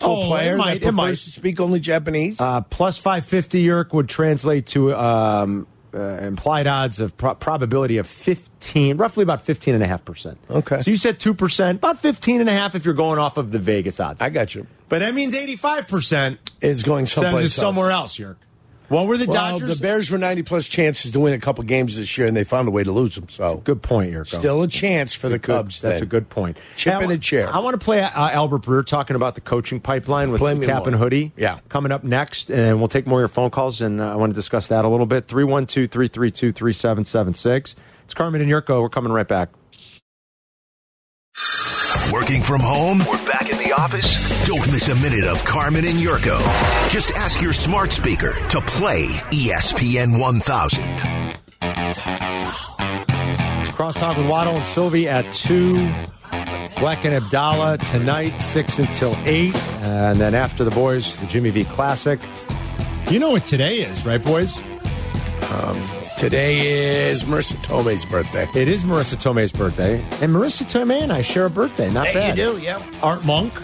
to 0.00 0.06
Oh, 0.06 0.22
a 0.22 0.26
player 0.26 0.54
it 0.54 0.58
might, 0.58 0.66
that 0.66 0.76
it 0.76 0.80
prefers 0.82 0.94
might. 0.94 1.10
to 1.16 1.30
speak 1.30 1.60
only 1.60 1.80
Japanese? 1.80 2.40
Uh, 2.40 2.60
plus 2.62 2.98
550 2.98 3.60
Yerk 3.60 3.92
would 3.94 4.08
translate 4.08 4.66
to 4.68 4.94
um, 4.94 5.66
uh, 5.94 5.98
implied 6.00 6.66
odds 6.66 7.00
of 7.00 7.16
pro- 7.16 7.34
probability 7.34 7.98
of 7.98 8.06
15, 8.06 8.96
roughly 8.96 9.22
about 9.22 9.44
15.5%. 9.44 10.36
Okay. 10.50 10.82
So 10.82 10.90
you 10.90 10.96
said 10.96 11.18
2%, 11.18 11.76
about 11.76 12.02
15.5 12.02 12.74
if 12.74 12.84
you're 12.84 12.94
going 12.94 13.18
off 13.18 13.36
of 13.36 13.50
the 13.50 13.58
Vegas 13.58 13.98
odds. 14.00 14.20
I 14.20 14.30
got 14.30 14.54
you. 14.54 14.66
but 14.88 15.00
that 15.00 15.14
means 15.14 15.34
85% 15.36 16.38
Is 16.60 16.82
going 16.82 17.06
says 17.06 17.14
someplace 17.22 17.44
it's 17.46 17.54
somewhere 17.54 17.90
else, 17.90 18.18
Yerk. 18.18 18.38
What 18.90 19.06
were 19.06 19.16
the 19.16 19.26
Well, 19.26 19.58
Dodgers? 19.58 19.78
the 19.78 19.82
Bears 19.82 20.10
were 20.10 20.18
90 20.18 20.42
plus 20.42 20.66
chances 20.66 21.12
to 21.12 21.20
win 21.20 21.32
a 21.32 21.38
couple 21.38 21.62
games 21.64 21.96
this 21.96 22.18
year, 22.18 22.26
and 22.26 22.36
they 22.36 22.42
found 22.44 22.66
a 22.66 22.72
way 22.72 22.82
to 22.82 22.90
lose 22.90 23.14
them. 23.14 23.28
So 23.28 23.62
Good 23.64 23.82
point, 23.82 24.12
Yerko. 24.12 24.26
still 24.26 24.62
a 24.62 24.66
chance 24.68 25.14
for 25.14 25.28
the 25.28 25.38
Good- 25.38 25.54
Cubs. 25.54 25.80
That's 25.80 25.94
then. 25.94 26.02
a 26.02 26.06
good 26.06 26.28
point. 26.28 26.56
Chip 26.76 26.94
Hey, 26.94 27.00
I 27.00 27.04
in 27.04 27.10
a 27.12 27.18
chair. 27.18 27.48
I 27.54 27.60
want 27.60 27.78
to 27.80 27.84
play 27.84 28.02
uh, 28.02 28.10
Albert 28.30 28.62
Breer 28.62 28.84
talking 28.84 29.14
about 29.14 29.36
the 29.36 29.40
coaching 29.40 29.78
pipeline 29.78 30.32
with 30.32 30.40
Cap 30.40 30.78
more. 30.80 30.88
and 30.88 30.96
Hoodie. 30.96 31.30
Yeah. 31.36 31.60
Coming 31.68 31.92
up 31.92 32.02
next, 32.02 32.50
and 32.50 32.78
we'll 32.78 32.88
take 32.88 33.06
more 33.06 33.20
of 33.20 33.22
your 33.22 33.28
phone 33.28 33.50
calls, 33.50 33.80
and 33.80 34.00
uh, 34.00 34.12
I 34.12 34.16
want 34.16 34.30
to 34.32 34.34
discuss 34.34 34.66
that 34.66 34.84
a 34.84 34.88
little 34.88 35.06
bit. 35.06 35.28
312 35.28 35.88
332 35.88 36.50
3776. 36.52 37.76
It's 38.04 38.14
Carmen 38.14 38.40
and 38.40 38.50
Jurko. 38.50 38.82
We're 38.82 38.88
coming 38.88 39.12
right 39.12 39.28
back. 39.28 39.50
Working 42.12 42.42
from 42.42 42.60
home 42.60 43.00
or 43.02 43.16
back 43.18 43.48
in 43.48 43.56
the 43.58 43.72
office? 43.72 44.44
Don't 44.46 44.66
miss 44.72 44.88
a 44.88 44.94
minute 44.96 45.24
of 45.24 45.44
Carmen 45.44 45.84
and 45.84 45.96
Jurko. 45.96 46.40
Just 46.90 47.12
ask 47.12 47.40
your 47.40 47.52
smart 47.52 47.92
speaker 47.92 48.34
to 48.48 48.60
play 48.62 49.06
ESPN 49.30 50.18
1000. 50.18 50.82
Crosstalk 53.72 54.18
with 54.18 54.28
Waddle 54.28 54.56
and 54.56 54.66
Silvy 54.66 55.08
at 55.08 55.32
2. 55.34 55.74
Black 56.78 57.04
and 57.04 57.14
Abdallah 57.14 57.78
tonight, 57.78 58.38
6 58.38 58.78
until 58.80 59.16
8. 59.24 59.54
And 59.82 60.18
then 60.18 60.34
after 60.34 60.64
the 60.64 60.70
boys, 60.72 61.16
the 61.20 61.26
Jimmy 61.26 61.50
V 61.50 61.64
Classic. 61.64 62.18
You 63.08 63.20
know 63.20 63.30
what 63.30 63.46
today 63.46 63.76
is, 63.76 64.04
right, 64.04 64.22
boys? 64.22 64.56
Um, 65.52 65.82
Today 66.20 67.08
is 67.08 67.24
Marisa 67.24 67.56
Tomei's 67.64 68.04
birthday. 68.04 68.46
It 68.54 68.68
is 68.68 68.84
Marisa 68.84 69.16
Tomei's 69.16 69.52
birthday. 69.52 70.00
And 70.20 70.30
Marisa 70.34 70.64
Tomei 70.64 71.00
and 71.00 71.10
I 71.10 71.22
share 71.22 71.46
a 71.46 71.50
birthday. 71.50 71.90
Not 71.90 72.12
bad. 72.12 72.36
You 72.36 72.44
do, 72.52 72.58
yeah. 72.60 72.78
Art 73.02 73.24
Monk. 73.24 73.54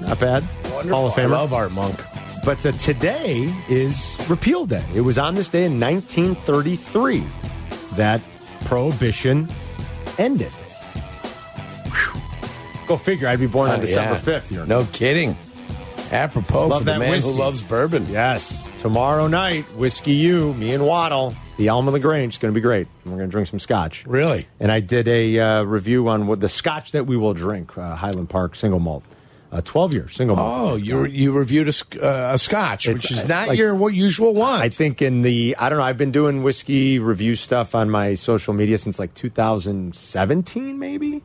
Not 0.00 0.18
bad. 0.18 0.42
Hall 0.42 1.06
of 1.06 1.14
Famer. 1.14 1.18
I 1.18 1.22
Famer. 1.26 1.30
love 1.30 1.52
Art 1.52 1.70
Monk. 1.70 2.02
But 2.44 2.66
uh, 2.66 2.72
today 2.72 3.54
is 3.68 4.16
Repeal 4.28 4.66
Day. 4.66 4.84
It 4.96 5.02
was 5.02 5.16
on 5.16 5.36
this 5.36 5.48
day 5.48 5.64
in 5.64 5.78
1933 5.78 7.22
that 7.94 8.20
Prohibition 8.64 9.48
ended. 10.18 10.50
Whew. 10.50 12.20
Go 12.88 12.96
figure. 12.96 13.28
I'd 13.28 13.38
be 13.38 13.46
born 13.46 13.70
on 13.70 13.78
Oh, 13.78 13.80
December 13.80 14.14
yeah. 14.14 14.38
5th. 14.40 14.50
You're 14.50 14.66
No 14.66 14.84
kidding. 14.92 15.36
Apropos 16.10 16.66
Love 16.66 16.78
for 16.80 16.84
the 16.84 16.98
man 16.98 17.10
whiskey. 17.10 17.30
who 17.32 17.38
loves 17.38 17.62
bourbon. 17.62 18.04
Yes. 18.10 18.68
Tomorrow 18.78 19.28
night, 19.28 19.64
Whiskey 19.76 20.12
U, 20.14 20.52
me 20.54 20.74
and 20.74 20.84
Waddle, 20.84 21.34
the 21.56 21.68
Elm 21.68 21.86
of 21.86 21.92
the 21.92 22.00
Grange. 22.00 22.34
is 22.34 22.38
going 22.38 22.52
to 22.52 22.56
be 22.56 22.62
great. 22.62 22.86
We're 23.04 23.12
going 23.12 23.28
to 23.28 23.30
drink 23.30 23.48
some 23.48 23.58
scotch. 23.58 24.06
Really? 24.06 24.46
And 24.60 24.72
I 24.72 24.80
did 24.80 25.06
a 25.08 25.38
uh, 25.38 25.62
review 25.64 26.08
on 26.08 26.26
what 26.26 26.40
the 26.40 26.48
scotch 26.48 26.92
that 26.92 27.06
we 27.06 27.16
will 27.16 27.34
drink, 27.34 27.76
uh, 27.76 27.94
Highland 27.96 28.30
Park 28.30 28.54
single 28.56 28.80
malt. 28.80 29.04
Uh, 29.50 29.60
12 29.60 29.92
year 29.92 30.08
single 30.08 30.34
malt. 30.34 30.70
Oh, 30.70 30.76
you 30.76 31.04
you 31.04 31.30
reviewed 31.30 31.68
a, 31.68 31.72
uh, 32.02 32.32
a 32.34 32.38
scotch, 32.38 32.88
It's, 32.88 33.02
which 33.04 33.12
is 33.12 33.28
not 33.28 33.48
like- 33.48 33.58
your 33.58 33.74
what 33.74 33.92
usual 33.92 34.32
one. 34.32 34.62
I 34.62 34.70
think 34.70 35.02
in 35.02 35.20
the 35.20 35.54
I 35.58 35.68
don't 35.68 35.76
know. 35.76 35.84
I've 35.84 35.98
been 35.98 36.10
doing 36.10 36.42
whiskey 36.42 36.98
review 36.98 37.36
stuff 37.36 37.74
on 37.74 37.90
my 37.90 38.14
social 38.14 38.54
media 38.54 38.78
since 38.78 38.98
like 38.98 39.12
2017, 39.12 40.78
maybe 40.78 41.22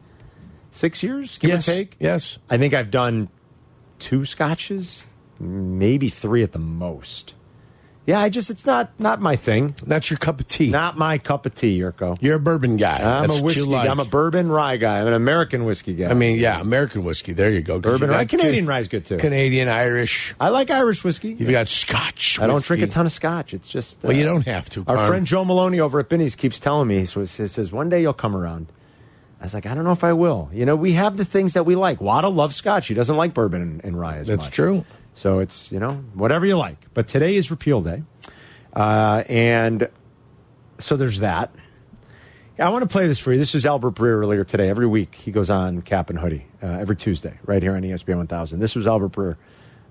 six 0.71 1.01
years, 1.03 1.37
give 1.37 1.51
yes, 1.51 1.69
or 1.69 1.71
take. 1.71 1.95
yes. 2.01 2.37
I 2.49 2.57
think 2.57 2.73
I've 2.73 2.91
done 2.91 3.29
two 3.97 4.25
scotches, 4.25 5.05
maybe 5.39 6.09
three 6.09 6.43
at 6.43 6.51
the 6.51 6.59
most. 6.59 7.33
Yeah, 8.07 8.21
I 8.21 8.29
just 8.29 8.49
it's 8.49 8.65
not 8.65 8.89
not 8.99 9.19
my 9.19 9.35
thing. 9.35 9.75
That's 9.85 10.09
your 10.09 10.17
cup 10.17 10.39
of 10.39 10.47
tea. 10.47 10.69
Not 10.69 10.97
my 10.97 11.17
cup 11.17 11.45
of 11.45 11.53
tea, 11.53 11.77
Jurko. 11.77 12.17
You're 12.21 12.37
a 12.37 12.39
bourbon 12.39 12.77
guy. 12.77 12.99
I'm 12.99 13.27
That's 13.27 13.41
a 13.41 13.43
whiskey. 13.43 13.63
like. 13.63 13.89
I'm 13.89 13.99
a 13.99 14.05
bourbon 14.05 14.49
rye 14.49 14.77
guy. 14.77 15.01
I'm 15.01 15.07
an 15.07 15.13
American 15.13 15.65
whiskey 15.65 15.93
guy. 15.93 16.07
I 16.09 16.13
mean, 16.13 16.39
yeah, 16.39 16.61
American 16.61 17.03
whiskey. 17.03 17.33
There 17.33 17.49
you 17.51 17.61
go. 17.61 17.79
bourbon 17.79 18.07
you 18.09 18.15
rye. 18.15 18.23
Canadian 18.23 18.63
Ca- 18.65 18.71
rye 18.71 18.79
is 18.79 18.87
good 18.87 19.03
too. 19.03 19.17
Canadian, 19.17 19.67
Irish. 19.67 20.33
I 20.39 20.49
like 20.49 20.71
Irish 20.71 21.03
whiskey. 21.03 21.33
You've 21.33 21.51
got 21.51 21.67
Scotch. 21.67 22.39
I 22.39 22.47
don't 22.47 22.63
drink 22.63 22.81
a 22.81 22.87
ton 22.87 23.05
of 23.05 23.11
scotch. 23.11 23.53
It's 23.53 23.67
just 23.67 23.97
uh, 23.97 24.07
Well, 24.07 24.15
you 24.17 24.23
don't 24.23 24.47
have 24.47 24.69
to. 24.69 24.85
Our 24.87 24.95
Carm. 24.95 25.07
friend 25.09 25.25
Joe 25.25 25.43
Maloney 25.43 25.81
over 25.81 25.99
at 25.99 26.07
Binny's 26.07 26.37
keeps 26.37 26.59
telling 26.59 26.87
me, 26.87 26.99
he 26.99 27.05
says, 27.05 27.35
he 27.35 27.45
says, 27.47 27.73
one 27.73 27.89
day 27.89 28.01
you'll 28.01 28.13
come 28.13 28.37
around. 28.37 28.67
I 29.41 29.43
was 29.43 29.53
like, 29.53 29.65
I 29.65 29.75
don't 29.75 29.83
know 29.83 29.91
if 29.91 30.05
I 30.05 30.13
will. 30.13 30.49
You 30.53 30.65
know, 30.65 30.77
we 30.77 30.93
have 30.93 31.17
the 31.17 31.25
things 31.25 31.53
that 31.53 31.65
we 31.65 31.75
like. 31.75 31.99
Wada 31.99 32.29
loves 32.29 32.55
scotch. 32.55 32.87
He 32.87 32.93
doesn't 32.93 33.17
like 33.17 33.33
bourbon 33.33 33.61
and, 33.61 33.83
and 33.83 33.99
rye 33.99 34.17
as 34.19 34.27
That's 34.27 34.45
much. 34.45 34.51
true. 34.53 34.85
So 35.17 35.39
it's, 35.39 35.71
you 35.71 35.79
know, 35.79 35.93
whatever 36.13 36.45
you 36.45 36.55
like. 36.57 36.77
But 36.93 37.07
today 37.07 37.35
is 37.35 37.49
repeal 37.49 37.81
day. 37.81 38.03
Uh, 38.71 39.23
and 39.27 39.89
so 40.77 40.95
there's 40.95 41.21
that. 41.21 41.49
I 42.59 42.69
want 42.69 42.83
to 42.83 42.87
play 42.87 43.07
this 43.07 43.17
for 43.17 43.33
you. 43.33 43.39
This 43.39 43.55
was 43.55 43.65
Albert 43.65 43.95
Breer 43.95 44.19
earlier 44.19 44.43
today. 44.43 44.69
Every 44.69 44.85
week 44.85 45.15
he 45.15 45.31
goes 45.31 45.49
on 45.49 45.81
Cap 45.81 46.11
and 46.11 46.19
Hoodie, 46.19 46.45
uh, 46.61 46.67
every 46.67 46.95
Tuesday, 46.95 47.39
right 47.45 47.63
here 47.63 47.75
on 47.75 47.81
ESPN 47.81 48.17
1000. 48.17 48.59
This 48.59 48.75
was 48.75 48.85
Albert 48.85 49.11
Breer 49.13 49.37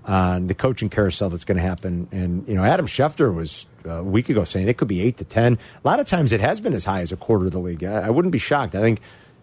on 0.05 0.47
the 0.47 0.53
coaching 0.53 0.89
carousel 0.89 1.29
that's 1.29 1.43
going 1.43 1.57
to 1.57 1.61
happen. 1.61 2.07
And, 2.13 2.47
you 2.47 2.55
know, 2.55 2.63
Adam 2.63 2.87
Schefter 2.87 3.33
was 3.35 3.65
uh, 3.85 3.95
a 3.95 4.03
week 4.03 4.29
ago 4.29 4.45
saying 4.45 4.69
it 4.69 4.77
could 4.77 4.87
be 4.87 5.01
8 5.01 5.17
to 5.17 5.25
10. 5.25 5.53
A 5.83 5.87
lot 5.87 5.99
of 5.99 6.07
times 6.07 6.31
it 6.31 6.39
has 6.39 6.61
been 6.61 6.73
as 6.73 6.85
high 6.85 7.01
as 7.01 7.11
a 7.11 7.17
quarter 7.17 7.47
of 7.47 7.51
the 7.51 7.59
league. 7.59 7.83
I, 7.83 8.07
I 8.07 8.09
wouldn't 8.11 8.31
be 8.31 8.39
shocked. 8.39 8.75
I 8.75 8.79
think 8.79 9.01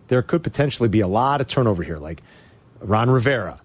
there 0.08 0.22
could 0.22 0.42
potentially 0.42 0.88
be 0.88 1.00
a 1.00 1.08
lot 1.08 1.42
of 1.42 1.46
turnover 1.46 1.82
here, 1.82 1.98
like 1.98 2.22
Ron 2.80 3.10
Rivera, 3.10 3.60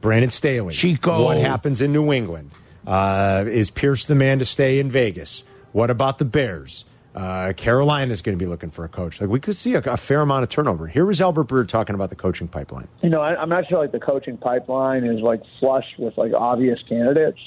Brandon 0.00 0.30
Staley. 0.30 0.74
Chico. 0.74 1.24
What 1.24 1.38
happens 1.38 1.80
in 1.80 1.92
New 1.92 2.12
England? 2.12 2.50
Uh, 2.86 3.44
is 3.48 3.70
Pierce 3.70 4.04
the 4.04 4.14
man 4.14 4.38
to 4.38 4.44
stay 4.44 4.78
in 4.78 4.90
Vegas? 4.90 5.42
What 5.72 5.90
about 5.90 6.18
the 6.18 6.24
Bears? 6.24 6.84
Uh, 7.14 7.54
Carolina 7.54 8.12
is 8.12 8.20
going 8.20 8.38
to 8.38 8.42
be 8.42 8.48
looking 8.48 8.70
for 8.70 8.84
a 8.84 8.88
coach. 8.88 9.20
Like 9.22 9.30
we 9.30 9.40
could 9.40 9.56
see 9.56 9.74
a, 9.74 9.78
a 9.80 9.96
fair 9.96 10.20
amount 10.20 10.42
of 10.42 10.50
turnover. 10.50 10.86
Here 10.86 11.06
was 11.06 11.20
Albert 11.20 11.48
Breer 11.48 11.66
talking 11.66 11.94
about 11.94 12.10
the 12.10 12.16
coaching 12.16 12.46
pipeline. 12.46 12.88
you 13.02 13.08
know, 13.08 13.22
I, 13.22 13.40
I'm 13.40 13.48
not 13.48 13.66
sure 13.68 13.78
like 13.78 13.92
the 13.92 14.00
coaching 14.00 14.36
pipeline 14.36 15.04
is 15.04 15.22
like 15.22 15.40
flush 15.58 15.86
with 15.98 16.16
like 16.18 16.32
obvious 16.34 16.78
candidates. 16.86 17.38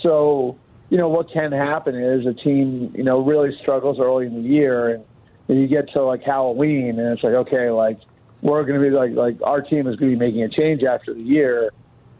So, 0.00 0.56
you 0.90 0.96
know, 0.96 1.08
what 1.08 1.30
can 1.32 1.50
happen 1.50 1.96
is 1.96 2.24
a 2.24 2.32
team, 2.34 2.94
you 2.96 3.02
know, 3.02 3.20
really 3.20 3.50
struggles 3.60 3.98
early 3.98 4.26
in 4.26 4.42
the 4.42 4.48
year 4.48 4.90
and, 4.90 5.04
and 5.48 5.60
you 5.60 5.66
get 5.66 5.92
to 5.94 6.04
like 6.04 6.22
Halloween 6.22 7.00
and 7.00 7.12
it's 7.12 7.24
like, 7.24 7.34
okay, 7.34 7.70
like 7.70 7.98
we're 8.42 8.64
going 8.64 8.80
to 8.80 8.90
be 8.90 8.94
like, 8.94 9.12
like 9.12 9.36
our 9.42 9.60
team 9.60 9.86
is 9.86 9.96
going 9.96 10.12
to 10.12 10.16
be 10.16 10.24
making 10.24 10.42
a 10.42 10.48
change 10.48 10.82
after 10.82 11.14
the 11.14 11.22
year. 11.22 11.70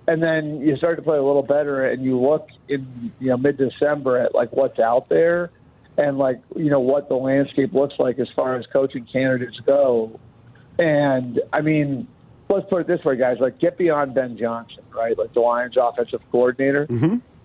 And 0.09 0.23
then 0.23 0.61
you 0.61 0.77
start 0.77 0.97
to 0.97 1.03
play 1.03 1.19
a 1.19 1.23
little 1.23 1.43
better 1.43 1.87
and 1.87 2.03
you 2.03 2.21
look 2.21 2.49
in, 2.69 3.13
you 3.21 3.29
know, 3.29 3.37
mid 3.37 3.57
December 3.57 4.19
at 4.19 4.35
like 4.35 4.53
what's 4.53 4.79
out 4.79 5.09
there 5.09 5.51
and 5.97 6.19
like, 6.19 6.41
you 6.57 6.71
know, 6.71 6.81
what 6.81 7.09
the 7.09 7.15
landscape 7.15 7.73
looks 7.73 7.95
like 7.99 8.19
as 8.19 8.29
far 8.35 8.57
as 8.57 8.67
coaching 8.67 9.05
candidates 9.05 9.61
go. 9.61 10.19
And 10.79 11.41
I 11.53 11.61
mean, 11.61 12.09
let's 12.49 12.69
put 12.69 12.81
it 12.81 12.87
this 12.87 13.05
way, 13.05 13.17
guys. 13.17 13.39
Like, 13.39 13.59
get 13.59 13.77
beyond 13.79 14.15
Ben 14.15 14.37
Johnson, 14.37 14.83
right? 14.91 15.17
Like 15.17 15.33
the 15.35 15.41
Lions' 15.41 15.77
offensive 15.77 16.23
coordinator. 16.33 16.87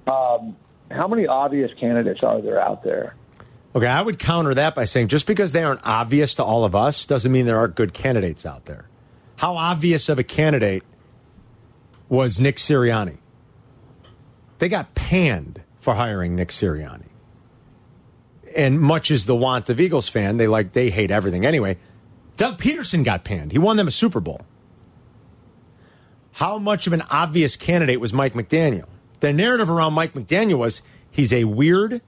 Um, 0.07 0.55
how 0.89 1.07
many 1.07 1.27
obvious 1.27 1.71
candidates 1.79 2.21
are 2.23 2.41
there 2.41 2.61
out 2.61 2.83
there? 2.83 3.15
Okay, 3.75 3.87
I 3.87 4.01
would 4.01 4.19
counter 4.19 4.53
that 4.53 4.73
by 4.73 4.85
saying 4.85 5.09
just 5.09 5.27
because 5.27 5.51
they 5.51 5.63
aren't 5.63 5.85
obvious 5.85 6.35
to 6.35 6.43
all 6.43 6.63
of 6.63 6.73
us 6.73 7.03
doesn't 7.05 7.29
mean 7.29 7.45
there 7.45 7.57
aren't 7.57 7.75
good 7.75 7.93
candidates 7.93 8.45
out 8.45 8.65
there. 8.65 8.87
How 9.35 9.57
obvious 9.57 10.07
of 10.07 10.17
a 10.17 10.23
candidate 10.23 10.83
was 12.07 12.39
Nick 12.39 12.55
Sirianni? 12.55 13.17
They 14.59 14.69
got 14.69 14.95
panned 14.95 15.61
for 15.81 15.95
hiring 15.95 16.35
Nick 16.35 16.49
Sirianni. 16.49 17.09
And 18.55 18.79
much 18.79 19.11
as 19.11 19.25
the 19.25 19.35
want 19.35 19.69
of 19.69 19.81
Eagles 19.81 20.07
fan, 20.07 20.37
they 20.37 20.47
like 20.47 20.71
they 20.71 20.89
hate 20.89 21.11
everything 21.11 21.45
anyway. 21.45 21.77
Doug 22.37 22.57
Pederson 22.57 23.03
got 23.03 23.25
panned. 23.25 23.51
He 23.51 23.59
won 23.59 23.75
them 23.75 23.89
a 23.89 23.91
Super 23.91 24.21
Bowl. 24.21 24.41
How 26.33 26.57
much 26.57 26.87
of 26.87 26.93
an 26.93 27.03
obvious 27.11 27.57
candidate 27.57 27.99
was 27.99 28.13
Mike 28.13 28.33
McDaniel? 28.33 28.87
The 29.19 29.33
narrative 29.33 29.69
around 29.69 29.93
Mike 29.93 30.13
McDaniel 30.13 30.57
was 30.57 30.81
he's 31.11 31.33
a 31.33 31.43
weird, 31.43 32.01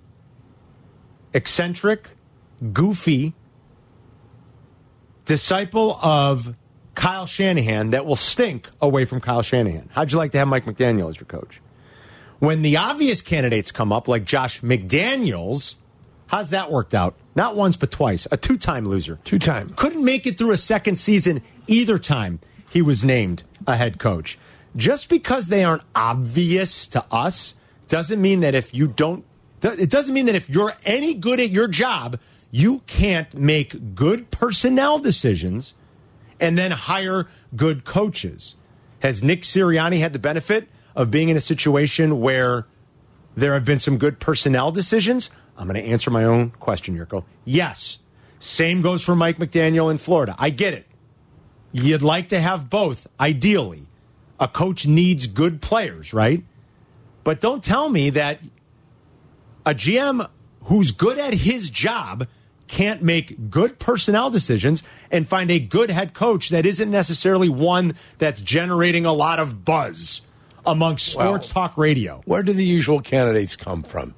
eccentric, 1.37 2.09
goofy 2.73 3.33
disciple 5.25 5.99
of 6.01 6.55
Kyle 6.95 7.27
Shanahan 7.27 7.91
that 7.91 8.05
will 8.05 8.15
stink 8.15 8.69
away 8.81 9.05
from 9.05 9.21
Kyle 9.21 9.43
Shanahan. 9.43 9.89
How'd 9.93 10.11
you 10.11 10.17
like 10.17 10.31
to 10.31 10.39
have 10.39 10.47
Mike 10.47 10.65
McDaniel 10.65 11.09
as 11.09 11.17
your 11.17 11.27
coach? 11.27 11.61
When 12.39 12.63
the 12.63 12.77
obvious 12.77 13.21
candidates 13.21 13.71
come 13.71 13.93
up, 13.93 14.07
like 14.07 14.25
Josh 14.25 14.61
McDaniels, 14.61 15.75
how's 16.25 16.49
that 16.49 16.71
worked 16.71 16.95
out? 16.95 17.15
Not 17.35 17.55
once, 17.55 17.77
but 17.77 17.91
twice. 17.91 18.27
A 18.31 18.37
two 18.37 18.57
time 18.57 18.87
loser. 18.87 19.19
Two 19.23 19.37
time. 19.37 19.69
Couldn't 19.69 20.03
make 20.03 20.25
it 20.25 20.39
through 20.39 20.51
a 20.51 20.57
second 20.57 20.97
season 20.97 21.41
either 21.67 21.99
time 21.99 22.39
he 22.69 22.81
was 22.81 23.03
named 23.03 23.43
a 23.67 23.75
head 23.75 23.99
coach. 23.99 24.39
Just 24.75 25.07
because 25.07 25.49
they 25.49 25.63
aren't 25.63 25.83
obvious 25.95 26.87
to 26.87 27.05
us 27.11 27.55
doesn't 27.87 28.21
mean 28.21 28.39
that 28.41 28.55
if 28.55 28.73
you 28.73 28.87
don't, 28.87 29.23
it 29.61 29.89
doesn't 29.89 30.13
mean 30.13 30.27
that 30.27 30.35
if 30.35 30.49
you're 30.49 30.73
any 30.85 31.13
good 31.13 31.39
at 31.39 31.49
your 31.49 31.67
job, 31.67 32.19
you 32.51 32.79
can't 32.87 33.33
make 33.35 33.95
good 33.95 34.31
personnel 34.31 34.99
decisions 34.99 35.73
and 36.39 36.57
then 36.57 36.71
hire 36.71 37.27
good 37.55 37.83
coaches. 37.83 38.55
Has 38.99 39.23
Nick 39.23 39.41
Sirianni 39.41 39.99
had 39.99 40.13
the 40.13 40.19
benefit 40.19 40.67
of 40.95 41.11
being 41.11 41.29
in 41.29 41.37
a 41.37 41.41
situation 41.41 42.19
where 42.19 42.67
there 43.35 43.53
have 43.53 43.65
been 43.65 43.79
some 43.79 43.97
good 43.97 44.19
personnel 44.19 44.71
decisions? 44.71 45.29
I'm 45.57 45.67
going 45.67 45.81
to 45.83 45.89
answer 45.89 46.11
my 46.11 46.23
own 46.23 46.51
question, 46.51 46.97
Jurko. 46.97 47.23
Yes. 47.45 47.99
Same 48.39 48.81
goes 48.81 49.03
for 49.03 49.15
Mike 49.15 49.37
McDaniel 49.37 49.89
in 49.89 49.97
Florida. 49.97 50.35
I 50.37 50.51
get 50.51 50.73
it. 50.73 50.85
You'd 51.71 52.01
like 52.03 52.29
to 52.29 52.39
have 52.39 52.69
both, 52.69 53.07
ideally. 53.19 53.87
A 54.39 54.47
coach 54.47 54.85
needs 54.85 55.25
good 55.27 55.61
players, 55.61 56.13
right? 56.13 56.43
But 57.23 57.41
don't 57.41 57.63
tell 57.63 57.89
me 57.89 58.11
that 58.11 58.39
a 59.67 59.75
GM 59.75 60.25
who's 60.63 60.91
good 60.91 61.19
at 61.19 61.33
his 61.33 61.69
job 61.69 62.25
can't 62.69 63.01
make 63.01 63.49
good 63.49 63.79
personnel 63.79 64.29
decisions 64.29 64.81
and 65.11 65.27
find 65.27 65.51
a 65.51 65.59
good 65.59 65.91
head 65.91 66.13
coach 66.13 66.49
that 66.49 66.65
isn't 66.65 66.89
necessarily 66.89 67.49
one 67.49 67.93
that's 68.17 68.39
generating 68.39 69.05
a 69.05 69.11
lot 69.11 69.39
of 69.39 69.65
buzz 69.65 70.21
amongst 70.65 71.07
sports 71.11 71.53
Well, 71.53 71.67
talk 71.67 71.77
radio. 71.77 72.21
Where 72.23 72.43
do 72.43 72.53
the 72.53 72.63
usual 72.63 73.01
candidates 73.01 73.57
come 73.57 73.83
from? 73.83 74.15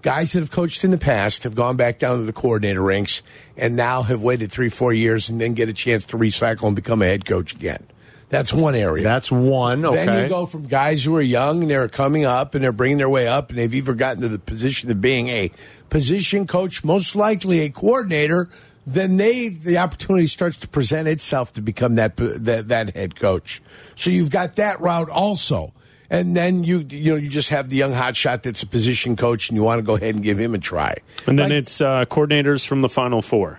Guys 0.00 0.32
that 0.32 0.40
have 0.40 0.50
coached 0.50 0.84
in 0.84 0.90
the 0.90 0.98
past 0.98 1.42
have 1.42 1.54
gone 1.54 1.76
back 1.76 1.98
down 1.98 2.16
to 2.18 2.24
the 2.24 2.32
coordinator 2.32 2.82
ranks 2.82 3.22
and 3.58 3.76
now 3.76 4.02
have 4.02 4.22
waited 4.22 4.50
three, 4.50 4.70
four 4.70 4.92
years 4.92 5.28
and 5.28 5.38
then 5.38 5.52
get 5.52 5.68
a 5.68 5.74
chance 5.74 6.06
to 6.06 6.16
recycle 6.16 6.66
and 6.66 6.76
become 6.76 7.02
a 7.02 7.06
head 7.06 7.26
coach 7.26 7.54
again. 7.54 7.86
That's 8.28 8.52
one 8.52 8.74
area. 8.74 9.04
That's 9.04 9.30
one. 9.30 9.84
Okay. 9.84 10.04
Then 10.04 10.24
you 10.24 10.28
go 10.28 10.46
from 10.46 10.66
guys 10.66 11.04
who 11.04 11.14
are 11.16 11.22
young 11.22 11.62
and 11.62 11.70
they're 11.70 11.88
coming 11.88 12.24
up 12.24 12.54
and 12.54 12.64
they're 12.64 12.72
bringing 12.72 12.98
their 12.98 13.08
way 13.08 13.28
up 13.28 13.50
and 13.50 13.58
they've 13.58 13.72
either 13.72 13.94
gotten 13.94 14.20
to 14.22 14.28
the 14.28 14.38
position 14.38 14.90
of 14.90 15.00
being 15.00 15.28
a 15.28 15.52
position 15.90 16.46
coach, 16.46 16.82
most 16.82 17.14
likely 17.14 17.60
a 17.60 17.70
coordinator. 17.70 18.48
Then 18.84 19.16
they 19.16 19.48
the 19.48 19.78
opportunity 19.78 20.26
starts 20.26 20.56
to 20.58 20.68
present 20.68 21.08
itself 21.08 21.52
to 21.54 21.60
become 21.62 21.94
that 21.96 22.16
that, 22.16 22.68
that 22.68 22.94
head 22.96 23.16
coach. 23.16 23.62
So 23.94 24.10
you've 24.10 24.30
got 24.30 24.56
that 24.56 24.80
route 24.80 25.10
also. 25.10 25.72
And 26.08 26.36
then 26.36 26.62
you 26.62 26.86
you 26.88 27.12
know 27.12 27.16
you 27.16 27.28
just 27.28 27.48
have 27.48 27.68
the 27.68 27.76
young 27.76 27.92
hotshot 27.92 28.42
that's 28.42 28.62
a 28.62 28.66
position 28.66 29.16
coach, 29.16 29.48
and 29.48 29.56
you 29.56 29.64
want 29.64 29.80
to 29.80 29.82
go 29.82 29.96
ahead 29.96 30.14
and 30.14 30.22
give 30.22 30.38
him 30.38 30.54
a 30.54 30.58
try. 30.58 30.94
And 31.26 31.36
then 31.36 31.50
Like- 31.50 31.58
it's 31.58 31.80
uh, 31.80 32.04
coordinators 32.04 32.64
from 32.64 32.80
the 32.82 32.88
Final 32.88 33.22
Four. 33.22 33.58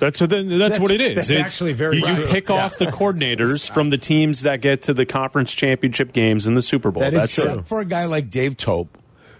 That's 0.00 0.20
what 0.20 0.30
that's, 0.30 0.48
That's- 0.48 0.80
what 0.80 0.90
it 0.90 1.00
is. 1.00 1.14
that's 1.14 1.30
It's- 1.30 1.44
actually 1.52 1.72
very 1.74 1.98
you, 1.98 2.06
you 2.06 2.26
pick 2.26 2.50
off 2.50 2.76
the 2.78 2.86
coordinators 2.86 3.70
from 3.70 3.90
the 3.90 3.98
teams 3.98 4.42
that 4.42 4.60
get 4.60 4.82
to 4.82 4.94
the 4.94 5.06
conference 5.06 5.52
championship 5.54 6.12
games 6.12 6.46
and 6.46 6.56
the 6.56 6.62
Super 6.62 6.90
Bowl. 6.90 7.02
That 7.02 7.12
is 7.14 7.20
That's 7.20 7.34
true. 7.36 7.44
it. 7.44 7.46
Except 7.48 7.68
for 7.68 7.80
a 7.80 7.84
guy 7.84 8.06
like 8.06 8.30
Dave 8.30 8.56
Toub, 8.56 8.88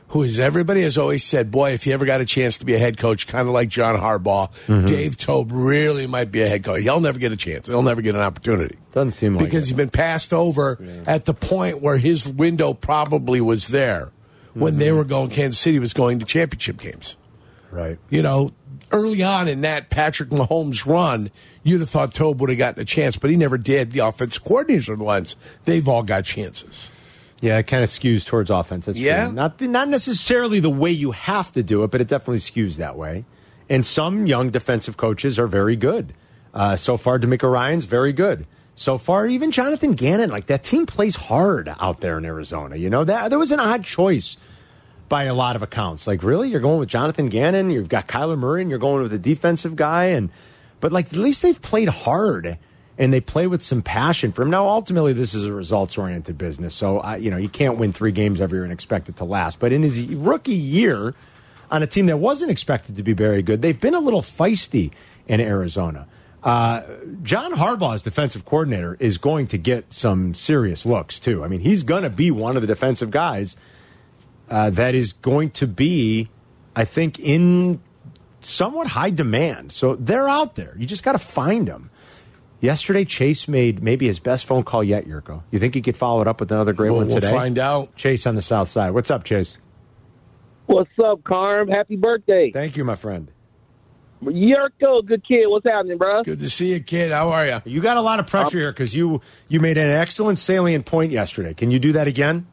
who 0.09 0.23
is 0.23 0.39
everybody 0.39 0.83
has 0.83 0.99
always 0.99 1.25
said, 1.25 1.51
boy, 1.51 1.71
if 1.73 1.85
he 1.85 1.93
ever 1.93 2.05
got 2.05 2.21
a 2.21 2.25
chance 2.25 2.59
to 2.59 2.65
be 2.67 2.75
a 2.75 2.79
head 2.79 2.99
coach, 2.99 3.27
kind 3.27 3.49
of 3.49 3.55
like 3.55 3.69
John 3.69 3.97
Harbaugh, 3.97 4.53
Mm-hmm. 4.67 4.87
Dave 4.87 5.17
Toub 5.17 5.51
really 5.53 6.07
might 6.07 6.31
be 6.31 6.43
a 6.43 6.49
head 6.49 6.63
coach. 6.65 6.83
He'll 6.83 7.01
never 7.01 7.19
get 7.19 7.33
a 7.33 7.37
chance. 7.37 7.67
He'll 7.69 7.83
never 7.83 8.03
get 8.03 8.15
an 8.15 8.21
opportunity. 8.21 8.77
Doesn't 8.93 9.13
seem 9.13 9.35
like 9.35 9.45
because 9.47 9.65
it. 9.65 9.69
he's 9.71 9.77
been 9.77 9.89
passed 9.91 10.33
over 10.33 10.79
at 11.07 11.25
the 11.25 11.33
point 11.35 11.81
where 11.81 11.97
his 11.97 12.29
window 12.29 12.75
probably 12.75 13.41
was 13.41 13.69
there 13.69 14.13
when 14.53 14.73
Mm-hmm. 14.73 14.79
they 14.81 14.93
were 14.93 15.05
going. 15.05 15.31
Kansas 15.31 15.59
City 15.61 15.79
was 15.79 15.95
going 15.95 16.19
to 16.19 16.27
championship 16.27 16.79
games. 16.81 17.17
Right. 17.71 17.99
You 18.11 18.21
know, 18.23 18.51
early 18.93 19.23
on 19.23 19.49
in 19.49 19.61
that 19.63 19.91
Patrick 19.91 20.29
Mahomes 20.31 20.87
run, 20.87 21.31
you'd 21.63 21.81
have 21.81 21.91
thought 21.91 22.15
Toub 22.15 22.41
would 22.41 22.51
have 22.51 22.59
gotten 22.59 22.81
a 22.83 22.85
chance, 22.85 23.17
but 23.17 23.31
he 23.31 23.37
never 23.37 23.59
did. 23.59 23.93
The 23.93 24.01
offensive 24.01 24.45
coordinators 24.45 24.89
are 24.89 24.97
the 24.97 25.05
ones; 25.05 25.37
they've 25.65 25.87
all 25.89 26.03
got 26.03 26.25
chances. 26.25 26.91
Yeah, 27.41 27.57
it 27.59 27.67
kind 27.67 27.83
of 27.83 27.89
skews 27.89 28.27
towards 28.27 28.51
offense. 28.51 28.85
That's 28.87 28.99
Yeah? 28.99 29.27
true. 29.27 29.35
Not 29.35 29.61
not 29.63 29.89
necessarily 29.89 30.61
the 30.61 30.71
way 30.71 30.91
you 30.91 31.13
have 31.13 31.53
to 31.53 31.63
do 31.63 31.85
it, 31.85 31.91
but 31.91 32.01
it 32.01 32.09
definitely 32.09 32.39
skews 32.39 32.77
that 32.77 32.97
way. 32.97 33.25
And 33.69 33.87
some 33.87 34.27
young 34.27 34.51
defensive 34.51 34.97
coaches 34.97 35.39
are 35.39 35.47
very 35.47 35.77
good. 35.77 36.13
Uh, 36.53 36.75
so 36.77 36.97
far, 36.97 37.19
DeMeco 37.19 37.51
Ryans 37.51 37.85
very 37.85 38.13
good. 38.13 38.47
So 38.75 38.99
far, 38.99 39.27
even 39.27 39.53
Jonathan 39.53 39.93
Gannon, 39.93 40.31
like 40.31 40.47
that 40.47 40.65
team 40.65 40.87
plays 40.87 41.15
hard 41.17 41.73
out 41.81 42.01
there 42.01 42.19
in 42.19 42.25
Arizona. 42.25 42.77
You 42.77 42.91
know 42.91 43.05
that 43.05 43.29
there 43.31 43.39
was 43.39 43.53
an 43.53 43.61
odd 43.61 43.85
choice 43.85 44.37
by 45.11 45.25
a 45.25 45.35
lot 45.35 45.57
of 45.57 45.63
accounts. 45.63 46.07
Like, 46.07 46.23
really, 46.23 46.49
you're 46.49 46.61
going 46.61 46.79
with 46.79 46.89
Jonathan 46.89 47.29
Gannon? 47.29 47.69
You've 47.69 47.91
got 47.91 48.09
Kyler 48.09 48.39
Murray, 48.39 48.63
and 48.63 48.71
you're 48.71 48.79
going 48.79 49.03
with 49.03 49.13
a 49.13 49.19
defensive 49.19 49.77
guy, 49.77 50.05
and 50.05 50.31
but 50.81 50.93
like 50.93 51.09
at 51.09 51.17
least 51.17 51.43
they've 51.43 51.61
played 51.61 51.91
hard 51.91 52.57
and 52.97 53.13
they 53.13 53.21
play 53.21 53.47
with 53.47 53.63
some 53.63 53.83
passion 53.83 54.33
for 54.33 54.43
him. 54.43 54.51
Now, 54.51 54.69
ultimately, 54.69 55.13
this 55.13 55.35
is 55.35 55.45
a 55.45 55.53
results 55.53 55.99
oriented 55.99 56.39
business, 56.39 56.75
so 56.75 57.01
I, 57.01 57.17
you 57.17 57.31
know 57.31 57.37
you 57.37 57.51
can't 57.51 57.77
win 57.77 57.93
three 57.93 58.13
games 58.13 58.41
every 58.41 58.57
year 58.57 58.65
and 58.65 58.73
expect 58.73 59.11
it 59.11 59.17
to 59.17 59.25
last. 59.25 59.59
But 59.59 59.73
in 59.73 59.83
his 59.83 60.03
rookie 60.07 60.53
year, 60.53 61.15
on 61.71 61.83
a 61.83 61.87
team 61.87 62.07
that 62.07 62.17
wasn't 62.17 62.51
expected 62.51 62.97
to 62.97 63.03
be 63.03 63.13
very 63.13 63.43
good, 63.43 63.61
they've 63.61 63.79
been 63.79 63.95
a 63.95 64.01
little 64.01 64.23
feisty 64.23 64.93
in 65.29 65.41
Arizona. 65.41 66.07
Uh, 66.43 66.83
John 67.23 67.53
Harbaugh's 67.53 68.01
defensive 68.01 68.45
coordinator 68.47 68.97
is 68.99 69.19
going 69.19 69.47
to 69.49 69.59
get 69.59 69.93
some 69.93 70.33
serious 70.33 70.87
looks 70.87 71.19
too. 71.19 71.45
I 71.45 71.49
mean, 71.49 71.61
he's 71.61 71.83
going 71.83 72.03
to 72.05 72.11
be 72.11 72.31
one 72.31 72.57
of 72.57 72.63
the 72.63 72.67
defensive 72.67 73.11
guys 73.11 73.57
uh, 74.51 74.71
that 74.71 74.95
is 74.95 75.13
going 75.15 75.51
to 75.51 75.67
be, 75.67 76.29
I 76.75 76.85
think, 76.85 77.19
in 77.19 77.81
somewhat 78.41 78.89
high 78.89 79.11
demand. 79.11 79.73
So 79.73 79.95
they're 79.97 80.29
out 80.29 80.57
there. 80.57 80.75
You 80.77 80.87
just 80.87 81.05
got 81.05 81.13
to 81.13 81.19
find 81.19 81.67
them. 81.69 81.91
Yesterday, 82.61 83.05
Chase 83.07 83.49
made 83.49 83.83
maybe 83.83 84.07
his 84.07 84.19
best 84.19 84.45
phone 84.45 84.63
call 84.65 84.85
yet, 84.85 85.07
Jurko. 85.07 85.43
You 85.51 85.59
think 85.59 85.75
he 85.75 85.81
could 85.81 85.97
follow 85.97 86.21
it 86.21 86.29
up 86.29 86.41
with 86.41 86.53
another 86.53 86.75
great 86.75 86.91
We'll- 86.91 86.99
one 86.99 87.07
we'll 87.09 87.17
today? 87.21 87.31
find 87.31 87.59
out. 87.59 87.97
Chase 87.97 88.27
on 88.27 88.35
the 88.35 88.43
south 88.43 88.69
side. 88.69 88.91
What's 88.91 89.11
up, 89.11 89.25
Chase? 89.25 89.57
What's 90.67 90.91
up, 91.03 91.25
Carm? 91.25 91.69
Happy 91.69 91.97
birthday. 91.97 92.51
Thank 92.53 92.77
you, 92.77 92.85
my 92.85 92.97
friend. 92.97 93.31
Jurko, 94.23 95.05
good 95.07 95.27
kid. 95.27 95.47
What's 95.49 95.67
happening, 95.67 95.97
bro? 95.97 96.23
Good 96.23 96.41
to 96.41 96.51
see 96.51 96.75
you, 96.75 96.81
kid. 96.81 97.11
How 97.11 97.31
are 97.31 97.47
you? 97.47 97.61
You 97.65 97.81
got 97.81 97.97
a 97.97 98.03
lot 98.03 98.21
of 98.21 98.27
pressure 98.27 98.59
here 98.59 98.71
because 98.71 98.95
you 98.95 99.23
you 99.49 99.61
made 99.61 99.79
an 99.79 99.89
excellent 99.89 100.39
salient 100.39 100.85
point 100.85 101.11
yesterday. 101.13 101.55
Can 101.55 101.71
you 101.71 101.79
do 101.79 101.93
that 101.93 102.07
again? 102.07 102.47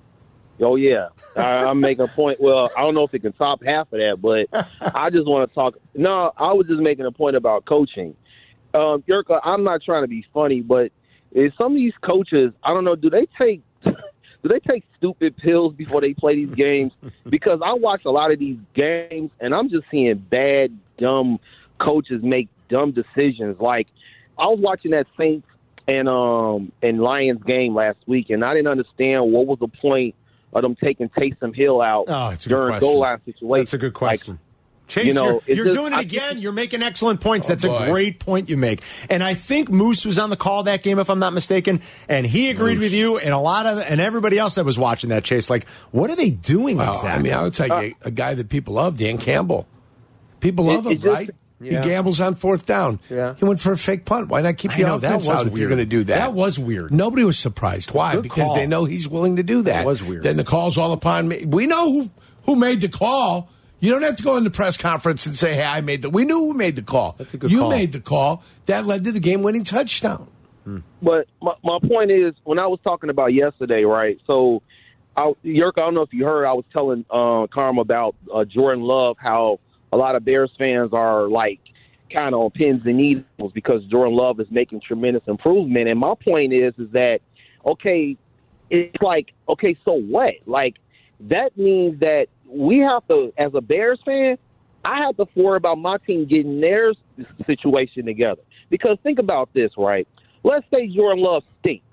Oh 0.59 0.75
yeah, 0.75 1.09
I, 1.35 1.65
I'm 1.65 1.79
making 1.79 2.05
a 2.05 2.07
point. 2.07 2.39
Well, 2.39 2.69
I 2.75 2.81
don't 2.81 2.95
know 2.95 3.03
if 3.03 3.13
it 3.13 3.19
can 3.19 3.33
top 3.33 3.63
half 3.63 3.91
of 3.93 3.99
that, 3.99 4.17
but 4.21 4.47
I 4.81 5.09
just 5.09 5.27
want 5.27 5.49
to 5.49 5.55
talk. 5.55 5.75
No, 5.93 6.31
I 6.37 6.53
was 6.53 6.67
just 6.67 6.81
making 6.81 7.05
a 7.05 7.11
point 7.11 7.35
about 7.35 7.65
coaching. 7.65 8.15
Um, 8.73 9.03
Jurko, 9.07 9.39
I'm 9.43 9.63
not 9.63 9.81
trying 9.83 10.03
to 10.03 10.07
be 10.07 10.25
funny, 10.33 10.61
but 10.61 10.91
is 11.31 11.51
some 11.57 11.73
of 11.73 11.77
these 11.77 11.93
coaches, 12.01 12.53
I 12.63 12.73
don't 12.73 12.83
know, 12.83 12.95
do 12.95 13.09
they 13.09 13.27
take 13.39 13.61
do 13.83 13.93
they 14.43 14.59
take 14.59 14.83
stupid 14.97 15.37
pills 15.37 15.73
before 15.73 16.01
they 16.01 16.13
play 16.13 16.35
these 16.35 16.55
games? 16.55 16.91
Because 17.29 17.59
I 17.63 17.73
watch 17.73 18.05
a 18.05 18.09
lot 18.09 18.31
of 18.31 18.39
these 18.39 18.57
games, 18.73 19.31
and 19.41 19.53
I'm 19.53 19.69
just 19.69 19.83
seeing 19.91 20.15
bad, 20.15 20.77
dumb 20.97 21.39
coaches 21.79 22.21
make 22.23 22.47
dumb 22.69 22.91
decisions. 22.91 23.59
Like 23.59 23.87
I 24.37 24.47
was 24.47 24.59
watching 24.59 24.91
that 24.91 25.07
Saints 25.17 25.47
and 25.87 26.07
um 26.07 26.71
and 26.81 27.01
Lions 27.01 27.43
game 27.43 27.75
last 27.75 27.97
week, 28.07 28.29
and 28.29 28.43
I 28.43 28.53
didn't 28.53 28.69
understand 28.69 29.31
what 29.31 29.45
was 29.45 29.59
the 29.59 29.67
point 29.67 30.15
of 30.53 30.61
them 30.61 30.75
taking 30.75 31.09
Taysom 31.09 31.55
Hill 31.55 31.81
out 31.81 32.05
Oh, 32.07 32.29
it's 32.29 32.45
a 32.45 32.49
good 32.49 32.55
during 32.55 32.69
question. 32.73 32.87
goal 32.89 32.99
line 32.99 33.21
situation. 33.25 33.61
That's 33.63 33.73
a 33.73 33.77
good 33.77 33.93
question. 33.93 34.39
Chase, 34.87 35.07
you 35.07 35.13
know, 35.13 35.41
you're, 35.45 35.55
you're 35.57 35.65
just- 35.65 35.77
doing 35.77 35.91
it 35.91 35.97
I- 35.97 36.01
again. 36.01 36.39
You're 36.39 36.53
making 36.53 36.81
excellent 36.81 37.19
points. 37.19 37.47
Oh, 37.49 37.53
that's 37.53 37.65
a 37.65 37.89
great 37.91 38.19
point 38.19 38.47
you 38.49 38.55
make. 38.55 38.81
And 39.09 39.21
I 39.21 39.33
think 39.33 39.69
Moose 39.69 40.05
was 40.05 40.17
on 40.17 40.29
the 40.29 40.37
call 40.37 40.63
that 40.63 40.81
game, 40.81 40.97
if 40.97 41.09
I'm 41.09 41.19
not 41.19 41.33
mistaken, 41.33 41.81
and 42.07 42.25
he 42.25 42.49
agreed 42.49 42.79
with 42.79 42.93
you 42.93 43.17
and 43.17 43.33
a 43.33 43.37
lot 43.39 43.65
of 43.65 43.79
and 43.79 43.99
everybody 43.99 44.37
else 44.37 44.55
that 44.55 44.63
was 44.63 44.79
watching 44.79 45.09
that 45.09 45.25
chase. 45.25 45.49
Like, 45.49 45.67
what 45.91 46.09
are 46.09 46.15
they 46.15 46.29
doing 46.29 46.77
oh, 46.79 46.83
Well, 46.83 46.91
exactly? 46.93 47.11
I 47.19 47.21
mean, 47.21 47.33
I 47.33 47.43
would 47.43 47.53
tell 47.53 47.83
you 47.83 47.95
uh, 48.01 48.07
a 48.07 48.11
guy 48.11 48.33
that 48.33 48.47
people 48.47 48.75
love, 48.75 48.97
Dan 48.97 49.17
Campbell. 49.17 49.67
People 50.39 50.65
love 50.65 50.85
It- 50.85 50.89
him, 50.89 50.91
it 50.93 51.01
just- 51.01 51.13
right? 51.13 51.29
Yeah. 51.59 51.81
He 51.81 51.89
gambles 51.89 52.19
on 52.21 52.35
fourth 52.35 52.65
down. 52.67 52.99
Yeah. 53.09 53.33
He 53.35 53.45
went 53.45 53.59
for 53.59 53.71
a 53.73 53.77
fake 53.77 54.05
punt. 54.05 54.29
Why 54.29 54.41
not 54.41 54.57
keep 54.57 54.71
I 54.71 54.77
the 54.77 54.83
know, 54.83 54.97
that 54.99 55.07
offense 55.07 55.27
was 55.27 55.37
out 55.37 55.47
if 55.47 55.57
you're 55.57 55.67
weird. 55.67 55.69
going 55.69 55.79
to 55.79 55.85
do 55.85 56.03
that? 56.03 56.17
That 56.19 56.33
was 56.33 56.59
weird. 56.59 56.91
Nobody 56.93 57.23
was 57.23 57.39
surprised. 57.39 57.91
Why? 57.91 58.13
Good 58.13 58.23
because 58.23 58.47
call. 58.47 58.55
they 58.55 58.67
know 58.67 58.85
he's 58.85 59.07
willing 59.07 59.37
to 59.37 59.43
do 59.43 59.63
that. 59.63 59.73
That 59.79 59.85
was 59.85 60.03
weird. 60.03 60.23
Then 60.23 60.37
the 60.37 60.43
call's 60.43 60.77
all 60.77 60.91
upon 60.91 61.27
me. 61.27 61.45
We 61.45 61.65
know 61.65 61.91
who 61.91 62.11
who 62.43 62.55
made 62.55 62.81
the 62.81 62.89
call. 62.89 63.49
You 63.79 63.91
don't 63.91 64.01
have 64.03 64.15
to 64.17 64.23
go 64.23 64.37
in 64.37 64.43
the 64.43 64.49
press 64.51 64.77
conference 64.77 65.25
and 65.25 65.35
say, 65.35 65.53
"Hey, 65.55 65.63
I 65.63 65.81
made 65.81 66.01
the." 66.01 66.09
We 66.09 66.25
knew 66.25 66.37
who 66.37 66.53
made 66.53 66.75
the 66.75 66.81
call. 66.81 67.15
That's 67.17 67.33
a 67.33 67.37
good 67.37 67.51
You 67.51 67.59
call. 67.61 67.69
made 67.69 67.91
the 67.91 67.99
call 68.01 68.43
that 68.67 68.85
led 68.85 69.03
to 69.03 69.11
the 69.11 69.19
game-winning 69.19 69.63
touchdown. 69.63 70.27
But 71.01 71.27
my, 71.41 71.53
my 71.63 71.79
point 71.87 72.11
is, 72.11 72.33
when 72.43 72.59
I 72.59 72.67
was 72.67 72.79
talking 72.83 73.09
about 73.09 73.33
yesterday, 73.33 73.83
right? 73.83 74.19
So, 74.27 74.61
I, 75.15 75.31
Yerk, 75.43 75.75
I 75.77 75.81
don't 75.81 75.93
know 75.93 76.01
if 76.01 76.11
you 76.11 76.25
heard, 76.25 76.45
I 76.45 76.53
was 76.53 76.65
telling 76.73 77.05
uh, 77.09 77.47
Carm 77.53 77.77
about 77.77 78.15
uh, 78.33 78.43
Jordan 78.45 78.83
Love, 78.83 79.15
how 79.19 79.59
a 79.91 79.97
lot 79.97 80.15
of 80.15 80.25
Bears 80.25 80.51
fans 80.57 80.91
are 80.93 81.27
like 81.27 81.59
kind 82.15 82.33
of 82.33 82.41
on 82.41 82.51
pins 82.51 82.81
and 82.85 82.97
needles 82.97 83.51
because 83.53 83.83
Jordan 83.85 84.15
Love 84.15 84.39
is 84.39 84.47
making 84.49 84.81
tremendous 84.81 85.23
improvement. 85.27 85.89
And 85.89 85.99
my 85.99 86.13
point 86.15 86.53
is, 86.53 86.73
is 86.77 86.89
that 86.91 87.19
okay, 87.65 88.15
it's 88.69 89.01
like 89.01 89.33
okay, 89.49 89.77
so 89.85 89.93
what? 89.93 90.33
Like 90.45 90.75
that 91.21 91.57
means 91.57 91.99
that 91.99 92.27
we 92.49 92.79
have 92.79 93.05
to, 93.07 93.33
as 93.37 93.51
a 93.53 93.61
Bears 93.61 93.99
fan, 94.05 94.37
I 94.85 95.01
have 95.01 95.17
to 95.17 95.27
worry 95.35 95.57
about 95.57 95.77
my 95.77 95.97
team 95.97 96.25
getting 96.25 96.61
their 96.61 96.93
situation 97.45 98.05
together. 98.05 98.41
Because 98.69 98.97
think 99.03 99.19
about 99.19 99.49
this, 99.53 99.71
right? 99.77 100.07
Let's 100.43 100.65
say 100.73 100.87
Jordan 100.87 101.23
Love 101.23 101.43
stinks. 101.59 101.83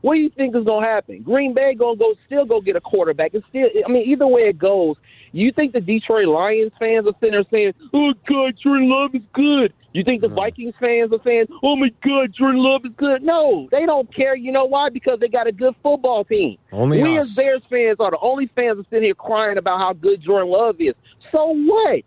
What 0.00 0.14
do 0.14 0.20
you 0.20 0.30
think 0.30 0.54
is 0.54 0.64
going 0.64 0.84
to 0.84 0.88
happen? 0.88 1.22
Green 1.22 1.52
Bay 1.52 1.74
going 1.74 1.98
to 1.98 1.98
go 1.98 2.14
still 2.26 2.44
go 2.44 2.60
get 2.60 2.76
a 2.76 2.80
quarterback. 2.80 3.32
It's 3.34 3.46
still, 3.48 3.68
I 3.84 3.90
mean, 3.90 4.08
either 4.08 4.26
way 4.26 4.42
it 4.42 4.58
goes, 4.58 4.96
you 5.32 5.52
think 5.52 5.72
the 5.72 5.80
Detroit 5.80 6.26
Lions 6.26 6.72
fans 6.78 7.06
are 7.06 7.12
sitting 7.20 7.32
there 7.32 7.44
saying, 7.52 7.74
"Oh 7.92 8.12
God, 8.26 8.56
Jordan 8.62 8.88
Love 8.88 9.14
is 9.14 9.22
good"? 9.32 9.72
You 9.92 10.04
think 10.04 10.20
the 10.20 10.28
Vikings 10.28 10.74
fans 10.78 11.12
are 11.12 11.22
saying, 11.24 11.46
"Oh 11.62 11.76
my 11.76 11.90
God, 12.06 12.32
Jordan 12.32 12.62
Love 12.62 12.84
is 12.84 12.92
good"? 12.96 13.22
No, 13.22 13.68
they 13.70 13.86
don't 13.86 14.12
care. 14.14 14.36
You 14.36 14.52
know 14.52 14.64
why? 14.64 14.90
Because 14.90 15.18
they 15.20 15.28
got 15.28 15.46
a 15.46 15.52
good 15.52 15.74
football 15.82 16.24
team. 16.24 16.58
Only 16.72 17.02
we 17.02 17.18
us. 17.18 17.30
as 17.30 17.34
Bears 17.34 17.62
fans 17.70 17.96
are 18.00 18.10
the 18.10 18.18
only 18.20 18.46
fans 18.54 18.78
that 18.78 18.86
sitting 18.90 19.04
here 19.04 19.14
crying 19.14 19.58
about 19.58 19.80
how 19.80 19.92
good 19.92 20.22
Jordan 20.22 20.50
Love 20.50 20.76
is. 20.78 20.94
So 21.32 21.54
what? 21.54 22.04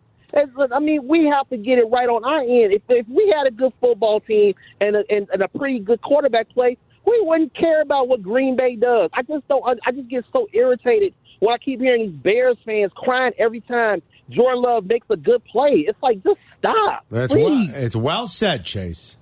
I 0.72 0.80
mean, 0.80 1.08
we 1.08 1.26
have 1.26 1.50
to 1.50 1.58
get 1.58 1.78
it 1.78 1.86
right 1.86 2.08
on 2.08 2.24
our 2.24 2.40
end. 2.40 2.74
If, 2.74 2.84
if 2.88 3.08
we 3.10 3.34
had 3.36 3.48
a 3.48 3.52
good 3.52 3.74
football 3.82 4.22
team 4.22 4.54
and 4.80 4.96
a, 4.96 5.04
and, 5.10 5.28
and 5.34 5.42
a 5.42 5.48
pretty 5.50 5.80
good 5.80 6.02
quarterback 6.02 6.50
play, 6.50 6.78
we 7.06 7.20
wouldn't 7.22 7.54
care 7.54 7.82
about 7.82 8.08
what 8.08 8.22
Green 8.22 8.56
Bay 8.56 8.76
does. 8.76 9.10
I 9.14 9.24
just 9.24 9.48
don't. 9.48 9.80
I 9.86 9.92
just 9.92 10.08
get 10.08 10.24
so 10.32 10.48
irritated 10.54 11.14
when 11.42 11.54
I 11.54 11.58
keep 11.58 11.82
hearing 11.82 12.08
these 12.12 12.16
Bears 12.16 12.56
fans 12.66 12.92
crying 12.96 13.34
every 13.38 13.62
time 13.62 14.02
Jordan 14.30 14.62
Love 14.62 14.86
makes 14.86 15.08
a 15.10 15.18
good 15.18 15.44
play. 15.46 15.86
It's 15.88 15.98
like 16.02 16.24
just 16.24 16.40
stop, 16.60 17.04
That's 17.12 17.34
well, 17.34 17.68
it's 17.74 17.96
well 17.96 18.28
said, 18.28 18.64
Chase. 18.64 19.18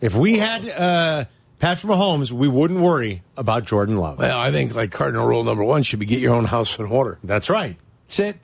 If 0.00 0.14
we 0.14 0.38
had 0.38 0.64
uh, 0.68 1.24
Patrick 1.58 1.92
Mahomes, 1.92 2.30
we 2.30 2.46
wouldn't 2.48 2.80
worry 2.80 3.22
about 3.36 3.64
Jordan 3.64 3.96
Love. 3.98 4.18
Well, 4.18 4.38
I 4.38 4.50
think 4.52 4.74
like 4.74 4.92
cardinal 4.92 5.26
rule 5.26 5.42
number 5.44 5.64
one 5.64 5.82
should 5.82 5.98
be 5.98 6.06
get 6.06 6.20
your 6.20 6.34
own 6.34 6.44
house 6.44 6.78
in 6.78 6.86
order. 6.86 7.18
That's 7.24 7.50
right. 7.50 7.76
That's 8.06 8.18
it. 8.20 8.36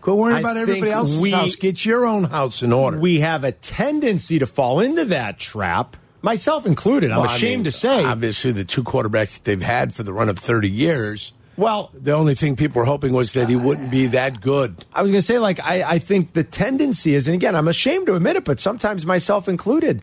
Quit 0.00 0.16
worrying 0.16 0.38
I 0.38 0.40
about 0.40 0.56
everybody 0.56 0.90
else's 0.90 1.20
we- 1.20 1.30
house. 1.30 1.54
Get 1.54 1.84
your 1.86 2.04
own 2.04 2.24
house 2.24 2.62
in 2.64 2.72
order. 2.72 2.98
We 2.98 3.20
have 3.20 3.44
a 3.44 3.52
tendency 3.52 4.40
to 4.40 4.46
fall 4.46 4.80
into 4.80 5.04
that 5.06 5.38
trap, 5.38 5.96
myself 6.22 6.66
included. 6.66 7.12
I'm 7.12 7.20
Well, 7.20 7.28
I 7.30 7.36
ashamed 7.36 7.58
mean, 7.60 7.64
to 7.64 7.72
say. 7.72 8.04
Obviously, 8.04 8.50
the 8.50 8.64
two 8.64 8.82
quarterbacks 8.82 9.34
that 9.34 9.44
they've 9.44 9.62
had 9.62 9.94
for 9.94 10.02
the 10.02 10.12
run 10.12 10.28
of 10.28 10.38
30 10.40 10.68
years, 10.68 11.32
well, 11.56 11.90
the 11.94 12.12
only 12.12 12.34
thing 12.34 12.56
people 12.56 12.80
were 12.80 12.86
hoping 12.86 13.12
was 13.12 13.32
that 13.32 13.48
he 13.48 13.56
wouldn't 13.56 13.90
be 13.90 14.06
that 14.08 14.40
good. 14.40 14.84
I 14.92 15.02
was 15.02 15.10
going 15.10 15.20
to 15.20 15.26
say, 15.26 15.38
like, 15.38 15.60
I, 15.60 15.82
I 15.82 15.98
think 15.98 16.32
the 16.32 16.44
tendency 16.44 17.14
is, 17.14 17.28
and 17.28 17.34
again, 17.34 17.54
I'm 17.54 17.68
ashamed 17.68 18.06
to 18.06 18.14
admit 18.14 18.36
it, 18.36 18.44
but 18.44 18.58
sometimes 18.58 19.04
myself 19.04 19.48
included, 19.48 20.02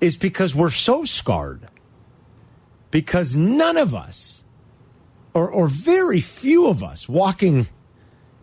is 0.00 0.16
because 0.16 0.54
we're 0.54 0.70
so 0.70 1.04
scarred. 1.04 1.66
Because 2.90 3.36
none 3.36 3.76
of 3.76 3.94
us, 3.94 4.44
or, 5.34 5.48
or 5.48 5.68
very 5.68 6.20
few 6.20 6.68
of 6.68 6.82
us, 6.82 7.08
walking 7.08 7.68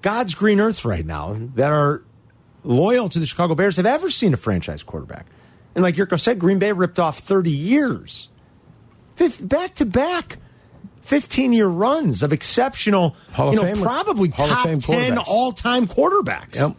God's 0.01 0.35
green 0.35 0.59
earth 0.59 0.85
right 0.85 1.05
now 1.05 1.37
that 1.55 1.71
are 1.71 2.03
loyal 2.63 3.09
to 3.09 3.19
the 3.19 3.25
Chicago 3.25 3.55
Bears 3.55 3.77
have 3.77 3.85
ever 3.85 4.09
seen 4.09 4.33
a 4.33 4.37
franchise 4.37 4.83
quarterback. 4.83 5.25
And 5.75 5.83
like 5.83 5.95
Jurko 5.95 6.19
said, 6.19 6.39
Green 6.39 6.59
Bay 6.59 6.71
ripped 6.71 6.99
off 6.99 7.19
30 7.19 7.51
years, 7.51 8.29
Fif- 9.15 9.45
back 9.47 9.75
to 9.75 9.85
back. 9.85 10.37
15 11.07 11.53
year 11.53 11.67
runs 11.67 12.21
of 12.21 12.33
exceptional, 12.33 13.15
Hall 13.33 13.51
you 13.53 13.55
know, 13.61 13.63
Fame- 13.73 13.81
probably 13.81 14.29
Hall 14.29 14.47
top 14.47 14.65
Fame 14.65 14.79
10 14.79 15.17
all 15.17 15.51
time 15.53 15.87
quarterbacks. 15.87 16.55
Yep. 16.55 16.75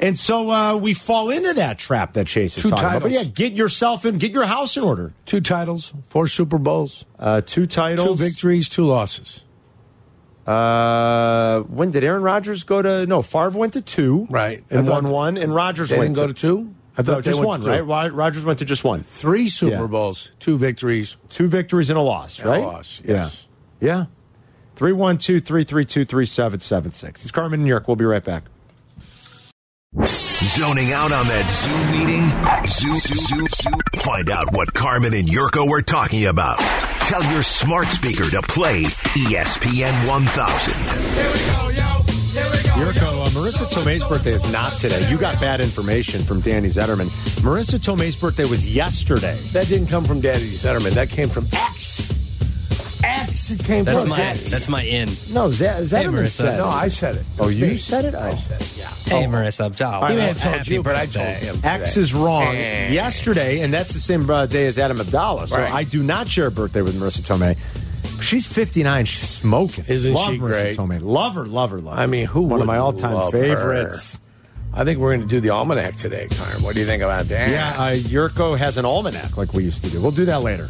And 0.00 0.18
so 0.18 0.50
uh, 0.50 0.76
we 0.76 0.92
fall 0.92 1.30
into 1.30 1.52
that 1.54 1.78
trap 1.78 2.14
that 2.14 2.26
Chase 2.26 2.56
is 2.56 2.62
Two 2.62 2.70
talking 2.70 2.84
about. 2.86 3.02
But 3.02 3.12
yeah, 3.12 3.24
get 3.24 3.52
yourself 3.52 4.04
in, 4.04 4.18
get 4.18 4.32
your 4.32 4.44
house 4.46 4.76
in 4.76 4.82
order. 4.82 5.12
Two 5.26 5.40
titles, 5.40 5.92
four 6.08 6.26
Super 6.26 6.58
Bowls, 6.58 7.04
Uh, 7.18 7.42
two 7.42 7.66
titles. 7.66 8.18
two 8.18 8.24
victories, 8.24 8.68
two 8.68 8.84
losses. 8.86 9.44
Uh, 10.46 11.60
when 11.62 11.90
did 11.90 12.04
Aaron 12.04 12.22
Rodgers 12.22 12.64
go 12.64 12.82
to? 12.82 13.06
No, 13.06 13.22
Favre 13.22 13.50
went 13.58 13.72
to 13.74 13.80
two, 13.80 14.26
Right. 14.28 14.62
and 14.68 14.86
won 14.88 15.08
one, 15.08 15.36
and 15.38 15.54
Rodgers 15.54 15.90
went 15.90 16.02
didn't 16.02 16.14
go 16.16 16.26
to 16.26 16.34
two? 16.34 16.74
I 16.96 17.02
thought 17.02 17.24
they 17.24 17.30
just 17.32 17.42
one, 17.44 17.62
right? 17.62 17.84
Rod- 17.84 18.12
Rodgers 18.12 18.44
went 18.44 18.60
to 18.60 18.64
just 18.64 18.84
one. 18.84 19.02
Three 19.02 19.48
Super 19.48 19.72
Yeah. 19.82 19.86
Bowls, 19.86 20.30
two 20.38 20.56
victories. 20.58 21.16
Two 21.28 21.48
victories 21.48 21.90
and 21.90 21.98
a 21.98 22.02
loss, 22.02 22.38
And 22.38 22.48
a 22.48 22.50
right? 22.52 22.62
loss, 22.64 23.00
yes. 23.04 23.46
Yeah. 23.80 23.88
Yeah. 23.88 24.04
312 24.76 25.44
332 25.44 26.04
3776. 26.04 27.22
It's 27.22 27.30
Carmen 27.30 27.60
in 27.60 27.64
New 27.64 27.68
York. 27.70 27.86
We'll 27.88 27.96
be 27.96 28.04
right 28.04 28.22
back. 28.24 28.44
Zoning 30.04 30.92
out 30.92 31.12
on 31.12 31.26
that 31.26 31.44
Zoom 31.48 31.90
meeting? 31.92 32.26
Zoom, 32.66 32.98
Zoom, 32.98 33.46
Zoom. 33.48 33.80
Find 34.02 34.30
out 34.30 34.52
what 34.52 34.72
Carmen 34.74 35.14
and 35.14 35.28
Jurko 35.28 35.68
were 35.68 35.82
talking 35.82 36.26
about. 36.26 36.58
Tell 37.00 37.22
your 37.32 37.42
smart 37.42 37.86
speaker 37.86 38.24
to 38.24 38.42
play 38.48 38.82
ESPN 38.82 39.92
1000. 40.08 41.73
Jurko, 42.74 43.24
uh, 43.24 43.28
Marisa 43.30 43.66
Tomei's 43.70 44.02
birthday 44.04 44.32
is 44.32 44.50
not 44.52 44.72
today. 44.72 45.08
You 45.08 45.16
got 45.16 45.40
bad 45.40 45.60
information 45.60 46.22
from 46.24 46.40
Danny 46.40 46.68
Zetterman. 46.68 47.06
Marisa 47.40 47.78
Tomei's 47.78 48.16
birthday 48.16 48.44
was 48.44 48.66
yesterday. 48.66 49.38
That 49.52 49.68
didn't 49.68 49.86
come 49.88 50.04
from 50.04 50.20
Danny 50.20 50.50
Zetterman. 50.50 50.90
That 50.90 51.08
came 51.08 51.28
from 51.28 51.46
X. 51.52 52.10
X. 53.04 53.52
It 53.52 53.64
came 53.64 53.84
That's 53.84 54.00
from 54.00 54.08
my 54.10 54.20
X. 54.20 54.50
that's 54.50 54.68
my 54.68 54.82
in. 54.82 55.08
No, 55.30 55.50
Z- 55.50 55.64
Zetterman 55.64 56.24
Marisa. 56.24 56.30
said 56.30 56.58
no. 56.58 56.66
I 56.68 56.88
said 56.88 57.16
it. 57.16 57.22
Oh, 57.38 57.48
you 57.48 57.66
Me. 57.66 57.76
said 57.76 58.06
it? 58.06 58.14
I 58.14 58.30
Oh. 58.30 58.34
said 58.34 58.60
it. 58.60 58.76
Yeah. 58.76 58.88
Hey, 59.04 59.26
Marisa, 59.26 59.74
ciao. 59.76 60.04
He 60.06 60.16
may 60.16 60.26
told 60.32 60.40
Happy 60.56 60.74
you, 60.74 60.82
but 60.82 60.96
I 60.96 61.00
told 61.06 61.26
birthday. 61.26 61.46
him. 61.46 61.60
X 61.62 61.96
is 61.96 62.12
wrong. 62.12 62.54
Yesterday, 62.54 63.60
and 63.60 63.72
that's 63.72 63.92
the 63.92 64.00
same 64.00 64.28
uh, 64.28 64.46
day 64.46 64.66
as 64.66 64.78
Adam 64.78 65.00
Abdallah. 65.00 65.46
So 65.48 65.56
Right. 65.58 65.72
I 65.72 65.84
do 65.84 66.02
not 66.02 66.28
share 66.28 66.46
a 66.46 66.50
birthday 66.50 66.82
with 66.82 66.96
Marisa 67.00 67.20
Tomei. 67.20 67.56
She's 68.20 68.46
59. 68.46 69.04
She's 69.04 69.28
smoking. 69.28 69.84
Isn't 69.88 70.14
love 70.14 70.24
she 70.26 70.38
Marisa 70.38 70.38
great? 70.38 70.76
Tomei. 70.76 71.00
Love 71.02 71.34
her, 71.34 71.44
love 71.46 71.70
her, 71.70 71.78
love 71.78 71.96
her. 71.96 72.02
I 72.02 72.06
mean, 72.06 72.26
who 72.26 72.42
One 72.42 72.60
of 72.60 72.66
my 72.66 72.78
all 72.78 72.92
time 72.92 73.30
favorites. 73.30 74.20
I 74.76 74.82
think 74.84 74.98
we're 74.98 75.14
going 75.16 75.20
to 75.20 75.28
do 75.28 75.40
the 75.40 75.50
almanac 75.50 75.94
today, 75.96 76.26
Carm. 76.28 76.62
What 76.62 76.74
do 76.74 76.80
you 76.80 76.86
think 76.86 77.02
about 77.02 77.26
that? 77.26 77.48
Yeah, 77.48 77.74
uh, 77.80 77.94
Jurko 77.96 78.58
has 78.58 78.76
an 78.76 78.84
almanac 78.84 79.36
like 79.36 79.52
we 79.52 79.62
used 79.62 79.84
to 79.84 79.90
do. 79.90 80.00
We'll 80.00 80.10
do 80.10 80.24
that 80.24 80.42
later. 80.42 80.68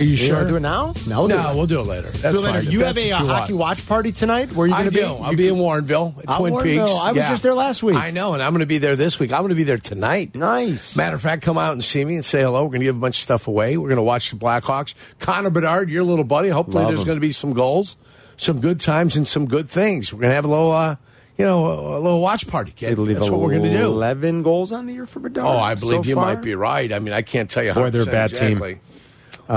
Are 0.00 0.04
you 0.04 0.16
sure? 0.16 0.46
do 0.46 0.56
it 0.56 0.60
now? 0.60 0.94
No, 1.06 1.20
we'll 1.20 1.28
do 1.28 1.36
no, 1.36 1.50
it. 1.50 1.56
we'll 1.56 1.66
do 1.66 1.80
it 1.80 1.84
later. 1.84 2.08
That's 2.08 2.38
Do 2.40 2.44
it 2.46 2.48
later. 2.48 2.62
fine. 2.62 2.70
You 2.70 2.84
have 2.84 2.96
a, 2.96 3.10
what 3.10 3.20
uh, 3.20 3.24
hockey 3.26 3.52
watch 3.52 3.86
party 3.86 4.12
tonight? 4.12 4.52
Where 4.54 4.64
are 4.64 4.68
you 4.68 4.72
going 4.74 4.84
to 4.86 4.90
be? 4.90 5.02
I'll 5.04 5.36
be 5.36 5.48
in 5.48 5.56
Warrenville 5.56 6.18
at 6.18 6.38
Twin 6.38 6.54
Warrenville. 6.54 6.62
Peaks. 6.86 6.90
I 6.90 7.12
was 7.12 7.24
just 7.26 7.42
there 7.42 7.54
last 7.54 7.82
week. 7.82 7.96
I 7.96 8.10
know, 8.10 8.32
and 8.32 8.42
I'm 8.42 8.52
going 8.52 8.60
to 8.60 8.66
be 8.66 8.78
there 8.78 8.96
this 8.96 9.18
week. 9.18 9.30
I'm 9.32 9.40
going 9.40 9.50
to 9.50 9.54
be 9.54 9.64
there 9.64 9.76
tonight. 9.78 10.34
Nice. 10.34 10.96
Matter 10.96 11.16
of 11.16 11.22
fact, 11.22 11.42
come 11.42 11.58
out 11.58 11.72
and 11.72 11.84
see 11.84 12.02
me 12.04 12.14
and 12.14 12.24
say 12.24 12.40
hello. 12.40 12.62
We're 12.64 12.70
going 12.70 12.80
to 12.80 12.86
give 12.86 12.96
a 12.96 13.00
bunch 13.00 13.16
of 13.18 13.22
stuff 13.22 13.46
away. 13.46 13.76
We're 13.76 13.88
going 13.88 13.96
to 13.98 14.02
watch 14.02 14.30
the 14.30 14.36
Blackhawks. 14.36 14.94
Connor 15.18 15.50
Bedard, 15.50 15.90
your 15.90 16.04
little 16.04 16.24
buddy. 16.24 16.48
Hopefully, 16.48 16.82
Love 16.84 16.92
there's 16.92 17.02
him. 17.02 17.06
going 17.06 17.16
to 17.16 17.20
be 17.20 17.32
some 17.32 17.52
goals. 17.52 17.98
some 18.38 18.60
good 18.60 18.80
times 18.80 19.16
and 19.16 19.28
some 19.28 19.46
good 19.46 19.68
things. 19.68 20.14
We're 20.14 20.20
going 20.20 20.30
to 20.30 20.34
have 20.36 20.46
a 20.46 20.48
little, 20.48 20.72
uh, 20.72 20.96
you 21.36 21.44
know, 21.44 21.66
a, 21.66 21.98
a 21.98 22.00
little 22.00 22.22
watch 22.22 22.48
party, 22.48 22.72
kid. 22.72 22.96
That's 22.96 23.28
what 23.28 23.40
we're 23.40 23.50
going 23.50 23.70
to 23.70 23.78
do. 23.78 23.84
Eleven 23.84 24.42
goals 24.42 24.72
on 24.72 24.86
the 24.86 24.94
year 24.94 25.04
for 25.04 25.20
Bedard. 25.20 25.46
Oh, 25.46 25.58
I 25.58 25.74
believe 25.74 26.04
so 26.04 26.08
you 26.08 26.14
far? 26.14 26.34
might 26.34 26.42
be 26.42 26.54
right. 26.54 26.90
I 26.90 26.98
mean, 27.00 27.12
I 27.12 27.20
can't 27.22 27.50
tell 27.50 27.62
you. 27.62 27.74
Boy, 27.74 27.90
they're 27.90 28.02
a 28.02 28.06
100% 28.06 28.10
bad 28.10 28.34
team. 28.34 28.80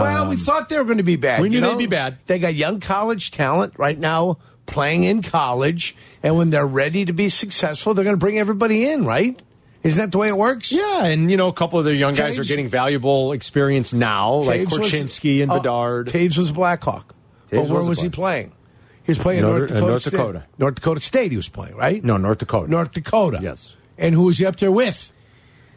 Well, 0.02 0.30
we 0.30 0.36
thought 0.36 0.70
they 0.70 0.78
were 0.78 0.84
going 0.86 0.98
to 0.98 1.04
be 1.04 1.16
bad. 1.16 1.41
we 1.41 1.50
knew 1.50 1.56
you 1.56 1.62
know? 1.62 1.72
they'd 1.72 1.78
be 1.78 1.88
bad. 1.88 2.18
They 2.26 2.39
got 2.39 2.56
young 2.56 2.80
college 2.80 3.32
talent 3.32 3.74
right 3.78 3.98
now 3.98 4.38
playing 4.66 5.04
in 5.04 5.22
college, 5.22 5.96
and 6.24 6.38
when 6.38 6.50
they're 6.50 6.66
ready 6.68 7.06
to 7.06 7.14
be 7.14 7.30
successful, 7.30 7.94
they're 7.94 8.04
going 8.06 8.16
to 8.16 8.20
bring 8.20 8.39
everybody 8.39 8.89
in, 8.89 9.06
right? 9.06 9.41
Isn't 9.84 10.02
that 10.02 10.12
the 10.12 10.18
way 10.18 10.30
it 10.30 10.38
works? 10.38 10.72
Yeah, 10.72 11.06
and 11.06 11.30
you 11.30 11.36
know, 11.36 11.48
a 11.50 11.54
couple 11.54 11.78
of 11.78 11.86
their 11.86 11.94
young 11.94 12.14
guys 12.14 12.39
are 12.39 12.44
getting 12.44 12.70
valuable 12.70 13.34
experience 13.34 13.91
now, 13.91 14.36
like 14.36 14.62
Toews 14.62 14.80
was- 14.80 14.91
Korchinski 14.91 15.44
and 15.44 15.52
uh, 15.52 15.58
Bedard. 15.58 16.08
Toews 16.08 16.38
was 16.38 16.50
a 16.52 16.54
Blackhawk. 16.54 17.14
but 17.52 17.68
where 17.68 17.80
was 17.80 17.88
was 17.89 18.02
he 18.02 18.10
playing? 18.10 18.54
He 19.04 19.12
was 19.12 19.20
playing 19.20 19.39
in 19.39 19.46
North- 19.46 19.70
North 19.70 19.72
uh, 19.72 19.76
Dakota. 19.76 20.00
State. 20.00 20.12
Dakota. 20.12 20.44
North 20.58 20.76
Dakota 20.76 21.02
State. 21.02 21.32
He 21.32 21.38
was 21.38 21.50
playing, 21.50 21.76
right? 21.76 22.02
no, 22.02 22.16
North 22.16 22.38
Dakota. 22.38 22.72
North 22.72 22.94
Dakota. 22.94 23.39
Yes. 23.41 23.76
And 23.98 24.16
who 24.16 24.24
was 24.24 24.38
he 24.38 24.46
up 24.46 24.56
there 24.56 24.72
with? 24.72 25.12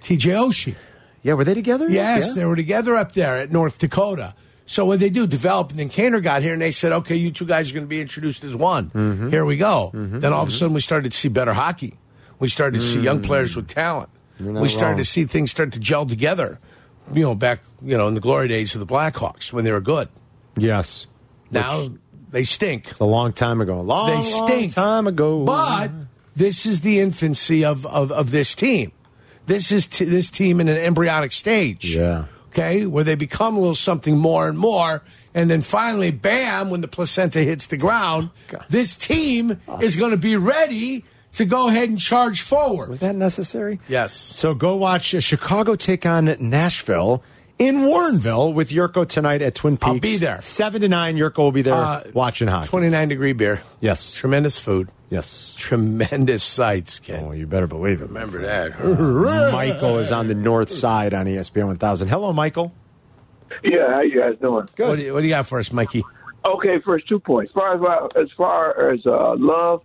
T.J. 0.03 0.31
Oshie. 0.31 0.77
Yeah, 1.23 1.35
were 1.35 1.45
they 1.45 1.55
together? 1.55 1.89
Yes, 1.91 2.29
Yeah. 2.29 2.35
they 2.35 2.45
were 2.45 2.57
together 2.57 2.95
up 2.95 3.13
there 3.13 3.37
at 3.37 3.51
North 3.51 3.79
Dakota. 3.79 4.35
So 4.65 4.85
what 4.85 4.99
they 4.99 5.11
do, 5.11 5.27
develop, 5.27 5.71
and 5.71 5.79
then 5.79 5.89
Kaner 5.89 6.21
got 6.23 6.43
here, 6.43 6.53
and 6.53 6.61
they 6.61 6.73
said, 6.73 6.91
"Okay, 6.93 7.15
you 7.17 7.31
two 7.31 7.47
guys 7.47 7.71
are 7.71 7.75
going 7.75 7.85
to 7.87 7.89
be 7.89 8.01
introduced 8.01 8.43
as 8.45 8.57
one. 8.57 8.91
Mm-hmm. 8.91 9.31
Here 9.31 9.45
we 9.45 9.57
go." 9.57 9.91
Then 9.95 10.33
all 10.33 10.43
of 10.43 10.49
a 10.49 10.53
sudden, 10.53 10.75
we 10.75 10.81
started 10.81 11.13
to 11.13 11.17
see 11.19 11.29
better 11.29 11.53
hockey. 11.53 11.95
We 12.41 12.49
started 12.49 12.81
to 12.81 12.85
see 12.85 13.01
young 13.01 13.23
players 13.23 13.55
with 13.57 13.69
talent. 13.69 14.09
Mm. 14.41 14.61
We 14.61 14.69
started 14.69 14.89
wrong. 14.89 14.97
to 14.99 15.05
see 15.05 15.25
things 15.25 15.51
start 15.51 15.73
to 15.73 15.79
gel 15.79 16.05
together. 16.05 16.59
You 17.13 17.23
know, 17.23 17.35
back 17.37 17.61
you 17.81 17.97
know 17.97 18.09
in 18.09 18.15
the 18.15 18.21
glory 18.21 18.49
days 18.49 18.75
of 18.75 18.81
the 18.81 18.87
Blackhawks 18.87 19.53
when 19.53 19.65
they 19.65 19.73
were 19.73 19.81
good. 19.81 20.09
Yes. 20.57 21.07
Now 21.51 21.91
they 22.31 22.43
stink. 22.45 22.89
It's 22.91 22.99
a 23.01 23.05
long 23.05 23.33
time 23.33 23.61
ago. 23.61 23.81
Long, 23.81 24.11
They 24.11 24.31
long 24.33 24.69
time 24.71 25.07
ago. 25.07 25.45
But 25.45 25.91
this 26.35 26.67
is 26.67 26.81
the 26.81 26.99
infancy 27.01 27.65
of, 27.65 27.87
of, 27.87 28.11
of 28.11 28.33
this 28.33 28.55
team. 28.55 28.93
This 29.47 29.73
is 29.73 29.87
t- 29.87 30.05
this 30.05 30.31
team 30.31 30.61
in 30.61 30.69
an 30.69 30.77
embryonic 30.77 31.33
stage. 31.33 31.95
Yeah. 31.97 32.25
Okay, 32.49 32.87
where 32.87 33.05
they 33.05 33.15
become 33.17 33.55
a 33.57 33.59
little 33.59 33.75
something 33.75 34.17
more 34.17 34.49
and 34.49 34.59
more, 34.59 35.03
and 35.35 35.51
then 35.51 35.61
finally, 35.61 36.11
bam! 36.11 36.71
When 36.71 36.81
the 36.81 36.89
placenta 36.89 37.41
hits 37.41 37.67
the 37.67 37.77
ground, 37.77 38.31
this 38.71 38.97
team 38.97 39.61
is 39.83 39.95
going 39.97 40.13
to 40.13 40.17
be 40.17 40.37
ready 40.37 41.05
to 41.33 41.45
go 41.45 41.69
ahead 41.69 41.91
and 41.91 41.99
charge 41.99 42.41
forward. 42.43 42.89
was 42.89 43.01
that 43.01 43.15
necessary? 43.15 43.79
Yes. 43.89 44.15
So 44.15 44.55
go 44.55 44.75
watch 44.75 45.15
Chicago 45.23 45.75
take 45.75 46.07
on 46.07 46.35
Nashville 46.41 47.23
in 47.59 47.77
Warrenville 47.81 48.55
with 48.55 48.71
Jurko 48.71 49.07
tonight 49.07 49.43
at 49.43 49.55
Twin 49.55 49.77
Peaks. 49.77 49.87
I'll 49.87 50.01
be 50.01 50.17
there. 50.17 50.41
Seven 50.41 50.81
to 50.81 50.89
nine. 50.89 51.19
Jurko 51.19 51.39
will 51.41 51.53
be 51.53 51.61
there 51.61 51.75
Uh, 51.75 52.05
watching 52.15 52.49
hockey. 52.49 52.69
Twenty 52.69 52.89
nine 52.89 53.09
degree 53.09 53.35
beer. 53.35 53.61
Yes. 53.81 54.15
Tremendous 54.15 54.59
food. 54.59 54.89
Yes. 55.11 55.55
Tremendous 55.57 56.43
sights, 56.43 56.99
kid. 56.99 57.23
Oh, 57.23 57.33
you 57.33 57.47
better 57.47 57.67
believe 57.67 58.01
it. 58.01 58.09
Remember 58.09 58.43
that. 58.43 58.79
Michael 59.53 59.99
is 59.99 60.11
on 60.11 60.27
the 60.27 60.35
north 60.35 60.71
side 60.71 61.15
on 61.15 61.27
ESPN 61.27 61.67
1000. 61.67 62.09
Hello, 62.09 62.33
Michael. 62.33 62.73
Yeah, 63.63 63.89
how 63.93 64.01
you 64.01 64.21
guys 64.21 64.35
doing? 64.41 64.69
Good. 64.77 64.89
What 64.89 64.97
do, 64.97 65.03
you, 65.03 65.15
what 65.15 65.21
do 65.21 65.27
you 65.27 65.33
got 65.33 65.47
for 65.47 65.59
us, 65.61 65.73
Mikey? 65.73 66.03
Okay, 66.47 66.81
first 66.85 67.09
two 67.09 67.19
points. 67.19 67.51
As 67.51 67.55
far 67.55 68.05
as 68.05 68.11
as 68.17 68.29
far 68.37 68.91
as 68.91 69.01
uh, 69.07 69.35
love, 69.37 69.83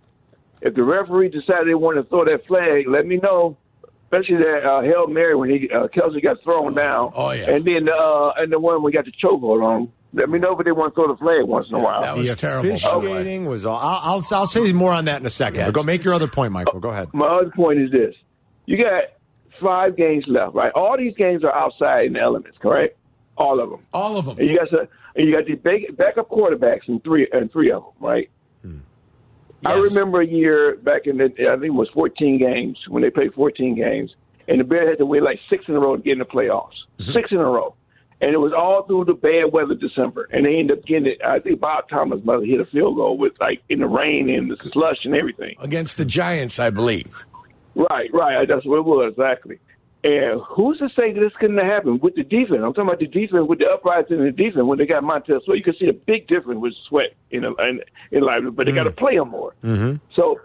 if 0.60 0.74
the 0.74 0.84
referee 0.84 1.28
decided 1.28 1.68
they 1.68 1.74
want 1.74 1.96
to 1.96 2.04
throw 2.04 2.24
that 2.24 2.46
flag, 2.46 2.86
let 2.88 3.06
me 3.06 3.16
know. 3.16 3.56
Especially 4.04 4.36
that 4.36 4.64
uh, 4.64 4.82
hail 4.82 5.06
mary 5.06 5.34
when 5.34 5.48
he 5.48 5.70
uh, 5.70 5.88
Kelsey 5.88 6.20
got 6.20 6.42
thrown 6.42 6.74
down. 6.74 7.12
Oh, 7.14 7.30
yeah. 7.30 7.50
And 7.50 7.64
then 7.64 7.88
uh, 7.88 8.32
and 8.36 8.52
the 8.52 8.60
one 8.60 8.82
we 8.82 8.92
got 8.92 9.06
the 9.06 9.12
chokehold 9.12 9.64
on. 9.64 9.92
Let 10.14 10.28
me 10.28 10.38
know 10.38 10.56
if 10.58 10.64
they 10.64 10.72
want 10.72 10.94
to 10.94 11.00
throw 11.00 11.08
the 11.08 11.16
flag 11.16 11.44
once 11.44 11.68
in 11.68 11.74
a 11.74 11.78
while. 11.78 12.02
that 12.02 12.16
was 12.16 12.30
the 12.30 12.36
terrible, 12.36 12.68
by 12.68 12.74
officiating 12.74 13.46
was 13.46 13.64
all. 13.64 13.78
I'll, 13.78 14.00
I'll, 14.16 14.24
I'll 14.32 14.46
say 14.46 14.70
more 14.72 14.92
on 14.92 15.06
that 15.06 15.20
in 15.20 15.26
a 15.26 15.30
second. 15.30 15.60
Yeah, 15.60 15.66
but 15.66 15.74
go 15.74 15.82
make 15.82 16.04
your 16.04 16.12
other 16.12 16.28
point, 16.28 16.52
Michael. 16.52 16.80
Go 16.80 16.90
ahead. 16.90 17.08
My 17.14 17.26
other 17.26 17.50
point 17.50 17.80
is 17.80 17.90
this: 17.90 18.14
you 18.66 18.76
got 18.76 19.04
five 19.62 19.96
games 19.96 20.24
left, 20.26 20.54
right? 20.54 20.70
All 20.74 20.96
these 20.98 21.14
games 21.16 21.44
are 21.44 21.54
outside 21.54 22.06
in 22.06 22.12
the 22.14 22.20
elements, 22.20 22.58
correct? 22.58 22.96
All 23.38 23.60
of 23.60 23.70
them. 23.70 23.80
All 23.94 24.18
of 24.18 24.26
them. 24.26 24.38
And 24.38 24.48
you 24.48 24.56
got 24.56 24.70
the 24.70 24.88
and 25.16 25.26
you 25.26 25.34
got 25.34 25.46
the 25.46 25.54
back, 25.54 25.80
backup 25.96 26.28
quarterbacks 26.28 26.88
in 26.88 27.00
three 27.00 27.26
and 27.32 27.50
three 27.50 27.70
of 27.70 27.82
them, 27.82 27.92
right? 28.00 28.30
Hmm. 28.62 28.78
I 29.64 29.76
Yes. 29.76 29.94
remember 29.94 30.20
a 30.20 30.26
year 30.26 30.76
back 30.76 31.06
in 31.06 31.16
the 31.18 31.24
I 31.24 31.52
think 31.52 31.64
it 31.64 31.70
was 31.70 31.88
14 31.94 32.38
games 32.38 32.78
when 32.88 33.02
they 33.02 33.10
played 33.10 33.32
14 33.34 33.74
games, 33.76 34.14
and 34.48 34.60
the 34.60 34.64
Bears 34.64 34.90
had 34.90 34.98
to 34.98 35.06
win 35.06 35.24
like 35.24 35.40
six 35.48 35.64
in 35.68 35.74
a 35.74 35.80
row 35.80 35.96
to 35.96 36.02
get 36.02 36.12
in 36.12 36.18
the 36.18 36.24
playoffs, 36.24 36.72
mm-hmm. 37.00 37.12
six 37.12 37.30
in 37.30 37.38
a 37.38 37.44
row, 37.46 37.74
and 38.22 38.32
it 38.32 38.38
was 38.38 38.52
all 38.56 38.84
through 38.84 39.04
the 39.04 39.12
bad 39.14 39.52
weather 39.52 39.74
December, 39.74 40.28
and 40.32 40.46
they 40.46 40.56
ended 40.56 40.78
up 40.78 40.84
getting 40.86 41.08
it. 41.08 41.20
I 41.26 41.40
think 41.40 41.60
Bob 41.60 41.88
Thomas 41.90 42.24
must 42.24 42.46
hit 42.46 42.60
a 42.60 42.64
field 42.66 42.96
goal 42.96 43.18
with 43.18 43.32
like 43.40 43.62
in 43.68 43.80
the 43.80 43.86
rain 43.86 44.30
and 44.30 44.50
the 44.50 44.56
slush 44.72 45.04
and 45.04 45.14
everything. 45.14 45.56
Against 45.58 45.96
the 45.98 46.04
Giants, 46.06 46.58
I 46.58 46.70
believe. 46.70 47.24
Right, 47.74 48.08
right. 48.14 48.46
That's 48.48 48.64
what 48.64 48.78
it 48.78 48.84
was 48.84 49.12
exactly. 49.12 49.58
And 50.04 50.40
who's 50.48 50.78
to 50.78 50.88
say 50.98 51.12
this 51.12 51.32
couldn't 51.38 51.58
have 51.58 51.66
happened 51.66 52.02
with 52.02 52.16
the 52.16 52.24
defense? 52.24 52.60
I'm 52.64 52.72
talking 52.74 52.88
about 52.88 52.98
the 52.98 53.06
defense 53.06 53.46
with 53.46 53.60
the 53.60 53.68
uprights 53.70 54.10
in 54.10 54.24
the 54.24 54.32
defense 54.32 54.64
when 54.64 54.78
they 54.78 54.84
got 54.86 55.04
Montez 55.04 55.44
Sweat. 55.44 55.58
You 55.58 55.62
can 55.64 55.76
see 55.76 55.88
a 55.88 55.92
big 55.92 56.26
difference 56.26 56.60
with 56.60 56.74
Sweat 56.88 57.14
in 57.30 57.44
a, 57.44 57.52
in, 57.62 57.80
in 58.10 58.22
life, 58.22 58.42
but 58.52 58.66
they 58.66 58.72
got 58.72 58.84
to 58.84 58.90
play 58.90 59.14
him 59.14 59.28
more. 59.28 59.54
Mm-hmm. 59.62 60.04
So 60.16 60.40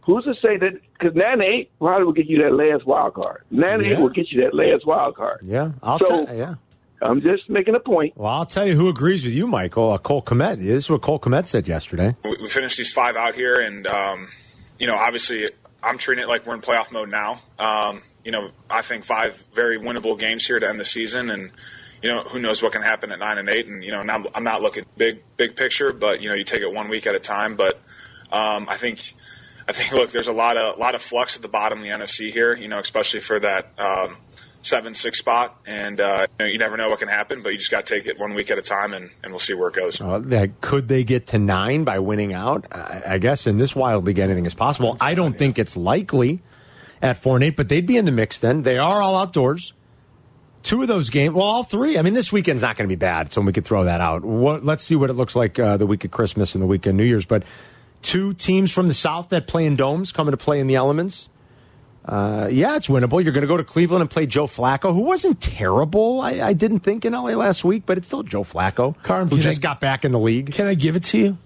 who's 0.00 0.24
to 0.24 0.34
say 0.36 0.56
that? 0.56 0.80
Because 0.98 1.14
nine 1.14 1.42
eight 1.42 1.70
probably 1.78 2.04
will 2.06 2.12
get 2.14 2.26
you 2.26 2.38
that 2.38 2.54
last 2.54 2.86
wild 2.86 3.12
card. 3.14 3.42
Nine 3.50 3.82
Yeah. 3.84 3.92
eight 3.92 3.98
will 4.00 4.08
get 4.08 4.32
you 4.32 4.40
that 4.40 4.54
last 4.54 4.86
wild 4.86 5.14
card. 5.16 5.40
Yeah, 5.44 5.72
I'll 5.82 5.98
So- 5.98 6.24
tell. 6.24 6.34
Yeah. 6.36 6.54
I'm 7.02 7.20
just 7.20 7.48
making 7.48 7.74
a 7.74 7.80
point. 7.80 8.16
Well, 8.16 8.32
I'll 8.32 8.46
tell 8.46 8.66
you 8.66 8.74
who 8.74 8.88
agrees 8.88 9.24
with 9.24 9.34
you, 9.34 9.46
Michael. 9.46 9.90
Uh, 9.90 9.98
Cole 9.98 10.22
Kmet. 10.22 10.58
This 10.58 10.84
is 10.84 10.90
what 10.90 11.02
Cole 11.02 11.18
Kmet 11.18 11.46
said 11.46 11.66
yesterday. 11.66 12.14
we, 12.24 12.36
we 12.42 12.48
finished 12.48 12.76
these 12.76 12.92
five 12.92 13.16
out 13.16 13.34
here, 13.34 13.56
and 13.56 13.86
um, 13.86 14.28
you 14.78 14.86
know, 14.86 14.94
obviously, 14.96 15.50
I'm 15.82 15.98
treating 15.98 16.22
it 16.24 16.28
like 16.28 16.46
we're 16.46 16.54
in 16.54 16.60
playoff 16.60 16.92
mode 16.92 17.10
now. 17.10 17.40
Um, 17.58 18.02
you 18.24 18.30
know, 18.30 18.50
I 18.70 18.82
think 18.82 19.04
five 19.04 19.44
very 19.52 19.78
winnable 19.78 20.18
games 20.18 20.46
here 20.46 20.60
to 20.60 20.68
end 20.68 20.78
the 20.78 20.84
season, 20.84 21.30
and 21.30 21.50
you 22.02 22.08
know, 22.08 22.22
who 22.22 22.38
knows 22.38 22.62
what 22.62 22.72
can 22.72 22.82
happen 22.82 23.10
at 23.10 23.18
nine 23.18 23.38
and 23.38 23.48
eight. 23.48 23.66
And 23.66 23.82
you 23.82 23.90
know, 23.90 24.02
now 24.02 24.24
I'm 24.34 24.44
not 24.44 24.62
looking 24.62 24.84
big, 24.96 25.22
big 25.36 25.56
picture, 25.56 25.92
but 25.92 26.20
you 26.20 26.28
know, 26.28 26.34
you 26.34 26.44
take 26.44 26.62
it 26.62 26.72
one 26.72 26.88
week 26.88 27.06
at 27.06 27.14
a 27.14 27.20
time. 27.20 27.56
But 27.56 27.80
um, 28.30 28.68
I 28.68 28.76
think, 28.76 29.14
I 29.68 29.72
think, 29.72 29.92
look, 29.92 30.10
there's 30.10 30.28
a 30.28 30.32
lot 30.32 30.56
of 30.56 30.78
lot 30.78 30.94
of 30.94 31.02
flux 31.02 31.36
at 31.36 31.42
the 31.42 31.48
bottom 31.48 31.78
of 31.78 31.84
the 31.84 31.90
NFC 31.90 32.32
here. 32.32 32.54
You 32.54 32.68
know, 32.68 32.78
especially 32.78 33.20
for 33.20 33.40
that. 33.40 33.72
Um, 33.78 34.16
Seven 34.64 34.94
six 34.94 35.18
spot, 35.18 35.60
and 35.66 36.00
uh, 36.00 36.26
you, 36.38 36.44
know, 36.44 36.50
you 36.52 36.58
never 36.58 36.76
know 36.76 36.88
what 36.88 37.00
can 37.00 37.08
happen, 37.08 37.42
but 37.42 37.50
you 37.50 37.58
just 37.58 37.72
got 37.72 37.84
to 37.84 37.94
take 37.94 38.06
it 38.06 38.16
one 38.16 38.32
week 38.32 38.48
at 38.48 38.58
a 38.58 38.62
time, 38.62 38.92
and, 38.92 39.10
and 39.24 39.32
we'll 39.32 39.40
see 39.40 39.54
where 39.54 39.68
it 39.68 39.74
goes. 39.74 40.00
Uh, 40.00 40.46
could 40.60 40.86
they 40.86 41.02
get 41.02 41.26
to 41.28 41.38
nine 41.38 41.82
by 41.82 41.98
winning 41.98 42.32
out? 42.32 42.64
I, 42.70 43.02
I 43.06 43.18
guess 43.18 43.48
in 43.48 43.58
this 43.58 43.74
wild 43.74 44.04
league, 44.04 44.20
anything 44.20 44.46
is 44.46 44.54
possible. 44.54 44.96
I 45.00 45.16
don't 45.16 45.36
think 45.36 45.58
it's 45.58 45.76
likely 45.76 46.42
at 47.02 47.16
four 47.16 47.34
and 47.36 47.42
eight, 47.42 47.56
but 47.56 47.68
they'd 47.68 47.86
be 47.86 47.96
in 47.96 48.04
the 48.04 48.12
mix 48.12 48.38
then. 48.38 48.62
They 48.62 48.78
are 48.78 49.02
all 49.02 49.16
outdoors. 49.16 49.72
Two 50.62 50.80
of 50.80 50.86
those 50.86 51.10
games, 51.10 51.34
well, 51.34 51.44
all 51.44 51.64
three. 51.64 51.98
I 51.98 52.02
mean, 52.02 52.14
this 52.14 52.32
weekend's 52.32 52.62
not 52.62 52.76
going 52.76 52.88
to 52.88 52.92
be 52.92 52.98
bad, 52.98 53.32
so 53.32 53.40
we 53.40 53.52
could 53.52 53.64
throw 53.64 53.82
that 53.82 54.00
out. 54.00 54.24
What, 54.24 54.64
let's 54.64 54.84
see 54.84 54.94
what 54.94 55.10
it 55.10 55.14
looks 55.14 55.34
like 55.34 55.58
uh, 55.58 55.76
the 55.76 55.86
week 55.86 56.04
of 56.04 56.12
Christmas 56.12 56.54
and 56.54 56.62
the 56.62 56.68
week 56.68 56.86
of 56.86 56.94
New 56.94 57.02
Year's. 57.02 57.26
But 57.26 57.42
two 58.00 58.32
teams 58.32 58.70
from 58.70 58.86
the 58.86 58.94
South 58.94 59.30
that 59.30 59.48
play 59.48 59.66
in 59.66 59.74
domes 59.74 60.12
coming 60.12 60.30
to 60.30 60.36
play 60.36 60.60
in 60.60 60.68
the 60.68 60.76
elements. 60.76 61.28
Uh, 62.04 62.48
yeah, 62.50 62.74
it's 62.76 62.88
winnable. 62.88 63.22
You're 63.22 63.32
going 63.32 63.42
to 63.42 63.46
go 63.48 63.56
to 63.56 63.62
Cleveland 63.64 64.00
and 64.02 64.10
play 64.10 64.26
Joe 64.26 64.46
Flacco, 64.46 64.92
who 64.92 65.02
wasn't 65.02 65.40
terrible. 65.40 66.20
I, 66.20 66.40
I 66.40 66.52
didn't 66.52 66.80
think 66.80 67.04
in 67.04 67.12
LA 67.12 67.30
last 67.36 67.62
week, 67.64 67.84
but 67.86 67.96
it's 67.96 68.08
still 68.08 68.22
Joe 68.24 68.42
Flacco, 68.42 69.00
Carm, 69.04 69.28
who 69.28 69.38
just 69.38 69.60
I- 69.60 69.62
got 69.62 69.80
back 69.80 70.04
in 70.04 70.10
the 70.12 70.18
league. 70.18 70.52
Can 70.52 70.66
I 70.66 70.74
give 70.74 70.96
it 70.96 71.04
to 71.04 71.18
you? 71.18 71.38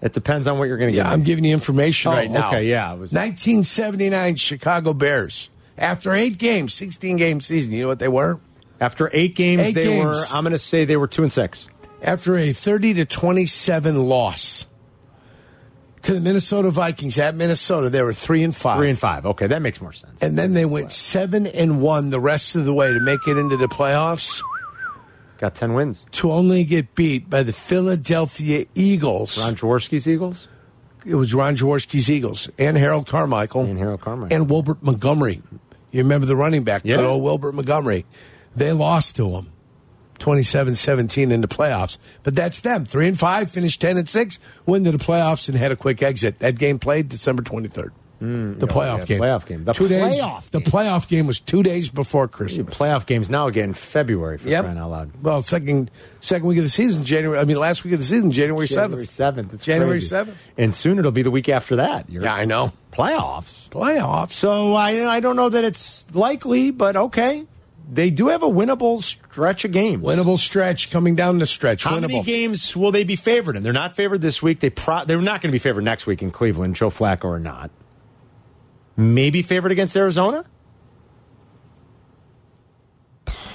It 0.00 0.12
depends 0.12 0.46
on 0.46 0.58
what 0.58 0.64
you're 0.68 0.76
going 0.76 0.92
to 0.92 0.96
Yeah, 0.96 1.04
get. 1.04 1.12
I'm 1.12 1.22
giving 1.22 1.44
you 1.44 1.52
information 1.54 2.12
Oh, 2.12 2.14
right 2.14 2.30
now. 2.30 2.48
okay, 2.48 2.68
yeah, 2.68 2.92
was- 2.92 3.12
1979 3.12 4.36
Chicago 4.36 4.92
Bears. 4.94 5.50
After 5.76 6.12
eight 6.14 6.38
games, 6.38 6.72
16 6.74 7.16
game 7.16 7.40
season, 7.40 7.72
you 7.72 7.82
know 7.82 7.88
what 7.88 7.98
they 7.98 8.06
were? 8.08 8.38
After 8.80 9.10
eight 9.12 9.34
games, 9.34 9.62
Eight 9.62 9.74
they 9.74 9.84
games. 9.84 10.04
were. 10.04 10.24
I'm 10.32 10.44
going 10.44 10.52
to 10.52 10.58
say 10.58 10.84
they 10.84 10.96
were 10.96 11.06
two 11.08 11.22
and 11.22 11.32
six. 11.32 11.66
After 12.02 12.36
a 12.36 12.52
30 12.52 12.94
to 12.94 13.04
27 13.06 13.96
loss 14.04 14.66
to 16.04 16.14
the 16.14 16.20
Minnesota 16.20 16.70
Vikings 16.70 17.18
at 17.18 17.34
Minnesota, 17.34 17.90
they 17.90 18.02
were 18.02 18.12
three 18.12 18.42
and 18.42 18.54
five. 18.54 18.78
Three 18.78 18.90
and 18.90 18.98
five. 18.98 19.26
Okay, 19.26 19.46
that 19.46 19.60
makes 19.62 19.80
more 19.80 19.92
sense. 19.92 20.22
and 20.22 20.38
then 20.38 20.52
they 20.52 20.64
went 20.64 20.92
seven 20.92 21.46
and 21.46 21.80
one 21.82 22.10
the 22.10 22.20
rest 22.20 22.56
of 22.56 22.64
the 22.64 22.72
way 22.74 22.92
to 22.92 23.00
make 23.00 23.20
it 23.26 23.36
into 23.36 23.56
the 23.56 23.66
playoffs 23.68 24.40
Got 25.38 25.54
ten 25.54 25.74
wins. 25.74 26.04
to 26.12 26.30
only 26.30 26.64
get 26.64 26.94
beat 26.94 27.28
by 27.28 27.42
the 27.42 27.52
Philadelphia 27.52 28.66
Eagles. 28.74 29.38
Ron 29.38 29.56
Jaworski's 29.56 30.06
Eagles. 30.06 30.48
it 31.04 31.14
was 31.16 31.34
Ron 31.34 31.56
Jaworski's 31.56 32.08
Eagles 32.10 32.48
and 32.58 32.76
Harold 32.76 33.06
Carmichael 33.06 33.64
And 33.64 33.78
Harold 33.78 34.00
Carmichael. 34.00 34.34
and 34.36 34.48
Wilbert 34.48 34.82
Montgomery. 34.82 35.42
You 35.90 36.02
remember 36.02 36.26
the 36.26 36.36
running 36.36 36.64
back, 36.64 36.82
Yeah. 36.84 36.96
good 36.96 37.04
old 37.04 37.22
Wilbert 37.22 37.54
Montgomery. 37.54 38.04
They 38.56 38.72
lost 38.72 39.16
to 39.16 39.28
him 39.30 39.48
27-17 40.18 41.32
in 41.32 41.40
the 41.40 41.48
playoffs. 41.48 41.98
But 42.22 42.34
that's 42.34 42.60
them. 42.60 42.84
3 42.84 43.08
and 43.08 43.18
5 43.18 43.50
finished 43.50 43.80
10 43.80 43.96
and 43.98 44.08
6, 44.08 44.38
went 44.66 44.84
to 44.84 44.92
the 44.92 44.98
playoffs 44.98 45.48
and 45.48 45.56
had 45.58 45.72
a 45.72 45.76
quick 45.76 46.02
exit. 46.02 46.38
That 46.38 46.58
game 46.58 46.78
played 46.78 47.08
December 47.08 47.42
23rd. 47.42 47.90
Mm, 48.22 48.58
the 48.60 48.66
oh, 48.66 48.68
playoff 48.68 48.98
yeah, 49.00 49.04
game. 49.04 49.20
playoff 49.20 49.44
game. 49.44 49.64
The 49.64 49.72
two 49.72 49.88
days. 49.88 50.16
playoff 50.16 50.48
The 50.50 50.60
playoff 50.60 51.08
game 51.08 51.26
was 51.26 51.40
two 51.40 51.62
days 51.64 51.88
before 51.90 52.28
Christmas. 52.28 52.74
Playoff 52.74 53.06
games 53.06 53.28
now 53.28 53.48
again 53.48 53.70
in 53.70 53.74
February 53.74 54.38
for 54.38 54.48
Yep. 54.48 54.64
crying 54.64 54.78
out 54.78 54.90
loud. 54.90 55.10
Well, 55.20 55.42
second 55.42 55.90
second 56.20 56.46
week 56.48 56.58
of 56.58 56.64
the 56.64 56.70
season, 56.70 57.04
January. 57.04 57.38
I 57.40 57.44
mean, 57.44 57.56
last 57.58 57.82
week 57.84 57.92
of 57.92 57.98
the 57.98 58.04
season, 58.04 58.30
January 58.30 58.68
January 58.68 59.06
seventh. 59.06 59.50
7th. 59.52 59.62
January 59.64 60.00
7th. 60.00 60.36
And 60.56 60.74
soon 60.74 60.98
it'll 61.00 61.10
be 61.10 61.22
the 61.22 61.30
week 61.32 61.48
after 61.48 61.76
that. 61.76 62.08
You're 62.08 62.22
Yeah, 62.22 62.34
I 62.34 62.44
know. 62.44 62.72
playoffs. 62.92 63.68
Playoffs. 63.68 64.30
So 64.30 64.74
I 64.74 65.06
I 65.16 65.20
don't 65.20 65.36
know 65.36 65.48
that 65.48 65.64
it's 65.64 66.06
likely, 66.14 66.70
but 66.70 66.96
okay. 66.96 67.44
They 67.90 68.10
do 68.10 68.28
have 68.28 68.42
a 68.42 68.48
winnable 68.48 69.02
stretch 69.02 69.64
of 69.64 69.72
games. 69.72 70.02
Winnable 70.02 70.38
stretch 70.38 70.90
coming 70.90 71.14
down 71.14 71.38
the 71.38 71.46
stretch. 71.46 71.84
How 71.84 71.92
Winnable. 71.96 72.00
many 72.08 72.22
games 72.22 72.74
will 72.76 72.90
they 72.90 73.04
be 73.04 73.14
favored 73.16 73.56
in? 73.56 73.62
They're 73.62 73.72
not 73.72 73.94
favored 73.94 74.20
this 74.22 74.42
week. 74.42 74.60
They 74.60 74.70
pro- 74.70 75.04
they're 75.04 75.20
not 75.20 75.42
going 75.42 75.50
to 75.50 75.52
be 75.52 75.58
favored 75.58 75.84
next 75.84 76.06
week 76.06 76.22
in 76.22 76.30
Cleveland, 76.30 76.76
Joe 76.76 76.90
Flacco 76.90 77.24
or 77.26 77.38
not. 77.38 77.70
Maybe 78.96 79.42
favored 79.42 79.70
against 79.72 79.96
Arizona. 79.96 80.44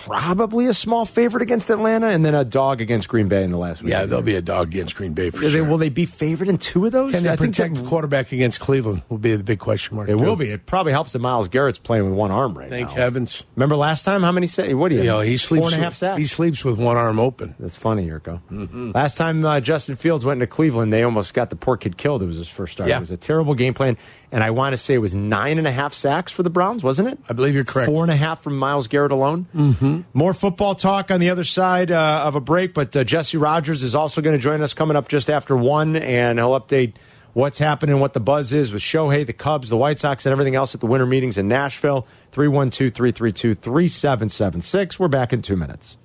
Probably 0.10 0.66
a 0.66 0.74
small 0.74 1.06
favorite 1.06 1.42
against 1.44 1.70
Atlanta, 1.70 2.08
and 2.08 2.26
then 2.26 2.34
a 2.36 2.44
dog 2.44 2.82
against 2.82 3.08
Green 3.08 3.28
Bay 3.28 3.44
in 3.44 3.52
the 3.52 3.58
last 3.58 3.82
week. 3.82 3.92
Yeah, 3.92 4.06
there'll 4.06 4.22
be 4.24 4.36
a 4.36 4.42
dog 4.42 4.68
against 4.70 4.96
Green 4.96 5.14
Bay 5.14 5.30
for 5.30 5.38
Are 5.38 5.42
they- 5.42 5.50
sure. 5.52 5.64
will 5.64 5.78
they 5.78 5.90
be 5.90 6.06
favored 6.06 6.48
in 6.48 6.58
two 6.58 6.86
of 6.86 6.92
those? 6.92 7.12
Can 7.12 7.24
they 7.24 7.30
I 7.30 7.36
think 7.36 7.54
protect 7.54 7.76
that- 7.76 7.82
the 7.84 7.88
quarterback 7.88 8.32
against 8.32 8.60
Cleveland? 8.60 9.04
Will 9.10 9.18
be 9.18 9.36
the 9.36 9.44
big 9.44 9.60
question 9.60 9.96
mark. 9.96 10.10
It 10.10 10.18
too. 10.18 10.24
will 10.26 10.36
be. 10.36 10.50
It 10.50 10.66
probably 10.66 10.92
helps 10.92 11.14
that 11.14 11.20
Myles 11.20 11.48
Garrett's 11.48 11.80
playing 11.80 12.06
with 12.06 12.14
one 12.14 12.32
arm 12.32 12.58
right 12.58 12.70
now. 12.70 12.76
Thank 12.76 12.90
now. 12.90 12.96
heavens. 12.96 13.46
Remember 13.56 13.76
last 13.76 14.04
time? 14.04 14.22
How 14.24 14.32
many? 14.32 14.48
Sa- 14.48 14.64
what 14.76 14.90
do 14.90 14.96
you? 14.96 15.02
You 15.02 15.08
know, 15.08 15.20
he 15.22 15.38
sleeps 15.38 15.68
four 15.68 15.74
and 15.74 15.84
a 15.84 15.88
with- 15.88 15.96
sacks. 15.98 16.18
He 16.18 16.26
sleeps 16.26 16.66
with 16.66 16.78
one 16.80 16.98
arm 16.98 17.20
open. 17.20 17.56
That's 17.60 17.76
funny, 17.76 18.08
Jurko. 18.08 18.42
Mm-hmm. 18.52 18.92
Last 18.96 19.18
time 19.18 19.46
uh, 19.46 19.60
Justin 19.60 19.96
Fields 19.96 20.26
went 20.26 20.42
into 20.42 20.48
Cleveland, 20.52 20.92
they 20.92 21.04
almost 21.04 21.34
got 21.34 21.50
the 21.50 21.56
poor 21.56 21.78
kid 21.78 21.98
killed. 21.98 22.24
It 22.24 22.26
was 22.26 22.38
his 22.38 22.48
first 22.50 22.74
start. 22.74 22.90
Yeah. 22.90 22.98
It 22.98 23.02
was 23.02 23.12
a 23.12 23.18
terrible 23.18 23.54
game 23.54 23.74
plan, 23.74 23.98
and 24.32 24.44
I 24.44 24.52
want 24.52 24.74
to 24.74 24.78
say 24.78 24.94
it 24.94 25.00
was 25.00 25.16
nine 25.16 25.58
and 25.58 25.68
a 25.68 25.72
half 25.72 25.94
sacks 25.94 26.32
for 26.32 26.44
the 26.44 26.50
Browns, 26.50 26.84
wasn't 26.84 27.10
it? 27.10 27.20
I 27.28 27.34
believe 27.34 27.56
you're 27.56 27.64
correct. 27.64 27.88
Four 27.90 28.04
and 28.04 28.12
a 28.12 28.16
half 28.16 28.42
from 28.42 28.58
Myles 28.58 28.88
Garrett 28.88 29.12
alone. 29.12 29.48
Mm-hmm. 29.56 30.02
More 30.14 30.34
football 30.34 30.76
talk 30.76 31.12
on 31.12 31.20
the 31.20 31.30
other 31.30 31.44
side 31.44 31.92
uh, 31.92 32.24
of 32.26 32.36
a 32.36 32.42
break, 32.42 32.74
but 32.74 32.96
uh, 32.96 33.04
Jesse 33.04 33.38
Rogers 33.38 33.84
is 33.84 33.96
also 33.96 34.22
going 34.22 34.36
to 34.36 34.42
join 34.42 34.62
us 34.62 34.74
coming 34.74 34.96
up 34.96 35.08
just 35.08 35.30
after 35.30 35.56
one, 35.56 35.96
and 35.96 36.38
he'll 36.40 36.60
update 36.60 36.94
what's 37.34 37.60
happening, 37.60 38.00
what 38.00 38.14
the 38.14 38.20
buzz 38.20 38.54
is 38.54 38.72
with 38.72 38.82
Shohei, 38.82 39.26
the 39.26 39.34
Cubs, 39.34 39.70
the 39.70 39.78
White 39.78 40.00
Sox, 40.00 40.26
and 40.26 40.32
everything 40.32 40.56
else 40.56 40.74
at 40.76 40.82
the 40.82 40.88
winter 40.88 41.06
meetings 41.06 41.38
in 41.38 41.48
Nashville. 41.48 42.08
312 42.32 42.94
332 42.94 43.56
3776. 43.56 45.00
We're 45.00 45.08
back 45.08 45.34
in 45.34 45.42
two 45.42 45.56
minutes. 45.56 45.98